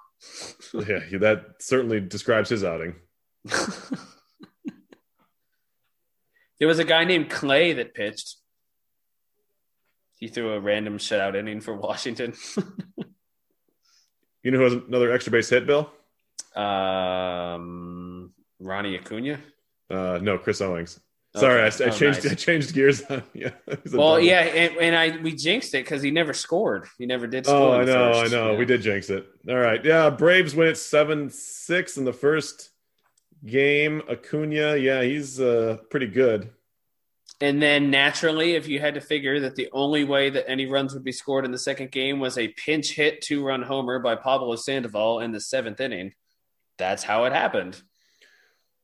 Yeah, 0.72 1.18
that 1.18 1.56
certainly 1.58 2.00
describes 2.00 2.48
his 2.48 2.64
outing. 2.64 2.94
There 6.62 6.68
was 6.68 6.78
a 6.78 6.84
guy 6.84 7.02
named 7.02 7.28
Clay 7.28 7.72
that 7.72 7.92
pitched. 7.92 8.36
He 10.20 10.28
threw 10.28 10.52
a 10.52 10.60
random 10.60 10.98
shutout 10.98 11.34
inning 11.34 11.60
for 11.60 11.74
Washington. 11.74 12.34
You 14.44 14.52
know 14.52 14.58
who 14.58 14.64
has 14.64 14.72
another 14.74 15.10
extra 15.10 15.32
base 15.32 15.50
hit, 15.50 15.66
Bill? 15.66 15.90
um, 16.54 17.91
Ronnie 18.62 18.96
Acuna. 18.98 19.40
Uh, 19.90 20.18
no, 20.22 20.38
Chris 20.38 20.60
Owings. 20.60 20.98
Sorry, 21.34 21.62
I, 21.62 21.64
I 21.64 21.68
Oh, 21.68 21.70
changed. 21.90 22.24
nice. 22.24 22.30
I 22.30 22.34
changed 22.34 22.74
gears. 22.74 23.02
on 23.08 23.22
yeah. 23.34 23.50
Well, 23.90 24.20
yeah, 24.20 24.40
and, 24.40 24.76
and 24.76 24.94
I 24.96 25.16
we 25.22 25.34
jinxed 25.34 25.74
it 25.74 25.84
because 25.84 26.02
he 26.02 26.10
never 26.10 26.34
scored. 26.34 26.86
He 26.98 27.06
never 27.06 27.26
did 27.26 27.46
score. 27.46 27.56
Oh, 27.56 27.80
I 27.80 27.84
know, 27.84 28.12
first. 28.12 28.34
I 28.34 28.36
know. 28.36 28.52
Yeah. 28.52 28.58
We 28.58 28.64
did 28.66 28.82
jinx 28.82 29.08
it. 29.08 29.26
All 29.48 29.56
right. 29.56 29.82
Yeah, 29.82 30.10
Braves 30.10 30.54
win 30.54 30.68
it 30.68 30.76
seven 30.76 31.30
six 31.30 31.96
in 31.96 32.04
the 32.04 32.12
first 32.12 32.70
game. 33.46 34.02
Acuna, 34.10 34.76
yeah, 34.76 35.02
he's 35.02 35.40
uh, 35.40 35.78
pretty 35.90 36.06
good. 36.06 36.50
And 37.40 37.60
then 37.60 37.90
naturally, 37.90 38.54
if 38.54 38.68
you 38.68 38.78
had 38.78 38.94
to 38.94 39.00
figure 39.00 39.40
that 39.40 39.56
the 39.56 39.68
only 39.72 40.04
way 40.04 40.28
that 40.30 40.48
any 40.48 40.66
runs 40.66 40.92
would 40.94 41.02
be 41.02 41.12
scored 41.12 41.44
in 41.46 41.50
the 41.50 41.58
second 41.58 41.90
game 41.90 42.20
was 42.20 42.36
a 42.38 42.48
pinch 42.48 42.92
hit 42.92 43.20
two 43.22 43.42
run 43.44 43.62
homer 43.62 43.98
by 43.98 44.14
Pablo 44.16 44.54
Sandoval 44.54 45.20
in 45.20 45.32
the 45.32 45.40
seventh 45.40 45.80
inning, 45.80 46.12
that's 46.78 47.02
how 47.02 47.24
it 47.24 47.32
happened. 47.32 47.80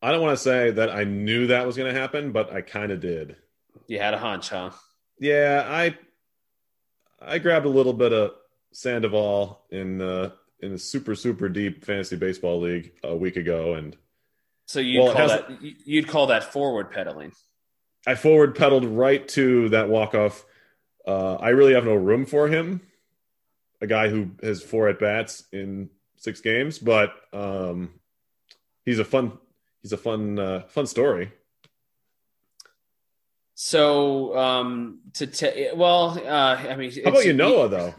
I 0.01 0.13
don't 0.13 0.23
want 0.23 0.37
to 0.39 0.43
say 0.43 0.71
that 0.71 0.91
I 0.91 1.05
knew 1.05 1.49
that 1.49 1.67
was 1.67 1.77
going 1.77 1.93
to 1.93 1.99
happen, 1.99 2.31
but 2.33 2.53
I 2.53 2.61
kind 2.61 2.93
of 2.93 3.01
did. 3.01 3.37
You 3.87 3.99
had 3.99 4.15
a 4.15 4.19
hunch, 4.19 4.51
huh? 4.51 4.71
Yeah, 5.19 5.67
I 5.69 5.97
I 7.21 7.39
grabbed 7.39 7.67
a 7.67 7.71
little 7.71 7.93
bit 7.93 8.13
of 8.13 8.33
Sandoval 8.73 9.65
in 9.71 10.01
uh, 10.01 10.31
in 10.61 10.73
a 10.73 10.79
super 10.79 11.15
super 11.15 11.49
deep 11.49 11.85
fantasy 11.85 12.17
baseball 12.17 12.61
league 12.61 12.93
a 13.03 13.17
week 13.17 13.37
ago, 13.37 13.75
and 13.75 13.97
So 14.67 14.79
you'd 14.81 15.03
Well, 15.03 15.13
call 15.15 15.29
that 15.29 15.51
you'd 15.61 16.07
call 16.07 16.29
that 16.29 16.53
forward 16.53 16.91
pedaling. 16.93 17.33
I 18.07 18.15
forward 18.15 18.55
pedaled 18.55 18.85
right 18.85 19.27
to 19.29 19.69
that 19.71 19.89
walk 19.89 20.15
off. 20.15 20.45
Uh, 21.07 21.35
I 21.37 21.49
really 21.51 21.75
have 21.75 21.85
no 21.85 21.95
room 21.95 22.27
for 22.27 22.47
him, 22.49 22.83
a 23.81 23.87
guy 23.87 24.09
who 24.09 24.31
has 24.43 24.63
four 24.63 24.89
at 24.89 25.01
bats 25.01 25.45
in 25.53 25.91
six 26.17 26.41
games, 26.41 26.79
but 26.79 27.13
um, 27.33 27.91
he's 28.85 28.99
a 28.99 29.05
fun 29.05 29.39
he's 29.83 29.93
a 29.93 29.97
fun 29.97 30.39
uh, 30.39 30.63
fun 30.69 30.87
story. 30.87 31.33
So 33.55 34.37
um, 34.39 35.01
to 35.15 35.27
te- 35.27 35.71
well, 35.75 36.11
uh, 36.25 36.57
I 36.71 36.77
mean, 36.77 36.93
How 37.05 37.11
about 37.11 37.25
you, 37.25 37.33
Noah? 37.33 37.69
Though 37.69 37.95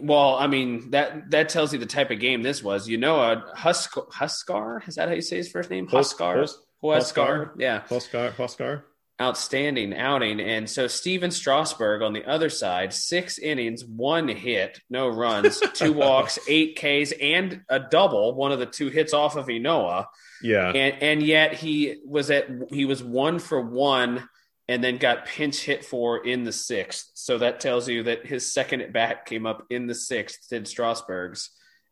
Well, 0.00 0.36
I 0.36 0.46
mean 0.46 0.90
that 0.92 1.30
that 1.30 1.50
tells 1.50 1.72
you 1.72 1.78
the 1.78 1.86
type 1.86 2.10
of 2.10 2.20
game 2.20 2.42
this 2.42 2.62
was. 2.62 2.88
You 2.88 2.96
know, 2.96 3.16
a 3.20 3.44
Husk- 3.54 4.10
Huascar 4.12 4.86
is 4.88 4.94
that 4.94 5.08
how 5.08 5.14
you 5.14 5.20
say 5.20 5.36
his 5.36 5.50
first 5.50 5.68
name? 5.70 5.88
Huascar. 5.88 6.40
Hus- 6.40 6.58
Huascar. 6.82 7.50
Yeah. 7.58 7.82
Huascar, 7.88 8.32
Huascar. 8.32 8.82
Outstanding 9.20 9.96
outing. 9.96 10.40
And 10.40 10.70
so 10.70 10.86
Stephen 10.86 11.32
Strasburg 11.32 12.02
on 12.02 12.12
the 12.12 12.24
other 12.24 12.48
side, 12.48 12.92
six 12.92 13.38
innings, 13.38 13.84
one 13.84 14.28
hit, 14.28 14.80
no 14.88 15.08
runs, 15.08 15.60
two 15.74 15.92
walks, 15.92 16.38
eight 16.46 16.76
Ks, 16.76 17.12
and 17.20 17.62
a 17.68 17.80
double, 17.80 18.34
one 18.34 18.52
of 18.52 18.60
the 18.60 18.66
two 18.66 18.88
hits 18.90 19.12
off 19.12 19.36
of 19.36 19.46
Ynoa. 19.46 20.06
Yeah, 20.40 20.70
And 20.70 21.02
and 21.02 21.22
yet 21.22 21.54
he 21.54 21.96
was 22.06 22.30
at 22.30 22.48
he 22.70 22.84
was 22.84 23.02
one 23.02 23.40
for 23.40 23.60
one 23.60 24.28
and 24.68 24.84
then 24.84 24.98
got 24.98 25.26
pinch 25.26 25.62
hit 25.62 25.84
for 25.84 26.24
in 26.24 26.44
the 26.44 26.52
sixth. 26.52 27.10
So 27.14 27.38
that 27.38 27.58
tells 27.58 27.88
you 27.88 28.04
that 28.04 28.26
his 28.26 28.52
second 28.52 28.82
at 28.82 28.92
bat 28.92 29.24
came 29.24 29.46
up 29.46 29.64
in 29.70 29.86
the 29.86 29.94
sixth, 29.94 30.48
did 30.50 30.68
Strasburg's, 30.68 31.50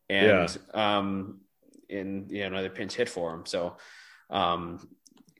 and 0.09 0.57
um 0.75 1.41
in 1.89 2.27
you 2.29 2.41
know 2.43 2.49
another 2.49 2.71
pinch 2.71 2.95
hit 2.95 3.09
for 3.09 3.35
him. 3.35 3.47
So 3.47 3.77
um 4.31 4.87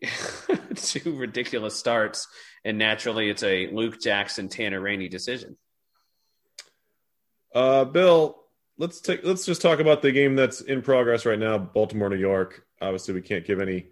two 0.77 1.17
ridiculous 1.17 1.77
starts, 1.77 2.29
and 2.65 2.79
naturally 2.79 3.31
it's 3.31 3.43
a 3.43 3.69
Luke 3.69 4.01
Jackson 4.01 4.49
Tanner 4.49 4.81
Rainey 4.81 5.09
decision. 5.09 5.57
uh, 7.55 7.85
Bill. 7.85 8.43
Let's 8.79 9.01
take 9.01 9.25
let's 9.25 9.47
just 9.47 9.63
talk 9.63 9.81
about 9.81 10.03
the 10.03 10.13
game 10.13 10.37
that's 10.37 10.61
in 10.61 10.83
progress 10.83 11.25
right 11.25 11.39
now. 11.39 11.57
Baltimore, 11.57 12.11
New 12.11 12.17
York. 12.17 12.67
Obviously, 12.83 13.15
we 13.15 13.23
can't 13.23 13.47
give 13.47 13.59
any 13.61 13.87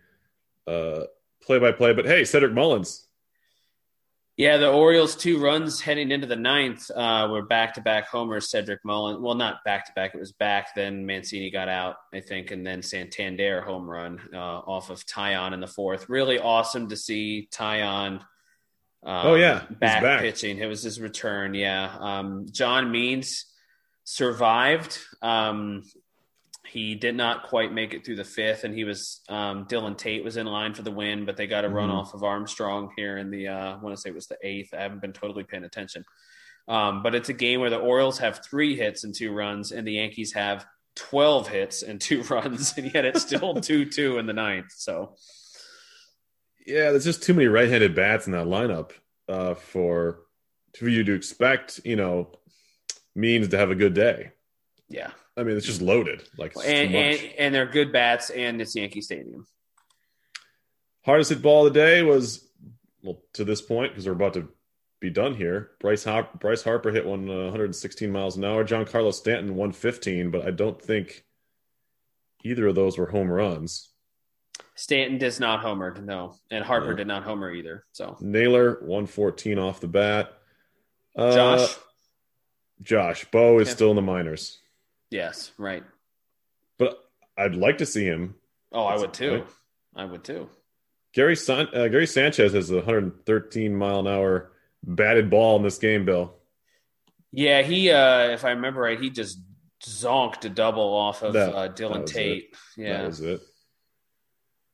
uh, 0.67 1.05
play 1.43 1.59
by 1.59 1.73
play, 1.73 1.95
but 1.95 2.05
hey, 2.05 2.25
Cedric 2.25 2.53
Mullins. 2.53 3.07
Yeah, 4.37 4.57
the 4.57 4.69
Orioles 4.69 5.15
two 5.15 5.39
runs 5.39 5.81
heading 5.81 6.11
into 6.11 6.27
the 6.27 6.35
ninth 6.35 6.91
uh, 6.91 7.29
were 7.31 7.45
back 7.45 7.75
to 7.75 7.81
back 7.81 8.09
homers. 8.09 8.51
Cedric 8.51 8.81
Mullen, 8.85 9.23
well, 9.23 9.37
not 9.37 9.63
back 9.65 9.87
to 9.87 9.93
back. 9.95 10.13
It 10.13 10.19
was 10.19 10.33
back. 10.33 10.75
Then 10.75 11.07
Mancini 11.07 11.51
got 11.51 11.69
out, 11.69 11.97
I 12.13 12.19
think, 12.19 12.51
and 12.51 12.67
then 12.67 12.83
Santander 12.83 13.61
home 13.61 13.89
run 13.89 14.19
uh, 14.35 14.37
off 14.37 14.91
of 14.91 15.07
Taillon 15.07 15.53
in 15.53 15.61
the 15.61 15.69
fourth. 15.69 16.09
Really 16.09 16.41
awesome 16.41 16.89
to 16.89 16.97
see 16.97 17.49
Taillon. 17.53 18.21
Um, 19.05 19.27
Oh, 19.27 19.35
yeah. 19.35 19.65
Back, 19.71 20.03
back. 20.03 20.21
pitching. 20.23 20.59
It 20.59 20.67
was 20.67 20.83
his 20.83 21.01
return. 21.01 21.55
Yeah, 21.55 21.95
um, 22.01 22.47
John 22.51 22.91
Means 22.91 23.45
survived. 24.03 24.99
Um, 25.23 25.83
he 26.75 26.95
did 26.97 27.15
not 27.15 27.45
quite 27.45 27.73
make 27.73 27.95
it 27.95 28.05
through 28.05 28.17
the 28.17 28.25
fifth, 28.25 28.65
and 28.65 28.75
he 28.75 28.83
was 28.85 29.21
um, 29.29 29.65
Dylan 29.67 29.97
Tate 29.97 30.25
was 30.25 30.37
in 30.37 30.47
line 30.47 30.75
for 30.75 30.83
the 30.83 30.91
win, 30.91 31.25
but 31.25 31.37
they 31.37 31.47
got 31.47 31.65
a 31.65 31.69
run 31.69 31.89
Mhm. 31.89 31.95
off 31.95 32.15
of 32.15 32.23
Armstrong 32.25 32.91
here 32.97 33.17
in 33.17 33.31
the 33.31 33.47
uh, 33.49 33.75
I 33.75 33.77
want 33.83 33.95
to 33.97 34.01
say 34.01 34.11
it 34.11 34.15
was 34.15 34.27
the 34.27 34.39
eighth. 34.43 34.75
I 34.75 34.81
haven't 34.83 35.01
been 35.01 35.13
totally 35.13 35.45
paying 35.45 35.65
attention, 35.65 36.05
um, 36.69 37.03
but 37.05 37.15
it's 37.15 37.29
a 37.29 37.33
game 37.47 37.61
where 37.61 37.71
the 37.71 37.79
Orioles 37.79 38.19
have 38.19 38.45
three 38.45 38.77
hits 38.77 39.05
and 39.05 39.15
two 39.15 39.33
runs, 39.33 39.71
and 39.73 39.87
the 39.87 39.93
Yankees 39.93 40.33
have 40.35 40.67
twelve 40.97 41.49
hits 41.49 41.83
and 41.83 42.01
two 42.01 42.23
runs, 42.31 42.75
and 42.77 42.93
yet 42.93 43.05
it's 43.05 43.23
still 43.23 43.55
two 43.61 43.85
two 43.89 44.19
in 44.19 44.27
the 44.27 44.33
ninth. 44.33 44.73
So 44.77 45.17
Yeah, 46.67 46.91
there's 46.91 47.05
just 47.05 47.23
too 47.23 47.35
many 47.35 47.47
right-handed 47.47 47.95
bats 47.95 48.27
in 48.27 48.33
that 48.33 48.47
lineup 48.47 48.91
uh, 49.29 49.55
for 49.55 50.23
for 50.79 50.89
you 50.89 51.05
to 51.05 51.13
expect. 51.15 51.81
You 51.85 51.97
know, 51.97 52.33
means 53.15 53.49
to 53.49 53.59
have 53.59 53.71
a 53.71 53.75
good 53.77 53.95
day. 53.95 54.33
yeah, 54.89 55.13
I 55.37 55.43
mean, 55.43 55.57
it's 55.57 55.67
just 55.67 55.83
loaded. 55.83 56.23
Like 56.39 56.55
and, 56.65 56.95
and 56.95 57.21
and 57.39 57.55
they're 57.55 57.67
good 57.67 57.93
bats, 57.93 58.31
and 58.31 58.61
it's 58.61 58.75
Yankee 58.77 59.01
Stadium. 59.01 59.47
Hardest 61.05 61.31
hit 61.31 61.43
ball 61.43 61.67
of 61.67 61.75
the 61.75 61.79
day 61.81 62.03
was 62.03 62.49
well 63.03 63.21
to 63.35 63.45
this 63.45 63.61
point 63.61 63.93
because 63.93 64.07
we're 64.07 64.13
about 64.13 64.35
to 64.35 64.49
be 65.01 65.11
done 65.11 65.35
here. 65.35 65.73
Bryce 65.81 66.05
Hop- 66.05 66.41
Bryce 66.41 66.63
Harper 66.63 66.91
hit 66.93 67.05
one 67.05 67.29
uh, 67.29 67.45
116 67.45 68.11
miles 68.11 68.37
an 68.37 68.45
hour. 68.45 68.65
Giancarlo 68.65 69.13
Stanton 69.13 69.51
115, 69.57 70.31
but 70.31 70.47
I 70.47 70.51
don't 70.51 70.81
think 70.81 71.25
either 72.45 72.69
of 72.69 72.75
those 72.75 72.97
were 72.97 73.07
home 73.11 73.29
runs. 73.31 73.91
Stanton 74.77 75.19
does 75.19 75.39
not 75.41 75.61
homer, 75.61 75.95
no, 76.01 76.37
and 76.51 76.65
Harper 76.65 76.91
No. 76.91 76.97
did 76.97 77.07
not 77.07 77.23
homer 77.25 77.53
either. 77.53 77.85
So 77.93 78.17
Naylor 78.21 78.75
114 78.81 79.59
off 79.59 79.81
the 79.81 79.89
bat. 79.89 80.33
Uh, 81.17 81.35
Josh, 81.35 81.77
Josh 82.83 83.25
Bo 83.31 83.59
is 83.59 83.69
Yeah. 83.69 83.75
still 83.75 83.91
in 83.91 83.97
the 83.97 84.03
minors, 84.03 84.59
yes, 85.11 85.53
right. 85.59 85.83
but 86.79 86.99
I'd 87.37 87.55
like 87.55 87.79
to 87.79 87.87
see 87.87 88.05
him. 88.05 88.35
Oh, 88.73 88.85
I 88.85 88.97
would 88.97 89.13
too. 89.15 89.31
point. 89.39 89.51
I 89.97 90.05
would 90.05 90.25
too. 90.25 90.49
Gary 91.13 91.37
San- 91.37 91.69
uh, 91.75 91.89
Gary 91.89 92.07
Sanchez 92.07 92.53
has 92.55 92.71
a 92.71 92.77
113 92.77 93.75
mile 93.77 94.01
an 94.01 94.07
hour 94.09 94.51
batted 94.83 95.31
ball 95.31 95.57
in 95.57 95.63
this 95.63 95.79
game. 95.79 96.05
Bill. 96.05 96.35
Yeah, 97.31 97.63
he, 97.63 97.91
uh, 97.91 98.31
if 98.31 98.45
I 98.45 98.51
remember 98.51 98.81
right, 98.81 99.01
he 99.01 99.11
just 99.11 99.39
zonked 99.85 100.45
a 100.45 100.49
double 100.49 100.83
off 100.95 101.23
of 101.23 101.33
That- 101.35 101.55
uh, 101.55 101.69
Dylan 101.69 102.07
Tate. 102.07 102.53
That 102.77 102.83
Yeah, 102.83 103.07
was 103.07 103.21
it. 103.21 103.41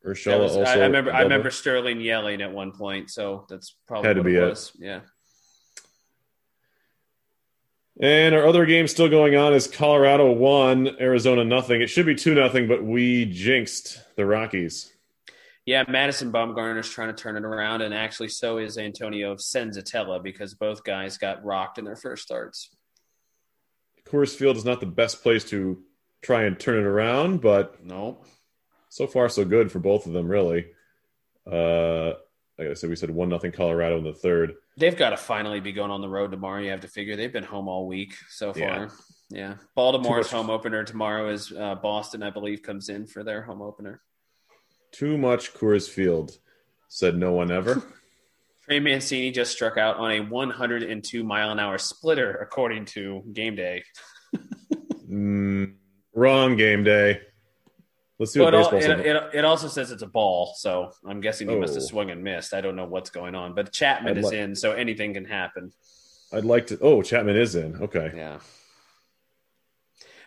That 0.02 0.10
Urshela 0.10 0.40
was- 0.40 0.56
also. 0.56 0.70
I, 0.70 0.74
I 0.76 0.86
remember. 0.86 1.12
I 1.12 1.22
remember 1.22 1.50
Sterling 1.50 2.00
yelling 2.00 2.40
at 2.40 2.52
one 2.52 2.72
point, 2.72 3.10
so 3.10 3.44
that's 3.50 3.76
probably 3.86 4.08
Had 4.08 4.14
to 4.16 4.20
what 4.22 4.26
be 4.26 4.36
it 4.36 4.42
it. 4.44 4.72
Yeah. 4.78 5.00
And 8.02 8.34
our 8.34 8.46
other 8.46 8.64
game 8.64 8.88
still 8.88 9.10
going 9.10 9.36
on 9.36 9.52
is 9.52 9.66
Colorado 9.66 10.32
one, 10.32 10.96
Arizona 10.98 11.44
nothing. 11.44 11.82
It 11.82 11.88
should 11.88 12.06
be 12.06 12.14
two 12.14 12.34
nothing, 12.34 12.66
but 12.66 12.82
we 12.82 13.26
jinxed 13.26 14.02
the 14.16 14.24
Rockies. 14.24 14.90
Yeah, 15.66 15.84
Madison 15.86 16.32
Bumgarner's 16.32 16.88
trying 16.88 17.14
to 17.14 17.22
turn 17.22 17.36
it 17.36 17.44
around, 17.44 17.82
and 17.82 17.92
actually, 17.92 18.28
so 18.28 18.56
is 18.56 18.78
Antonio 18.78 19.34
Senzatela 19.34 20.22
because 20.22 20.54
both 20.54 20.82
guys 20.82 21.18
got 21.18 21.44
rocked 21.44 21.78
in 21.78 21.84
their 21.84 21.94
first 21.94 22.22
starts. 22.22 22.70
Coors 24.06 24.34
Field 24.34 24.56
is 24.56 24.64
not 24.64 24.80
the 24.80 24.86
best 24.86 25.22
place 25.22 25.44
to 25.50 25.82
try 26.22 26.44
and 26.44 26.58
turn 26.58 26.78
it 26.78 26.86
around, 26.86 27.42
but 27.42 27.84
no, 27.84 28.24
so 28.88 29.06
far 29.06 29.28
so 29.28 29.44
good 29.44 29.70
for 29.70 29.78
both 29.78 30.06
of 30.06 30.14
them, 30.14 30.26
really. 30.26 30.68
Uh, 31.46 32.14
like 32.58 32.68
I 32.68 32.74
said, 32.74 32.88
we 32.88 32.96
said 32.96 33.10
one 33.10 33.28
nothing 33.28 33.52
Colorado 33.52 33.98
in 33.98 34.04
the 34.04 34.14
third. 34.14 34.54
They've 34.76 34.96
got 34.96 35.10
to 35.10 35.16
finally 35.16 35.60
be 35.60 35.72
going 35.72 35.90
on 35.90 36.00
the 36.00 36.08
road 36.08 36.30
tomorrow. 36.30 36.60
You 36.60 36.70
have 36.70 36.80
to 36.80 36.88
figure 36.88 37.16
they've 37.16 37.32
been 37.32 37.44
home 37.44 37.68
all 37.68 37.86
week 37.86 38.14
so 38.28 38.52
far. 38.52 38.62
Yeah. 38.62 38.88
Yeah, 39.32 39.54
Baltimore's 39.76 40.24
much- 40.26 40.32
home 40.32 40.50
opener 40.50 40.82
tomorrow 40.82 41.30
is 41.30 41.52
uh, 41.52 41.76
Boston, 41.76 42.20
I 42.24 42.30
believe, 42.30 42.62
comes 42.62 42.88
in 42.88 43.06
for 43.06 43.22
their 43.22 43.42
home 43.42 43.62
opener. 43.62 44.02
Too 44.90 45.16
much 45.16 45.54
Coors 45.54 45.88
Field, 45.88 46.36
said 46.88 47.16
no 47.16 47.32
one 47.32 47.52
ever. 47.52 47.80
Trey 48.64 48.80
Mancini 48.80 49.30
just 49.30 49.52
struck 49.52 49.76
out 49.76 49.98
on 49.98 50.10
a 50.10 50.20
102 50.20 51.22
mile 51.22 51.52
an 51.52 51.60
hour 51.60 51.78
splitter, 51.78 52.32
according 52.32 52.86
to 52.86 53.22
Game 53.32 53.54
Day. 53.54 53.84
mm, 55.08 55.74
wrong 56.12 56.56
game 56.56 56.82
day. 56.82 57.20
Let's 58.20 58.32
see 58.34 58.38
what 58.40 58.52
Well, 58.52 58.68
it, 58.68 58.70
baseball. 58.70 58.92
al- 58.92 59.00
it, 59.00 59.06
it, 59.06 59.34
it 59.38 59.44
also 59.46 59.66
says 59.66 59.90
it's 59.90 60.02
a 60.02 60.06
ball, 60.06 60.52
so 60.54 60.92
I'm 61.08 61.22
guessing 61.22 61.48
he 61.48 61.56
must 61.56 61.72
have 61.72 61.82
Oh. 61.82 61.86
swung 61.86 62.10
and 62.10 62.22
missed. 62.22 62.52
I 62.52 62.60
don't 62.60 62.76
know 62.76 62.84
what's 62.84 63.08
going 63.08 63.34
on, 63.34 63.54
but 63.54 63.72
Chapman 63.72 64.10
I'd 64.12 64.18
is 64.18 64.26
like- 64.26 64.34
in, 64.34 64.54
so 64.54 64.72
anything 64.72 65.14
can 65.14 65.24
happen. 65.24 65.72
I'd 66.30 66.44
like 66.44 66.66
to. 66.68 66.78
Oh, 66.82 67.00
Chapman 67.02 67.36
is 67.36 67.54
in. 67.56 67.76
Okay. 67.82 68.12
Yeah. 68.14 68.38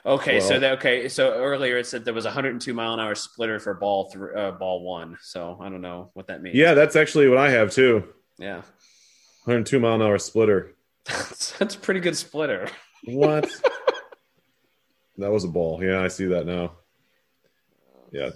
Okay, 0.06 0.42
so 0.42 0.60
that, 0.60 0.80
okay, 0.80 1.08
so 1.08 1.32
earlier 1.34 1.78
it 1.78 1.86
said 1.88 2.04
there 2.04 2.14
was 2.14 2.26
a 2.26 2.30
102 2.30 2.74
mile 2.74 2.94
an 2.94 3.00
hour 3.00 3.16
splitter 3.16 3.58
for 3.58 3.74
ball 3.76 4.10
thr 4.12 4.36
uh, 4.38 4.52
ball 4.52 4.84
one. 4.84 5.18
So 5.22 5.58
I 5.62 5.70
don't 5.70 5.82
know 5.82 6.10
what 6.14 6.28
that 6.28 6.42
means. 6.42 6.58
Yeah, 6.58 6.74
that's 6.74 6.98
actually 6.98 7.30
what 7.30 7.38
I 7.38 7.52
have 7.52 7.72
too. 7.72 8.04
yeah, 8.38 8.64
102 9.46 9.80
mile 9.80 9.96
an 9.96 10.02
hour 10.02 10.18
splitter. 10.18 10.74
that's, 11.06 11.52
that's 11.58 11.76
a 11.76 11.80
pretty 11.80 12.02
good 12.02 12.18
splitter. 12.18 12.68
What? 13.06 13.48
that 15.20 15.32
was 15.32 15.46
a 15.46 15.48
ball. 15.48 15.82
Yeah, 15.82 16.02
I 16.02 16.10
see 16.10 16.26
that 16.26 16.46
now. 16.46 16.74
Yeah. 18.14 18.30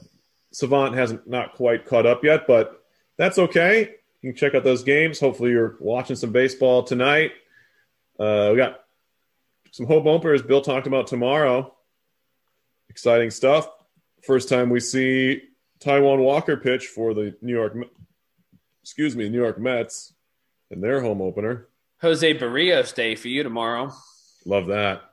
Savant 0.51 0.95
hasn't 0.95 1.27
not 1.27 1.53
quite 1.53 1.85
caught 1.85 2.05
up 2.05 2.23
yet, 2.23 2.47
but 2.47 2.83
that's 3.17 3.37
okay. 3.37 3.91
You 4.21 4.33
can 4.33 4.37
check 4.37 4.55
out 4.55 4.63
those 4.63 4.83
games. 4.83 5.19
Hopefully, 5.19 5.51
you're 5.51 5.77
watching 5.79 6.15
some 6.15 6.31
baseball 6.31 6.83
tonight. 6.83 7.31
Uh, 8.19 8.49
we 8.51 8.57
got 8.57 8.81
some 9.71 9.85
home 9.85 10.07
openers 10.07 10.41
Bill 10.41 10.61
talked 10.61 10.87
about 10.87 11.07
tomorrow. 11.07 11.73
Exciting 12.89 13.29
stuff. 13.29 13.69
First 14.25 14.49
time 14.49 14.69
we 14.69 14.79
see 14.79 15.43
Taijuan 15.79 16.17
Walker 16.17 16.57
pitch 16.57 16.87
for 16.87 17.13
the 17.13 17.35
New 17.41 17.53
York, 17.53 17.77
excuse 18.81 19.15
me, 19.15 19.29
New 19.29 19.37
York 19.37 19.59
Mets 19.59 20.13
in 20.71 20.81
their 20.81 21.01
home 21.01 21.21
opener. 21.21 21.67
Jose 22.01 22.37
Berrios 22.37 22.93
Day 22.95 23.15
for 23.15 23.27
you 23.27 23.43
tomorrow. 23.43 23.91
Love 24.45 24.67
that. 24.67 25.03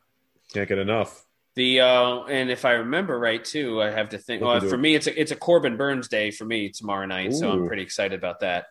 Can't 0.53 0.69
get 0.69 0.79
enough. 0.79 1.24
The 1.57 1.81
uh, 1.81 2.25
and 2.25 2.51
if 2.51 2.65
I 2.65 2.73
remember 2.73 3.19
right 3.19 3.45
too, 3.45 3.81
I 3.81 3.91
have 3.91 4.09
to 4.11 4.19
think. 4.19 4.43
Well, 4.43 4.59
do? 4.59 4.69
for 4.69 4.77
me, 4.77 4.95
it's 4.97 5.07
a 5.07 5.21
it's 5.21 5.31
a 5.31 5.37
Corbin 5.37 5.77
Burnes 5.77 6.09
Day 6.09 6.31
for 6.33 6.45
me 6.45 6.71
tomorrow 6.71 7.07
night, 7.07 7.33
so 7.35 7.51
I'm 7.51 7.67
pretty 7.69 7.83
excited 7.83 8.19
about 8.19 8.41
that. 8.41 8.67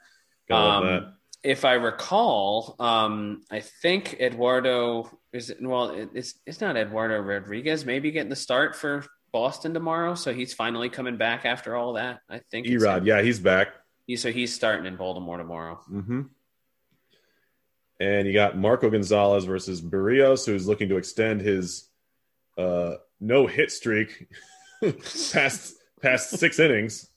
Um, 0.51 0.85
that. 0.85 1.13
if 1.43 1.63
I 1.63 1.73
recall, 1.73 2.75
um, 2.79 3.43
I 3.49 3.61
think 3.61 4.17
Eduardo 4.19 5.09
is 5.31 5.49
it, 5.49 5.59
well, 5.61 5.91
it- 5.91 6.09
it's 6.13 6.33
it's 6.45 6.59
not 6.59 6.75
Eduardo 6.75 7.19
Rodriguez. 7.21 7.85
Maybe 7.85 8.11
getting 8.11 8.29
the 8.29 8.35
start 8.35 8.75
for 8.75 9.05
Boston 9.31 9.73
tomorrow, 9.73 10.15
so 10.15 10.33
he's 10.33 10.53
finally 10.53 10.89
coming 10.89 11.15
back 11.15 11.45
after 11.45 11.77
all 11.77 11.93
that. 11.93 12.19
I 12.29 12.39
think 12.51 12.67
Erod, 12.67 13.05
yeah, 13.05 13.21
he's 13.21 13.39
back. 13.39 13.69
He- 14.07 14.17
so 14.17 14.29
he's 14.29 14.53
starting 14.53 14.85
in 14.85 14.97
Baltimore 14.97 15.37
tomorrow. 15.37 15.79
Mm-hmm. 15.89 16.21
And 17.99 18.27
you 18.27 18.33
got 18.33 18.57
Marco 18.57 18.89
Gonzalez 18.89 19.45
versus 19.45 19.81
Berrios, 19.81 20.45
who's 20.45 20.67
looking 20.67 20.89
to 20.89 20.97
extend 20.97 21.39
his 21.41 21.89
uh, 22.57 22.95
no 23.19 23.47
hit 23.47 23.71
streak 23.71 24.27
past 24.81 25.75
past 26.01 26.31
six 26.31 26.59
innings 26.59 27.07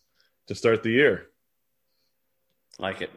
to 0.46 0.54
start 0.54 0.82
the 0.82 0.90
year. 0.90 1.26
Like 2.78 3.02
it. 3.02 3.10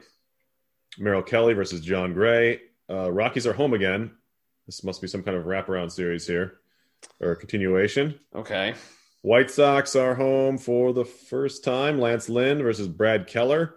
Merrill 0.98 1.22
Kelly 1.22 1.54
versus 1.54 1.82
Jon 1.82 2.14
Gray. 2.14 2.62
Uh, 2.90 3.12
Rockies 3.12 3.46
are 3.46 3.54
home 3.54 3.74
again. 3.74 4.12
This 4.66 4.84
must 4.84 5.02
be 5.02 5.08
some 5.08 5.24
kind 5.24 5.38
of 5.38 5.46
wraparound 5.46 5.92
series 5.92 6.28
here 6.28 6.60
or 7.20 7.32
a 7.32 7.36
continuation. 7.36 8.20
Okay. 8.36 8.74
White 9.22 9.52
Sox 9.52 9.96
are 9.96 10.16
home 10.16 10.58
for 10.58 10.94
the 10.94 11.06
first 11.06 11.64
time. 11.64 12.00
Lance 12.00 12.30
Lynn 12.30 12.64
versus 12.64 12.88
Brad 12.88 13.28
Keller. 13.28 13.76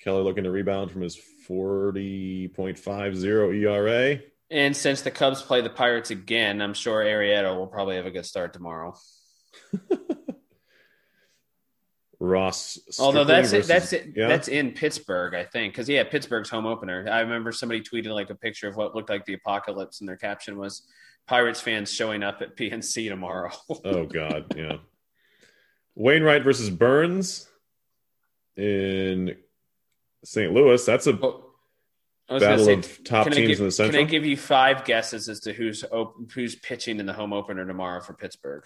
Keller 0.00 0.22
looking 0.22 0.44
to 0.44 0.50
rebound 0.50 0.90
from 0.90 1.00
his 1.02 1.18
40.50 1.48 3.62
ERA. 3.62 4.20
And 4.52 4.76
since 4.76 5.00
the 5.00 5.10
Cubs 5.10 5.40
play 5.40 5.62
the 5.62 5.70
Pirates 5.70 6.10
again, 6.10 6.60
I'm 6.60 6.74
sure 6.74 7.02
Arrieta 7.02 7.56
will 7.56 7.66
probably 7.66 7.96
have 7.96 8.04
a 8.04 8.10
good 8.10 8.26
start 8.26 8.52
tomorrow. 8.52 8.94
Ross. 12.20 12.78
Although 13.00 13.24
Stripling 13.24 13.42
that's 13.42 13.52
it, 13.52 13.66
that's 13.66 13.92
it, 13.92 14.12
yeah? 14.14 14.28
that's 14.28 14.48
in 14.48 14.72
Pittsburgh, 14.72 15.34
I 15.34 15.44
think, 15.44 15.72
because 15.72 15.88
yeah, 15.88 16.04
Pittsburgh's 16.04 16.50
home 16.50 16.66
opener. 16.66 17.08
I 17.10 17.20
remember 17.20 17.50
somebody 17.50 17.80
tweeted 17.80 18.12
like 18.12 18.28
a 18.28 18.34
picture 18.34 18.68
of 18.68 18.76
what 18.76 18.94
looked 18.94 19.08
like 19.08 19.24
the 19.24 19.32
apocalypse, 19.34 20.00
and 20.00 20.08
their 20.08 20.16
caption 20.16 20.58
was 20.58 20.86
"Pirates 21.26 21.60
fans 21.60 21.90
showing 21.90 22.22
up 22.22 22.42
at 22.42 22.54
PNC 22.58 23.08
tomorrow." 23.08 23.50
oh 23.84 24.04
God, 24.04 24.54
yeah. 24.54 24.76
Wainwright 25.94 26.44
versus 26.44 26.70
Burnes 26.70 27.48
in 28.56 29.34
St. 30.22 30.52
Louis. 30.52 30.84
That's 30.84 31.06
a 31.08 31.12
Well, 31.14 31.32
I 31.32 31.38
was 31.38 31.40
gonna 31.40 31.51
battle 32.40 32.64
say, 32.64 32.74
of 32.74 33.04
top 33.04 33.24
teams 33.30 33.36
give- 33.36 33.60
in 33.60 33.66
the 33.66 33.70
Central. 33.70 33.98
Can 33.98 34.06
I 34.06 34.10
give 34.10 34.24
you 34.24 34.36
five 34.36 34.84
guesses 34.84 35.28
as 35.28 35.40
to 35.40 35.52
who's 35.52 35.84
who's 36.34 36.54
pitching 36.56 37.00
in 37.00 37.06
the 37.06 37.12
home 37.12 37.32
opener 37.32 37.66
tomorrow 37.66 38.00
for 38.00 38.14
Pittsburgh? 38.14 38.64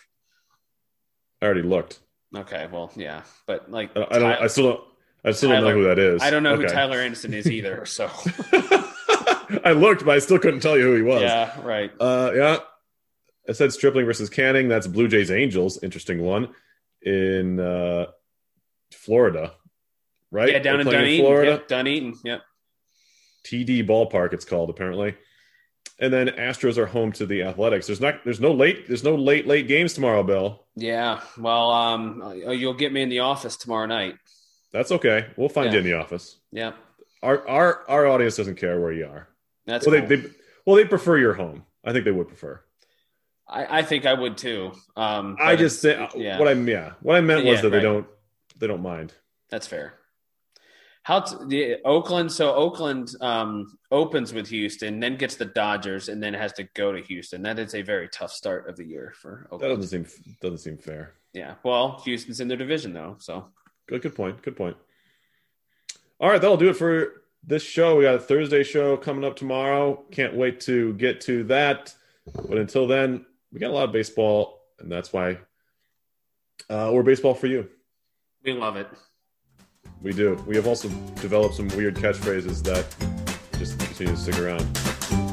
I 1.40 1.46
already 1.46 1.62
looked. 1.62 2.00
Okay, 2.34 2.68
well, 2.70 2.90
yeah, 2.96 3.22
but 3.46 3.70
like 3.70 3.96
I 3.96 4.06
I 4.10 4.18
don't. 4.18 4.42
I 4.42 4.46
still 4.46 4.64
don't. 4.64 4.84
I 5.24 5.30
still 5.32 5.50
don't 5.50 5.64
know 5.64 5.72
who 5.72 5.84
that 5.84 5.98
is. 5.98 6.22
I 6.22 6.30
don't 6.30 6.42
know 6.42 6.56
who 6.56 6.66
Tyler 6.66 6.98
Anderson 6.98 7.34
is 7.34 7.50
either. 7.50 7.84
So 7.86 8.08
I 9.64 9.72
looked, 9.72 10.04
but 10.04 10.14
I 10.14 10.18
still 10.18 10.38
couldn't 10.38 10.60
tell 10.60 10.76
you 10.76 10.84
who 10.84 10.94
he 10.94 11.02
was. 11.02 11.22
yeah, 11.22 11.60
right. 11.62 11.90
Uh, 11.98 12.32
yeah. 12.34 12.58
I 13.48 13.52
said 13.52 13.72
Stripling 13.72 14.06
versus 14.06 14.28
Canning. 14.28 14.68
That's 14.68 14.86
Blue 14.86 15.08
Jays 15.08 15.30
Angels. 15.30 15.82
Interesting 15.82 16.22
one 16.22 16.48
in 17.02 17.60
uh, 17.60 18.06
Florida, 18.92 19.52
right? 20.30 20.50
Yeah, 20.50 20.58
down 20.58 20.80
in 20.80 20.86
Dunedin. 20.86 21.20
Florida. 21.20 21.50
Yep, 21.52 21.68
Dunedin. 21.68 22.14
Yep. 22.24 22.42
TD 23.46 23.86
Ballpark, 23.88 24.32
it's 24.32 24.44
called 24.44 24.70
apparently. 24.70 25.14
And 25.98 26.12
then 26.12 26.28
Astros 26.28 26.76
are 26.76 26.84
home 26.86 27.12
to 27.12 27.24
the 27.24 27.42
Athletics. 27.42 27.86
There's 27.86 28.00
not. 28.02 28.22
There's 28.24 28.40
no 28.40 28.52
late. 28.52 28.86
There's 28.86 29.02
no 29.04 29.14
late 29.14 29.46
late 29.46 29.66
games 29.66 29.94
tomorrow, 29.94 30.22
Bill. 30.22 30.64
Yeah. 30.74 31.20
Well, 31.38 31.70
um, 31.70 32.20
uh, 32.22 32.32
you'll 32.50 32.74
get 32.74 32.92
me 32.92 33.00
in 33.00 33.08
the 33.08 33.20
office 33.20 33.56
tomorrow 33.56 33.86
night. 33.86 34.16
That's 34.72 34.92
okay. 34.92 35.28
We'll 35.36 35.48
find 35.48 35.66
Yeah. 35.68 35.72
you 35.72 35.78
in 35.78 35.84
the 35.84 35.92
office. 35.94 36.36
Yeah, 36.52 36.72
Our 37.22 37.48
our 37.48 37.88
our 37.88 38.06
audience 38.06 38.36
doesn't 38.36 38.56
care 38.56 38.78
where 38.78 38.92
you 38.92 39.06
are. 39.06 39.28
that's 39.64 39.86
well, 39.86 39.98
cool. 39.98 40.06
they, 40.08 40.16
they 40.16 40.28
well 40.66 40.76
they 40.76 40.84
prefer 40.84 41.16
your 41.16 41.32
home. 41.32 41.64
I 41.82 41.92
think 41.92 42.04
they 42.04 42.10
would 42.10 42.28
prefer. 42.28 42.60
I, 43.48 43.78
I 43.78 43.82
think 43.82 44.04
I 44.04 44.12
would 44.12 44.36
too. 44.36 44.72
Um, 44.96 45.36
I 45.40 45.56
just 45.56 45.80
say 45.80 45.94
yeah, 46.14 46.38
what 46.38 46.48
I 46.48 46.52
yeah 46.52 46.92
what 47.00 47.16
I 47.16 47.22
meant 47.22 47.46
was 47.46 47.56
Yeah, 47.56 47.60
that 47.62 47.70
they 47.70 47.80
don't 47.80 48.06
they 48.58 48.66
don't 48.66 48.82
mind. 48.82 49.14
that's 49.48 49.66
fair. 49.66 49.94
How 51.06 51.20
t- 51.20 51.36
the 51.46 51.76
Oakland? 51.84 52.32
So 52.32 52.52
Oakland 52.52 53.14
um, 53.20 53.78
opens 53.92 54.32
with 54.32 54.48
Houston, 54.48 54.98
then 54.98 55.16
gets 55.16 55.36
the 55.36 55.44
Dodgers, 55.44 56.08
and 56.08 56.20
then 56.20 56.34
has 56.34 56.52
to 56.54 56.64
go 56.74 56.90
to 56.90 57.00
Houston. 57.00 57.42
That 57.42 57.60
is 57.60 57.76
a 57.76 57.82
very 57.82 58.08
tough 58.08 58.32
start 58.32 58.68
of 58.68 58.74
the 58.76 58.84
year 58.84 59.14
for 59.14 59.46
Oakland. 59.52 59.62
That 59.62 59.76
doesn't 59.76 60.06
seem 60.08 60.36
doesn't 60.40 60.58
seem 60.58 60.78
fair. 60.78 61.12
yeah. 61.32 61.54
Well, 61.62 62.02
Houston's 62.04 62.40
in 62.40 62.48
their 62.48 62.56
division 62.56 62.92
though, 62.92 63.14
so 63.20 63.46
Good, 63.86 64.02
good 64.02 64.16
point. 64.16 64.42
Good 64.42 64.56
point. 64.56 64.76
All 66.18 66.28
right, 66.28 66.40
that'll 66.40 66.56
do 66.56 66.70
it 66.70 66.76
for 66.76 67.22
this 67.44 67.62
show. 67.62 67.94
We 67.94 68.02
got 68.02 68.16
a 68.16 68.18
Thursday 68.18 68.64
show 68.64 68.96
coming 68.96 69.24
up 69.24 69.36
tomorrow. 69.36 70.02
Can't 70.10 70.34
wait 70.34 70.58
to 70.62 70.92
get 70.94 71.20
to 71.20 71.44
that. 71.44 71.94
But 72.34 72.58
until 72.58 72.88
then, 72.88 73.24
we 73.52 73.60
got 73.60 73.70
a 73.70 73.74
lot 73.74 73.84
of 73.84 73.92
baseball, 73.92 74.62
and 74.80 74.90
that's 74.90 75.12
why 75.12 75.38
uh, 76.68 76.90
we're 76.92 77.04
baseball 77.04 77.34
for 77.34 77.46
you. 77.46 77.68
we 78.42 78.54
love 78.54 78.74
it. 78.74 78.88
We 80.02 80.12
do. 80.12 80.34
We 80.46 80.56
have 80.56 80.66
also 80.66 80.88
developed 81.20 81.54
some 81.54 81.68
weird 81.68 81.96
catchphrases 81.96 82.62
that 82.64 82.86
just 83.58 83.78
continue 83.78 84.14
to 84.14 84.20
stick 84.20 84.38
around. 84.38 85.25